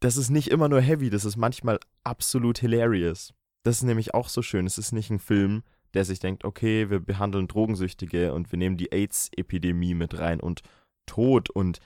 Das 0.00 0.16
ist 0.16 0.30
nicht 0.30 0.48
immer 0.48 0.68
nur 0.68 0.80
heavy, 0.80 1.10
das 1.10 1.24
ist 1.24 1.36
manchmal 1.36 1.80
absolut 2.04 2.58
hilarious. 2.58 3.34
Das 3.64 3.78
ist 3.78 3.82
nämlich 3.82 4.14
auch 4.14 4.28
so 4.28 4.42
schön. 4.42 4.66
Es 4.66 4.78
ist 4.78 4.92
nicht 4.92 5.10
ein 5.10 5.18
Film, 5.18 5.64
der 5.94 6.04
sich 6.04 6.20
denkt, 6.20 6.44
okay, 6.44 6.90
wir 6.90 7.00
behandeln 7.00 7.48
Drogensüchtige 7.48 8.32
und 8.32 8.52
wir 8.52 8.58
nehmen 8.58 8.76
die 8.76 8.92
AIDS-Epidemie 8.92 9.94
mit 9.94 10.16
rein 10.18 10.40
und 10.40 10.62
Tod 11.06 11.50
und 11.50 11.80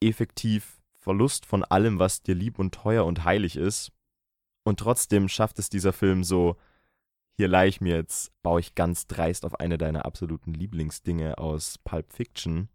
effektiv 0.00 0.75
Verlust 1.06 1.46
von 1.46 1.62
allem, 1.62 2.00
was 2.00 2.24
dir 2.24 2.34
lieb 2.34 2.58
und 2.58 2.74
teuer 2.74 3.04
und 3.04 3.24
heilig 3.24 3.54
ist. 3.54 3.92
Und 4.64 4.80
trotzdem 4.80 5.28
schafft 5.28 5.60
es 5.60 5.68
dieser 5.68 5.92
Film 5.92 6.24
so, 6.24 6.56
hier 7.36 7.46
leih 7.46 7.68
ich 7.68 7.80
mir 7.80 7.94
jetzt, 7.94 8.32
baue 8.42 8.58
ich 8.58 8.74
ganz 8.74 9.06
dreist 9.06 9.44
auf 9.44 9.60
eine 9.60 9.78
deiner 9.78 10.04
absoluten 10.04 10.52
Lieblingsdinge 10.52 11.38
aus 11.38 11.78
Pulp 11.78 12.12
Fiction. 12.12 12.68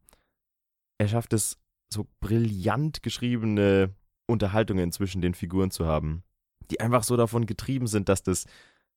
Er 0.98 1.10
schafft 1.10 1.34
es, 1.34 1.60
so 1.94 2.08
brillant 2.22 3.04
geschriebene 3.04 3.94
Unterhaltungen 4.28 4.94
zwischen 4.94 5.22
den 5.22 5.34
Figuren 5.34 5.70
zu 5.70 5.86
haben, 5.86 6.24
die 6.70 6.80
einfach 6.80 7.04
so 7.04 7.18
davon 7.18 7.46
getrieben 7.46 7.88
sind, 7.88 8.08
dass 8.08 8.24
das 8.24 8.46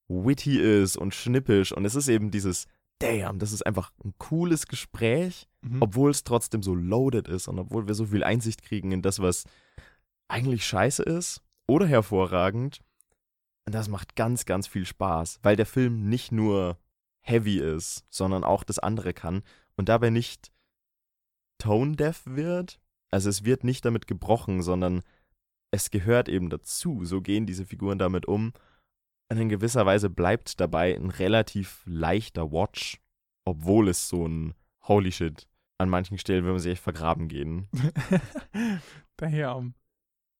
witty 0.06 0.60
ist 0.60 0.96
und 0.96 1.12
schnippisch. 1.12 1.72
Und 1.72 1.84
es 1.84 1.96
ist 1.96 2.06
eben 2.06 2.30
dieses 2.30 2.68
damn, 2.98 3.38
das 3.38 3.52
ist 3.52 3.66
einfach 3.66 3.92
ein 4.04 4.14
cooles 4.18 4.66
Gespräch, 4.66 5.48
mhm. 5.62 5.82
obwohl 5.82 6.10
es 6.10 6.24
trotzdem 6.24 6.62
so 6.62 6.74
loaded 6.74 7.28
ist 7.28 7.48
und 7.48 7.58
obwohl 7.58 7.86
wir 7.86 7.94
so 7.94 8.06
viel 8.06 8.24
Einsicht 8.24 8.62
kriegen 8.62 8.92
in 8.92 9.02
das, 9.02 9.20
was 9.20 9.44
eigentlich 10.28 10.66
scheiße 10.66 11.02
ist 11.02 11.42
oder 11.66 11.86
hervorragend. 11.86 12.80
Und 13.66 13.74
das 13.74 13.88
macht 13.88 14.16
ganz, 14.16 14.44
ganz 14.44 14.66
viel 14.66 14.84
Spaß, 14.84 15.40
weil 15.42 15.56
der 15.56 15.66
Film 15.66 16.08
nicht 16.08 16.32
nur 16.32 16.78
heavy 17.20 17.58
ist, 17.58 18.04
sondern 18.10 18.44
auch 18.44 18.64
das 18.64 18.78
andere 18.78 19.14
kann 19.14 19.42
und 19.76 19.88
dabei 19.88 20.10
nicht 20.10 20.52
tone-deaf 21.58 22.22
wird. 22.26 22.78
Also 23.10 23.30
es 23.30 23.44
wird 23.44 23.64
nicht 23.64 23.84
damit 23.84 24.06
gebrochen, 24.06 24.62
sondern 24.62 25.02
es 25.70 25.90
gehört 25.90 26.28
eben 26.28 26.50
dazu. 26.50 27.04
So 27.04 27.22
gehen 27.22 27.46
diese 27.46 27.64
Figuren 27.64 27.98
damit 27.98 28.26
um 28.26 28.52
in 29.30 29.48
gewisser 29.48 29.86
Weise 29.86 30.10
bleibt 30.10 30.60
dabei 30.60 30.94
ein 30.94 31.10
relativ 31.10 31.82
leichter 31.86 32.52
Watch, 32.52 33.00
obwohl 33.44 33.88
es 33.88 34.08
so 34.08 34.26
ein 34.26 34.54
Holy 34.82 35.12
Shit 35.12 35.48
an 35.78 35.88
manchen 35.88 36.18
Stellen, 36.18 36.44
wenn 36.44 36.52
man 36.52 36.60
sich 36.60 36.72
echt 36.72 36.82
vergraben 36.82 37.28
gehen. 37.28 37.68
Daher, 39.16 39.64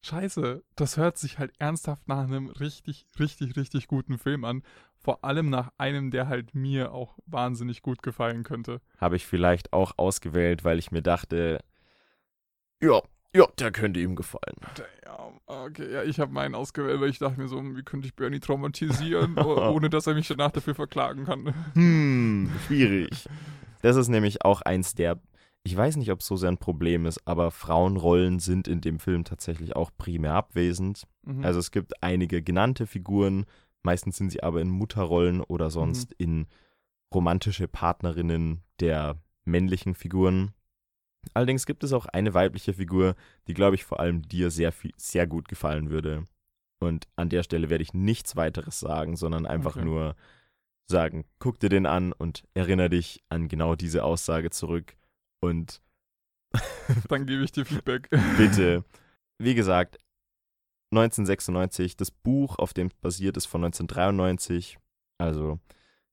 scheiße, 0.03 0.63
das 0.77 0.97
hört 0.97 1.19
sich 1.19 1.39
halt 1.39 1.53
ernsthaft 1.59 2.07
nach 2.09 2.25
einem 2.25 2.49
richtig, 2.49 3.07
richtig, 3.19 3.57
richtig 3.57 3.89
guten 3.89 4.19
Film 4.19 4.45
an. 4.45 4.63
Vor 4.97 5.25
allem 5.25 5.51
nach 5.51 5.71
einem, 5.77 6.11
der 6.11 6.29
halt 6.29 6.55
mir 6.55 6.93
auch 6.93 7.19
wahnsinnig 7.27 7.83
gut 7.83 8.03
gefallen 8.03 8.43
könnte. 8.43 8.81
Habe 8.99 9.17
ich 9.17 9.27
vielleicht 9.27 9.73
auch 9.73 9.93
ausgewählt, 9.97 10.65
weil 10.65 10.79
ich 10.79 10.93
mir 10.93 11.03
dachte, 11.03 11.59
ja, 12.81 13.03
ja, 13.35 13.47
der 13.59 13.73
könnte 13.73 14.01
ihm 14.01 14.15
gefallen. 14.15 14.57
Ja, 15.05 15.33
okay, 15.47 15.93
ja, 15.93 16.03
ich 16.03 16.21
habe 16.21 16.33
meinen 16.33 16.55
ausgewählt, 16.55 17.01
weil 17.01 17.11
ich 17.11 17.19
dachte 17.19 17.41
mir 17.41 17.49
so, 17.49 17.63
wie 17.63 17.83
könnte 17.83 18.07
ich 18.07 18.15
Bernie 18.15 18.41
traumatisieren, 18.41 19.39
ohne 19.39 19.91
dass 19.91 20.07
er 20.07 20.15
mich 20.15 20.29
danach 20.29 20.53
dafür 20.53 20.75
verklagen 20.75 21.25
kann. 21.25 21.55
Hm, 21.75 22.51
schwierig. 22.67 23.29
Das 23.83 23.97
ist 23.97 24.09
nämlich 24.09 24.45
auch 24.45 24.63
eins 24.63 24.95
der, 24.95 25.21
ich 25.65 25.77
weiß 25.77 25.97
nicht, 25.97 26.11
ob 26.11 26.21
es 26.21 26.27
so 26.27 26.37
sehr 26.37 26.51
ein 26.51 26.59
Problem 26.59 27.07
ist, 27.07 27.27
aber 27.27 27.51
Frauenrollen 27.51 28.39
sind 28.39 28.69
in 28.69 28.81
dem 28.81 28.99
Film 28.99 29.25
tatsächlich 29.25 29.75
auch 29.75 29.91
primär 29.99 30.35
abwesend. 30.35 31.03
Mhm. 31.23 31.45
Also 31.45 31.59
es 31.59 31.71
gibt 31.71 32.03
einige 32.03 32.43
genannte 32.43 32.87
Figuren, 32.87 33.47
meistens 33.83 34.17
sind 34.17 34.31
sie 34.31 34.43
aber 34.43 34.61
in 34.61 34.71
Mutterrollen 34.71 35.41
oder 35.41 35.71
sonst 35.71 36.11
mhm. 36.11 36.17
in 36.19 36.47
romantische 37.13 37.69
Partnerinnen 37.69 38.63
der 38.81 39.17
männlichen 39.45 39.95
Figuren. 39.95 40.53
Allerdings 41.33 41.67
gibt 41.67 41.85
es 41.85 41.93
auch 41.93 42.07
eine 42.07 42.35
weibliche 42.35 42.75
Figur, 42.75 43.15
die, 43.49 43.55
glaube 43.55 43.77
ich, 43.77 43.85
vor 43.85 44.01
allem 44.01 44.23
dir 44.23 44.51
sehr, 44.51 44.73
viel, 44.73 44.93
sehr 44.97 45.27
gut 45.27 45.49
gefallen 45.49 45.91
würde. 45.91 46.25
Und 46.81 47.07
an 47.17 47.29
der 47.29 47.43
Stelle 47.43 47.71
werde 47.71 47.83
ich 47.83 47.95
nichts 47.95 48.37
weiteres 48.37 48.81
sagen, 48.81 49.17
sondern 49.17 49.47
einfach 49.47 49.77
okay. 49.77 49.85
nur 49.85 50.17
sagen, 50.87 51.25
guck 51.39 51.59
dir 51.59 51.69
den 51.71 51.87
an 51.87 52.13
und 52.13 52.45
erinnere 52.55 52.91
dich 52.91 53.23
an 53.29 53.49
genau 53.49 53.75
diese 53.75 54.05
Aussage 54.05 54.51
zurück. 54.51 54.97
Und 55.41 55.81
dann 57.09 57.27
gebe 57.27 57.43
ich 57.43 57.53
dir 57.53 57.65
Feedback. 57.65 58.11
Bitte. 58.37 58.85
Wie 59.39 59.55
gesagt, 59.55 59.99
1996, 60.93 61.97
das 61.97 62.11
Buch, 62.11 62.59
auf 62.59 62.73
dem 62.73 62.89
es 62.89 62.95
basiert, 62.95 63.37
ist 63.37 63.47
von 63.47 63.65
1993. 63.65 64.79
Also 65.19 65.59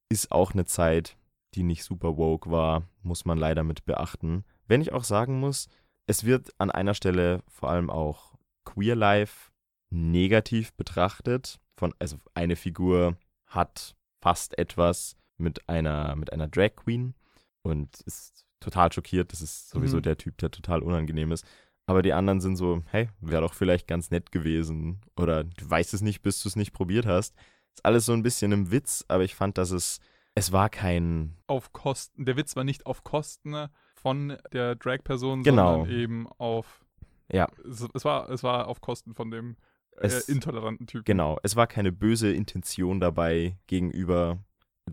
ist 0.09 0.32
auch 0.32 0.53
eine 0.53 0.66
Zeit, 0.66 1.18
die 1.53 1.64
nicht 1.64 1.84
super 1.84 2.18
woke 2.18 2.49
war, 2.49 2.84
muss 3.03 3.26
man 3.26 3.38
leider 3.38 3.64
mit 3.64 3.86
beachten. 3.86 4.43
Wenn 4.72 4.80
ich 4.80 4.93
auch 4.93 5.03
sagen 5.03 5.41
muss, 5.41 5.67
es 6.07 6.24
wird 6.24 6.51
an 6.57 6.72
einer 6.72 6.93
Stelle 6.93 7.43
vor 7.49 7.69
allem 7.69 7.89
auch 7.89 8.36
Queer 8.63 8.95
Life 8.95 9.51
negativ 9.89 10.72
betrachtet. 10.76 11.59
Von, 11.76 11.93
also 11.99 12.19
eine 12.36 12.55
Figur 12.55 13.17
hat 13.47 13.97
fast 14.22 14.57
etwas 14.57 15.17
mit 15.38 15.67
einer, 15.67 16.15
mit 16.15 16.32
einer 16.32 16.47
Drag 16.47 16.78
Queen 16.78 17.15
und 17.63 17.99
ist 18.05 18.45
total 18.61 18.93
schockiert. 18.93 19.34
Das 19.34 19.41
ist 19.41 19.69
sowieso 19.72 19.97
mhm. 19.97 20.03
der 20.03 20.17
Typ, 20.17 20.38
der 20.38 20.51
total 20.51 20.84
unangenehm 20.84 21.34
ist. 21.34 21.45
Aber 21.86 22.01
die 22.01 22.13
anderen 22.13 22.39
sind 22.39 22.55
so, 22.55 22.82
hey, 22.86 23.09
wäre 23.19 23.41
doch 23.41 23.53
vielleicht 23.53 23.89
ganz 23.89 24.09
nett 24.09 24.32
gewesen. 24.32 25.01
Oder 25.17 25.43
du 25.43 25.69
weißt 25.69 25.93
es 25.93 25.99
nicht, 25.99 26.22
bis 26.22 26.41
du 26.41 26.47
es 26.47 26.55
nicht 26.55 26.72
probiert 26.72 27.05
hast. 27.05 27.36
Ist 27.76 27.84
alles 27.84 28.05
so 28.05 28.13
ein 28.13 28.24
bisschen 28.24 28.53
im 28.53 28.72
Witz, 28.72 29.03
aber 29.09 29.26
ich 29.26 29.36
fand, 29.36 29.57
dass 29.57 29.72
es, 29.72 29.99
es 30.34 30.53
war 30.53 30.69
kein. 30.69 31.36
Auf 31.47 31.74
Kosten, 31.74 32.24
der 32.24 32.38
Witz 32.38 32.55
war 32.55 32.63
nicht 32.63 32.86
auf 32.86 33.03
Kosten 33.03 33.67
von 34.02 34.38
der 34.52 34.76
Drag-Person, 34.76 35.43
genau. 35.43 35.80
sondern 35.80 35.97
eben 35.97 36.28
auf. 36.38 36.84
Ja. 37.32 37.47
Es, 37.70 37.88
es, 37.93 38.04
war, 38.04 38.30
es 38.30 38.43
war 38.43 38.68
auf 38.68 38.82
Kosten 38.82 39.14
von 39.14 39.32
dem 39.32 39.56
äh, 39.97 40.08
es, 40.08 40.28
intoleranten 40.28 40.88
Typen. 40.88 41.06
Genau. 41.06 41.39
Es 41.43 41.56
war 41.56 41.68
keine 41.68 41.91
böse 41.91 42.32
Intention 42.32 42.99
dabei 42.99 43.58
gegenüber. 43.68 44.39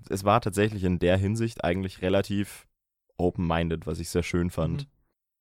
Es 0.09 0.25
war 0.25 0.41
tatsächlich 0.41 0.85
in 0.85 0.99
der 0.99 1.17
Hinsicht 1.17 1.65
eigentlich 1.65 2.03
relativ 2.03 2.67
open-minded, 3.17 3.87
was 3.87 3.99
ich 3.99 4.11
sehr 4.11 4.23
schön 4.23 4.51
fand. 4.51 4.83
Mhm. 4.83 4.89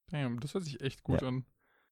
Damn, 0.10 0.40
das 0.40 0.54
hört 0.54 0.64
sich 0.64 0.82
echt 0.82 1.04
gut 1.04 1.22
ja. 1.22 1.28
an. 1.28 1.46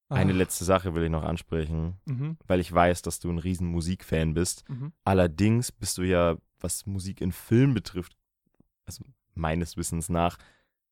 Eine 0.08 0.34
ah. 0.34 0.36
letzte 0.36 0.66
Sache 0.66 0.94
will 0.94 1.04
ich 1.04 1.10
noch 1.10 1.24
ansprechen, 1.24 1.96
mhm. 2.06 2.38
weil 2.48 2.60
ich 2.60 2.72
weiß, 2.72 3.02
dass 3.02 3.20
du 3.20 3.30
ein 3.30 3.40
riesen 3.40 3.68
Musikfan 3.68 4.34
bist. 4.34 4.68
Mhm. 4.70 4.94
Allerdings 5.04 5.72
bist 5.72 5.98
du 5.98 6.04
ja, 6.04 6.38
was 6.60 6.86
Musik 6.86 7.22
in 7.22 7.32
Film 7.32 7.74
betrifft, 7.74 8.16
also 8.86 9.04
meines 9.34 9.78
Wissens 9.78 10.10
nach, 10.10 10.38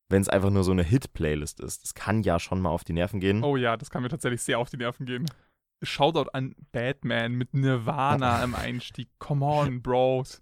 wenn 0.08 0.22
es 0.22 0.28
einfach 0.28 0.50
nur 0.50 0.64
so 0.64 0.72
eine 0.72 0.82
Hit-Playlist 0.82 1.60
ist. 1.60 1.82
Das 1.82 1.94
kann 1.94 2.22
ja 2.22 2.38
schon 2.38 2.60
mal 2.60 2.70
auf 2.70 2.84
die 2.84 2.92
Nerven 2.92 3.20
gehen. 3.20 3.42
Oh 3.42 3.56
ja, 3.56 3.76
das 3.76 3.90
kann 3.90 4.02
mir 4.02 4.08
tatsächlich 4.08 4.42
sehr 4.42 4.58
auf 4.58 4.70
die 4.70 4.76
Nerven 4.76 5.06
gehen. 5.06 5.26
Shoutout 5.82 6.30
an 6.32 6.54
Batman 6.72 7.34
mit 7.34 7.54
Nirvana 7.54 8.42
im 8.44 8.54
Einstieg. 8.54 9.08
Come 9.18 9.44
on, 9.44 9.82
Bros. 9.82 10.40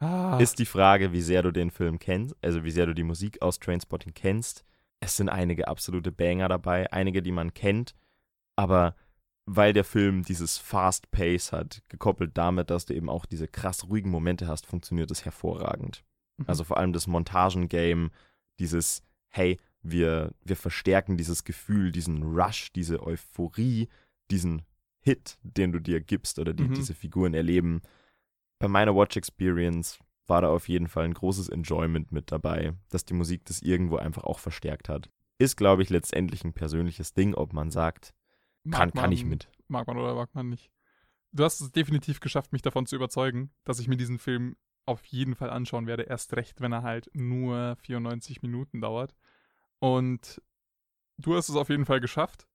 Ah. 0.00 0.38
Ist 0.38 0.58
die 0.58 0.66
Frage, 0.66 1.12
wie 1.12 1.22
sehr 1.22 1.42
du 1.42 1.50
den 1.50 1.70
Film 1.70 1.98
kennst, 1.98 2.36
also 2.42 2.64
wie 2.64 2.70
sehr 2.70 2.86
du 2.86 2.94
die 2.94 3.02
Musik 3.02 3.42
aus 3.42 3.58
Trainspotting 3.58 4.14
kennst. 4.14 4.64
es 5.00 5.16
sind 5.16 5.28
einige 5.28 5.68
absolute 5.68 6.12
Banger 6.12 6.48
dabei, 6.48 6.92
einige, 6.92 7.22
die 7.22 7.32
man 7.32 7.54
kennt, 7.54 7.94
aber 8.56 8.94
weil 9.50 9.72
der 9.72 9.84
Film 9.84 10.24
dieses 10.24 10.58
Fast 10.58 11.10
Pace 11.10 11.52
hat, 11.52 11.82
gekoppelt 11.88 12.36
damit, 12.36 12.70
dass 12.70 12.84
du 12.84 12.94
eben 12.94 13.08
auch 13.08 13.24
diese 13.24 13.48
krass 13.48 13.88
ruhigen 13.88 14.10
Momente 14.10 14.46
hast, 14.46 14.66
funktioniert 14.66 15.10
es 15.10 15.24
hervorragend. 15.24 16.04
Mhm. 16.36 16.44
Also 16.46 16.64
vor 16.64 16.76
allem 16.76 16.92
das 16.92 17.06
Montagengame, 17.06 18.10
dieses, 18.58 19.02
hey, 19.28 19.58
wir, 19.82 20.34
wir 20.44 20.56
verstärken 20.56 21.16
dieses 21.16 21.44
Gefühl, 21.44 21.92
diesen 21.92 22.22
Rush, 22.22 22.72
diese 22.72 23.02
Euphorie, 23.02 23.88
diesen 24.30 24.62
Hit, 25.00 25.38
den 25.42 25.72
du 25.72 25.80
dir 25.80 26.00
gibst 26.00 26.38
oder 26.38 26.52
die 26.52 26.64
mhm. 26.64 26.74
diese 26.74 26.94
Figuren 26.94 27.34
erleben. 27.34 27.82
Bei 28.58 28.68
meiner 28.68 28.94
Watch 28.94 29.16
Experience 29.16 29.98
war 30.26 30.42
da 30.42 30.50
auf 30.50 30.68
jeden 30.68 30.88
Fall 30.88 31.04
ein 31.04 31.14
großes 31.14 31.48
Enjoyment 31.48 32.12
mit 32.12 32.30
dabei, 32.30 32.74
dass 32.90 33.04
die 33.04 33.14
Musik 33.14 33.44
das 33.46 33.62
irgendwo 33.62 33.96
einfach 33.96 34.24
auch 34.24 34.38
verstärkt 34.38 34.88
hat. 34.88 35.10
Ist, 35.38 35.56
glaube 35.56 35.82
ich, 35.82 35.90
letztendlich 35.90 36.44
ein 36.44 36.52
persönliches 36.52 37.14
Ding, 37.14 37.34
ob 37.34 37.52
man 37.52 37.70
sagt, 37.70 38.12
kann, 38.70 38.90
man, 38.92 39.02
kann 39.02 39.12
ich 39.12 39.24
mit. 39.24 39.48
Mag 39.68 39.86
man 39.86 39.96
oder 39.96 40.14
mag 40.14 40.34
man 40.34 40.48
nicht. 40.48 40.70
Du 41.32 41.44
hast 41.44 41.60
es 41.60 41.70
definitiv 41.70 42.20
geschafft, 42.20 42.52
mich 42.52 42.62
davon 42.62 42.86
zu 42.86 42.96
überzeugen, 42.96 43.50
dass 43.64 43.78
ich 43.78 43.88
mir 43.88 43.96
diesen 43.96 44.18
Film 44.18 44.56
auf 44.88 45.04
jeden 45.04 45.34
Fall 45.34 45.50
anschauen 45.50 45.86
werde. 45.86 46.04
Erst 46.04 46.34
recht, 46.34 46.60
wenn 46.60 46.72
er 46.72 46.82
halt 46.82 47.10
nur 47.12 47.76
94 47.82 48.42
Minuten 48.42 48.80
dauert. 48.80 49.14
Und 49.78 50.42
du 51.18 51.36
hast 51.36 51.48
es 51.48 51.56
auf 51.56 51.68
jeden 51.68 51.86
Fall 51.86 52.00
geschafft. 52.00 52.48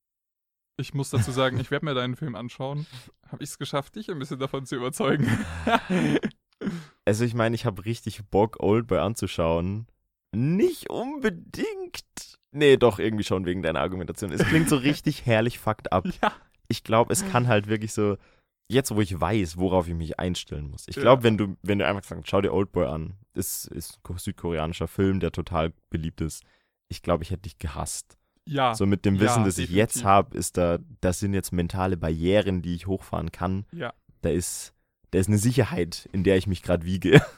Ich 0.75 0.93
muss 0.93 1.11
dazu 1.11 1.31
sagen, 1.31 1.59
ich 1.59 1.69
werde 1.69 1.85
mir 1.85 1.93
deinen 1.93 2.15
Film 2.15 2.35
anschauen. 2.35 2.87
Habe 3.27 3.43
ich 3.43 3.51
es 3.51 3.59
geschafft, 3.59 3.95
dich 3.95 4.09
ein 4.09 4.17
bisschen 4.17 4.39
davon 4.39 4.65
zu 4.65 4.75
überzeugen? 4.75 5.27
also 7.05 7.23
ich 7.23 7.35
meine, 7.35 7.55
ich 7.55 7.65
habe 7.65 7.85
richtig 7.85 8.23
Bock, 8.25 8.57
Oldboy 8.59 8.97
anzuschauen. 8.97 9.85
Nicht 10.35 10.89
unbedingt. 10.89 12.39
Nee, 12.51 12.77
doch, 12.77 12.97
irgendwie 12.97 13.23
schon 13.23 13.45
wegen 13.45 13.61
deiner 13.61 13.81
Argumentation. 13.81 14.31
Es 14.31 14.43
klingt 14.43 14.67
so 14.67 14.75
richtig 14.77 15.27
herrlich 15.27 15.59
fucked 15.59 15.91
up. 15.91 16.07
Ja. 16.21 16.33
Ich 16.67 16.83
glaube, 16.83 17.13
es 17.13 17.29
kann 17.29 17.47
halt 17.47 17.67
wirklich 17.67 17.93
so, 17.93 18.17
jetzt 18.67 18.95
wo 18.95 19.01
ich 19.01 19.19
weiß, 19.19 19.57
worauf 19.57 19.87
ich 19.87 19.93
mich 19.93 20.19
einstellen 20.19 20.69
muss. 20.69 20.87
Ich 20.87 20.95
glaube, 20.95 21.21
ja. 21.21 21.23
wenn 21.23 21.37
du, 21.37 21.57
wenn 21.61 21.79
du 21.79 21.87
einfach 21.87 22.03
sagst, 22.03 22.29
schau 22.29 22.41
dir 22.41 22.53
Oldboy 22.53 22.85
an, 22.85 23.13
ist, 23.33 23.67
ist 23.67 23.99
ein 24.07 24.17
südkoreanischer 24.17 24.87
Film, 24.87 25.19
der 25.19 25.31
total 25.31 25.73
beliebt 25.89 26.21
ist. 26.21 26.43
Ich 26.89 27.01
glaube, 27.01 27.23
ich 27.23 27.31
hätte 27.31 27.43
dich 27.43 27.57
gehasst. 27.57 28.17
Ja. 28.45 28.75
So 28.75 28.85
mit 28.85 29.05
dem 29.05 29.19
Wissen, 29.19 29.39
ja, 29.41 29.45
das 29.45 29.55
definitiv. 29.55 29.69
ich 29.69 29.75
jetzt 29.75 30.03
habe, 30.03 30.37
ist 30.37 30.57
da, 30.57 30.79
das 31.01 31.19
sind 31.19 31.33
jetzt 31.33 31.53
mentale 31.53 31.97
Barrieren, 31.97 32.61
die 32.61 32.75
ich 32.75 32.87
hochfahren 32.87 33.31
kann. 33.31 33.65
Ja. 33.71 33.93
Da 34.21 34.29
ist, 34.29 34.73
da 35.11 35.19
ist 35.19 35.27
eine 35.27 35.37
Sicherheit, 35.37 36.09
in 36.11 36.23
der 36.23 36.37
ich 36.37 36.47
mich 36.47 36.61
gerade 36.61 36.85
wiege. 36.85 37.21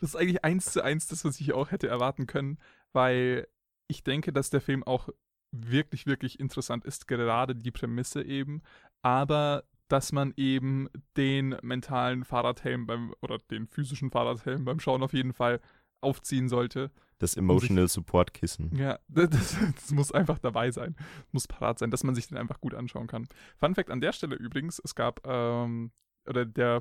Das 0.00 0.10
ist 0.10 0.16
eigentlich 0.16 0.44
eins 0.44 0.66
zu 0.66 0.82
eins 0.84 1.08
das, 1.08 1.24
was 1.24 1.40
ich 1.40 1.54
auch 1.54 1.72
hätte 1.72 1.88
erwarten 1.88 2.28
können, 2.28 2.58
weil 2.92 3.48
ich 3.88 4.04
denke, 4.04 4.32
dass 4.32 4.48
der 4.48 4.60
Film 4.60 4.84
auch 4.84 5.08
wirklich, 5.50 6.06
wirklich 6.06 6.38
interessant 6.38 6.84
ist, 6.84 7.08
gerade 7.08 7.56
die 7.56 7.72
Prämisse 7.72 8.22
eben, 8.22 8.62
aber 9.02 9.64
dass 9.92 10.10
man 10.10 10.32
eben 10.38 10.88
den 11.18 11.54
mentalen 11.62 12.24
Fahrradhelm 12.24 12.86
beim, 12.86 13.14
oder 13.20 13.36
den 13.50 13.66
physischen 13.66 14.10
Fahrradhelm 14.10 14.64
beim 14.64 14.80
Schauen 14.80 15.02
auf 15.02 15.12
jeden 15.12 15.34
Fall 15.34 15.60
aufziehen 16.00 16.48
sollte. 16.48 16.90
Das 17.18 17.36
Emotional 17.36 17.86
sich, 17.86 17.92
Support 17.92 18.32
Kissen. 18.32 18.74
Ja, 18.74 18.98
das, 19.08 19.28
das, 19.74 19.90
muss 19.90 20.10
einfach 20.10 20.38
dabei 20.38 20.70
sein. 20.70 20.96
Muss 21.30 21.46
parat 21.46 21.78
sein, 21.78 21.90
dass 21.90 22.04
man 22.04 22.14
sich 22.14 22.26
den 22.26 22.38
einfach 22.38 22.58
gut 22.60 22.74
anschauen 22.74 23.06
kann. 23.06 23.28
Fun 23.58 23.74
Fact 23.74 23.90
an 23.90 24.00
der 24.00 24.14
Stelle 24.14 24.34
übrigens: 24.34 24.80
Es 24.82 24.94
gab, 24.94 25.26
ähm, 25.26 25.92
oder 26.26 26.46
der, 26.46 26.80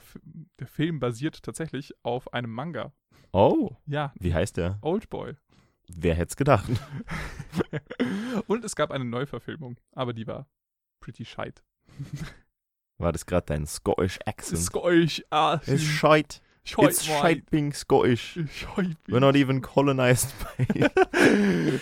der 0.59 0.67
Film 0.67 0.99
basiert 0.99 1.43
tatsächlich 1.43 1.93
auf 2.03 2.33
einem 2.33 2.51
Manga. 2.51 2.93
Oh. 3.33 3.75
Ja. 3.87 4.13
Wie 4.19 4.33
heißt 4.33 4.55
der? 4.55 4.79
Oldboy. 4.81 5.35
Wer 5.93 6.15
hätte 6.15 6.29
es 6.29 6.37
gedacht? 6.37 6.69
Und 8.47 8.63
es 8.63 8.77
gab 8.77 8.91
eine 8.91 9.03
Neuverfilmung, 9.05 9.77
aber 9.91 10.13
die 10.13 10.27
war 10.27 10.47
pretty 11.01 11.25
scheit. 11.25 11.61
War 13.01 13.11
das 13.11 13.25
gerade 13.25 13.45
dein 13.47 13.65
Scottish 13.65 14.19
Accent? 14.25 14.61
Scottish, 14.61 15.23
ah. 15.29 15.59
Ist 15.65 15.83
scheit. 15.83 16.41
Scheu 16.63 16.85
It's 16.85 17.03
shite 17.03 17.49
being 17.49 17.73
Scottish. 17.73 18.33
Shite 18.51 18.95
We're 19.07 19.19
not 19.19 19.35
even 19.35 19.61
colonized 19.61 20.31
by. 20.39 20.65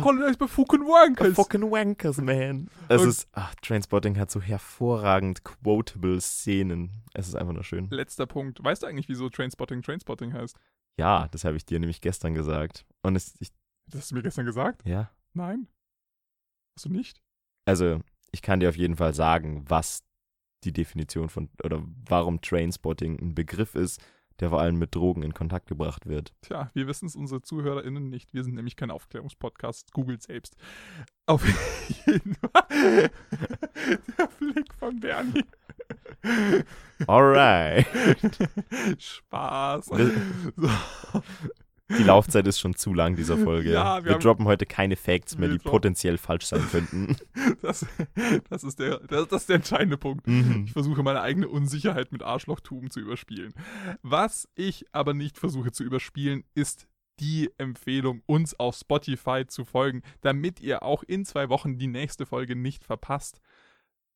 colonized 0.00 0.38
by 0.38 0.46
fucking 0.46 0.84
wankers. 0.84 1.34
Fucking 1.34 1.68
wankers, 1.68 2.18
man. 2.18 2.68
Es 2.88 3.02
Und 3.02 3.08
ist, 3.08 3.28
ach, 3.32 3.52
Trainspotting 3.56 4.16
hat 4.18 4.30
so 4.30 4.40
hervorragend 4.40 5.42
quotable 5.42 6.20
Szenen. 6.20 7.02
Es 7.14 7.26
ist 7.26 7.34
einfach 7.34 7.52
nur 7.52 7.64
schön. 7.64 7.88
Letzter 7.90 8.26
Punkt. 8.26 8.62
Weißt 8.62 8.84
du 8.84 8.86
eigentlich, 8.86 9.08
wieso 9.08 9.28
Trainspotting 9.28 9.82
Trainspotting 9.82 10.32
heißt? 10.32 10.56
Ja, 10.98 11.26
das 11.32 11.44
habe 11.44 11.56
ich 11.56 11.64
dir 11.64 11.80
nämlich 11.80 12.00
gestern 12.00 12.34
gesagt. 12.34 12.86
Und 13.02 13.16
es, 13.16 13.34
ich, 13.40 13.50
das 13.90 14.02
hast 14.02 14.10
du 14.12 14.14
mir 14.14 14.22
gestern 14.22 14.46
gesagt? 14.46 14.86
Ja. 14.86 15.10
Nein. 15.34 15.66
Hast 16.76 16.84
du 16.84 16.90
nicht? 16.90 17.20
Also, 17.64 18.00
ich 18.30 18.40
kann 18.40 18.60
dir 18.60 18.68
auf 18.68 18.76
jeden 18.76 18.96
Fall 18.96 19.14
sagen, 19.14 19.64
was 19.68 20.04
die 20.64 20.72
Definition 20.72 21.28
von 21.28 21.48
oder 21.62 21.82
warum 22.08 22.40
Trainspotting 22.40 23.18
ein 23.18 23.34
Begriff 23.34 23.74
ist, 23.74 24.00
der 24.40 24.50
vor 24.50 24.60
allem 24.60 24.78
mit 24.78 24.94
Drogen 24.94 25.22
in 25.22 25.34
Kontakt 25.34 25.68
gebracht 25.68 26.06
wird. 26.06 26.32
Tja, 26.42 26.70
wir 26.74 26.86
wissen 26.86 27.06
es 27.06 27.16
unsere 27.16 27.42
ZuhörerInnen 27.42 28.08
nicht. 28.08 28.34
Wir 28.34 28.44
sind 28.44 28.54
nämlich 28.54 28.76
kein 28.76 28.90
Aufklärungspodcast. 28.90 29.92
Googelt 29.92 30.22
selbst. 30.22 30.56
Auf 31.26 31.44
jeden 32.06 32.34
Fall. 32.34 33.10
Der 34.18 34.28
Blick 34.38 34.74
von 34.74 34.98
Bernie. 34.98 35.44
Alright. 37.06 37.86
Spaß. 38.98 39.86
So. 39.86 41.22
Die 41.98 42.02
Laufzeit 42.02 42.46
ist 42.46 42.60
schon 42.60 42.74
zu 42.74 42.94
lang 42.94 43.16
dieser 43.16 43.36
Folge. 43.36 43.72
Ja, 43.72 44.04
wir, 44.04 44.12
wir 44.12 44.18
droppen 44.18 44.46
heute 44.46 44.66
keine 44.66 44.96
Facts 44.96 45.38
mehr, 45.38 45.48
die 45.48 45.56
droppen. 45.56 45.70
potenziell 45.72 46.18
falsch 46.18 46.46
sein 46.46 46.66
könnten. 46.70 47.16
Das, 47.60 47.86
das, 48.50 48.64
ist, 48.64 48.80
der, 48.80 48.98
das, 48.98 49.28
das 49.28 49.42
ist 49.42 49.48
der 49.48 49.56
entscheidende 49.56 49.96
Punkt. 49.96 50.26
Mhm. 50.26 50.64
Ich 50.66 50.72
versuche 50.72 51.02
meine 51.02 51.20
eigene 51.20 51.48
Unsicherheit 51.48 52.10
mit 52.10 52.22
Arschlochtum 52.22 52.90
zu 52.90 52.98
überspielen. 53.00 53.54
Was 54.02 54.48
ich 54.54 54.84
aber 54.92 55.14
nicht 55.14 55.38
versuche 55.38 55.70
zu 55.70 55.84
überspielen, 55.84 56.44
ist 56.54 56.88
die 57.20 57.50
Empfehlung, 57.58 58.22
uns 58.26 58.58
auf 58.58 58.76
Spotify 58.76 59.46
zu 59.46 59.64
folgen, 59.64 60.02
damit 60.22 60.60
ihr 60.60 60.82
auch 60.82 61.04
in 61.04 61.24
zwei 61.24 61.48
Wochen 61.48 61.78
die 61.78 61.86
nächste 61.86 62.26
Folge 62.26 62.56
nicht 62.56 62.84
verpasst. 62.84 63.40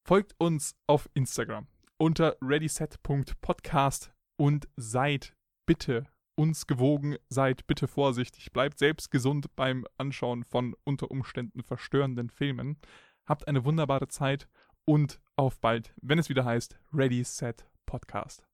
Folgt 0.04 0.34
uns 0.38 0.74
auf 0.86 1.08
Instagram 1.14 1.68
unter 1.98 2.36
readyset.podcast 2.42 4.12
und 4.36 4.68
seid 4.76 5.34
bitte 5.66 6.06
uns 6.36 6.66
gewogen, 6.66 7.16
seid 7.28 7.66
bitte 7.66 7.88
vorsichtig, 7.88 8.52
bleibt 8.52 8.78
selbst 8.78 9.10
gesund 9.10 9.54
beim 9.56 9.86
Anschauen 9.98 10.44
von 10.44 10.76
unter 10.84 11.10
Umständen 11.10 11.62
verstörenden 11.62 12.30
Filmen. 12.30 12.78
Habt 13.26 13.48
eine 13.48 13.64
wunderbare 13.64 14.08
Zeit 14.08 14.48
und 14.84 15.20
auf 15.34 15.58
bald, 15.58 15.92
wenn 16.00 16.18
es 16.18 16.28
wieder 16.28 16.44
heißt 16.44 16.78
Ready 16.92 17.24
Set 17.24 17.66
Podcast. 17.86 18.46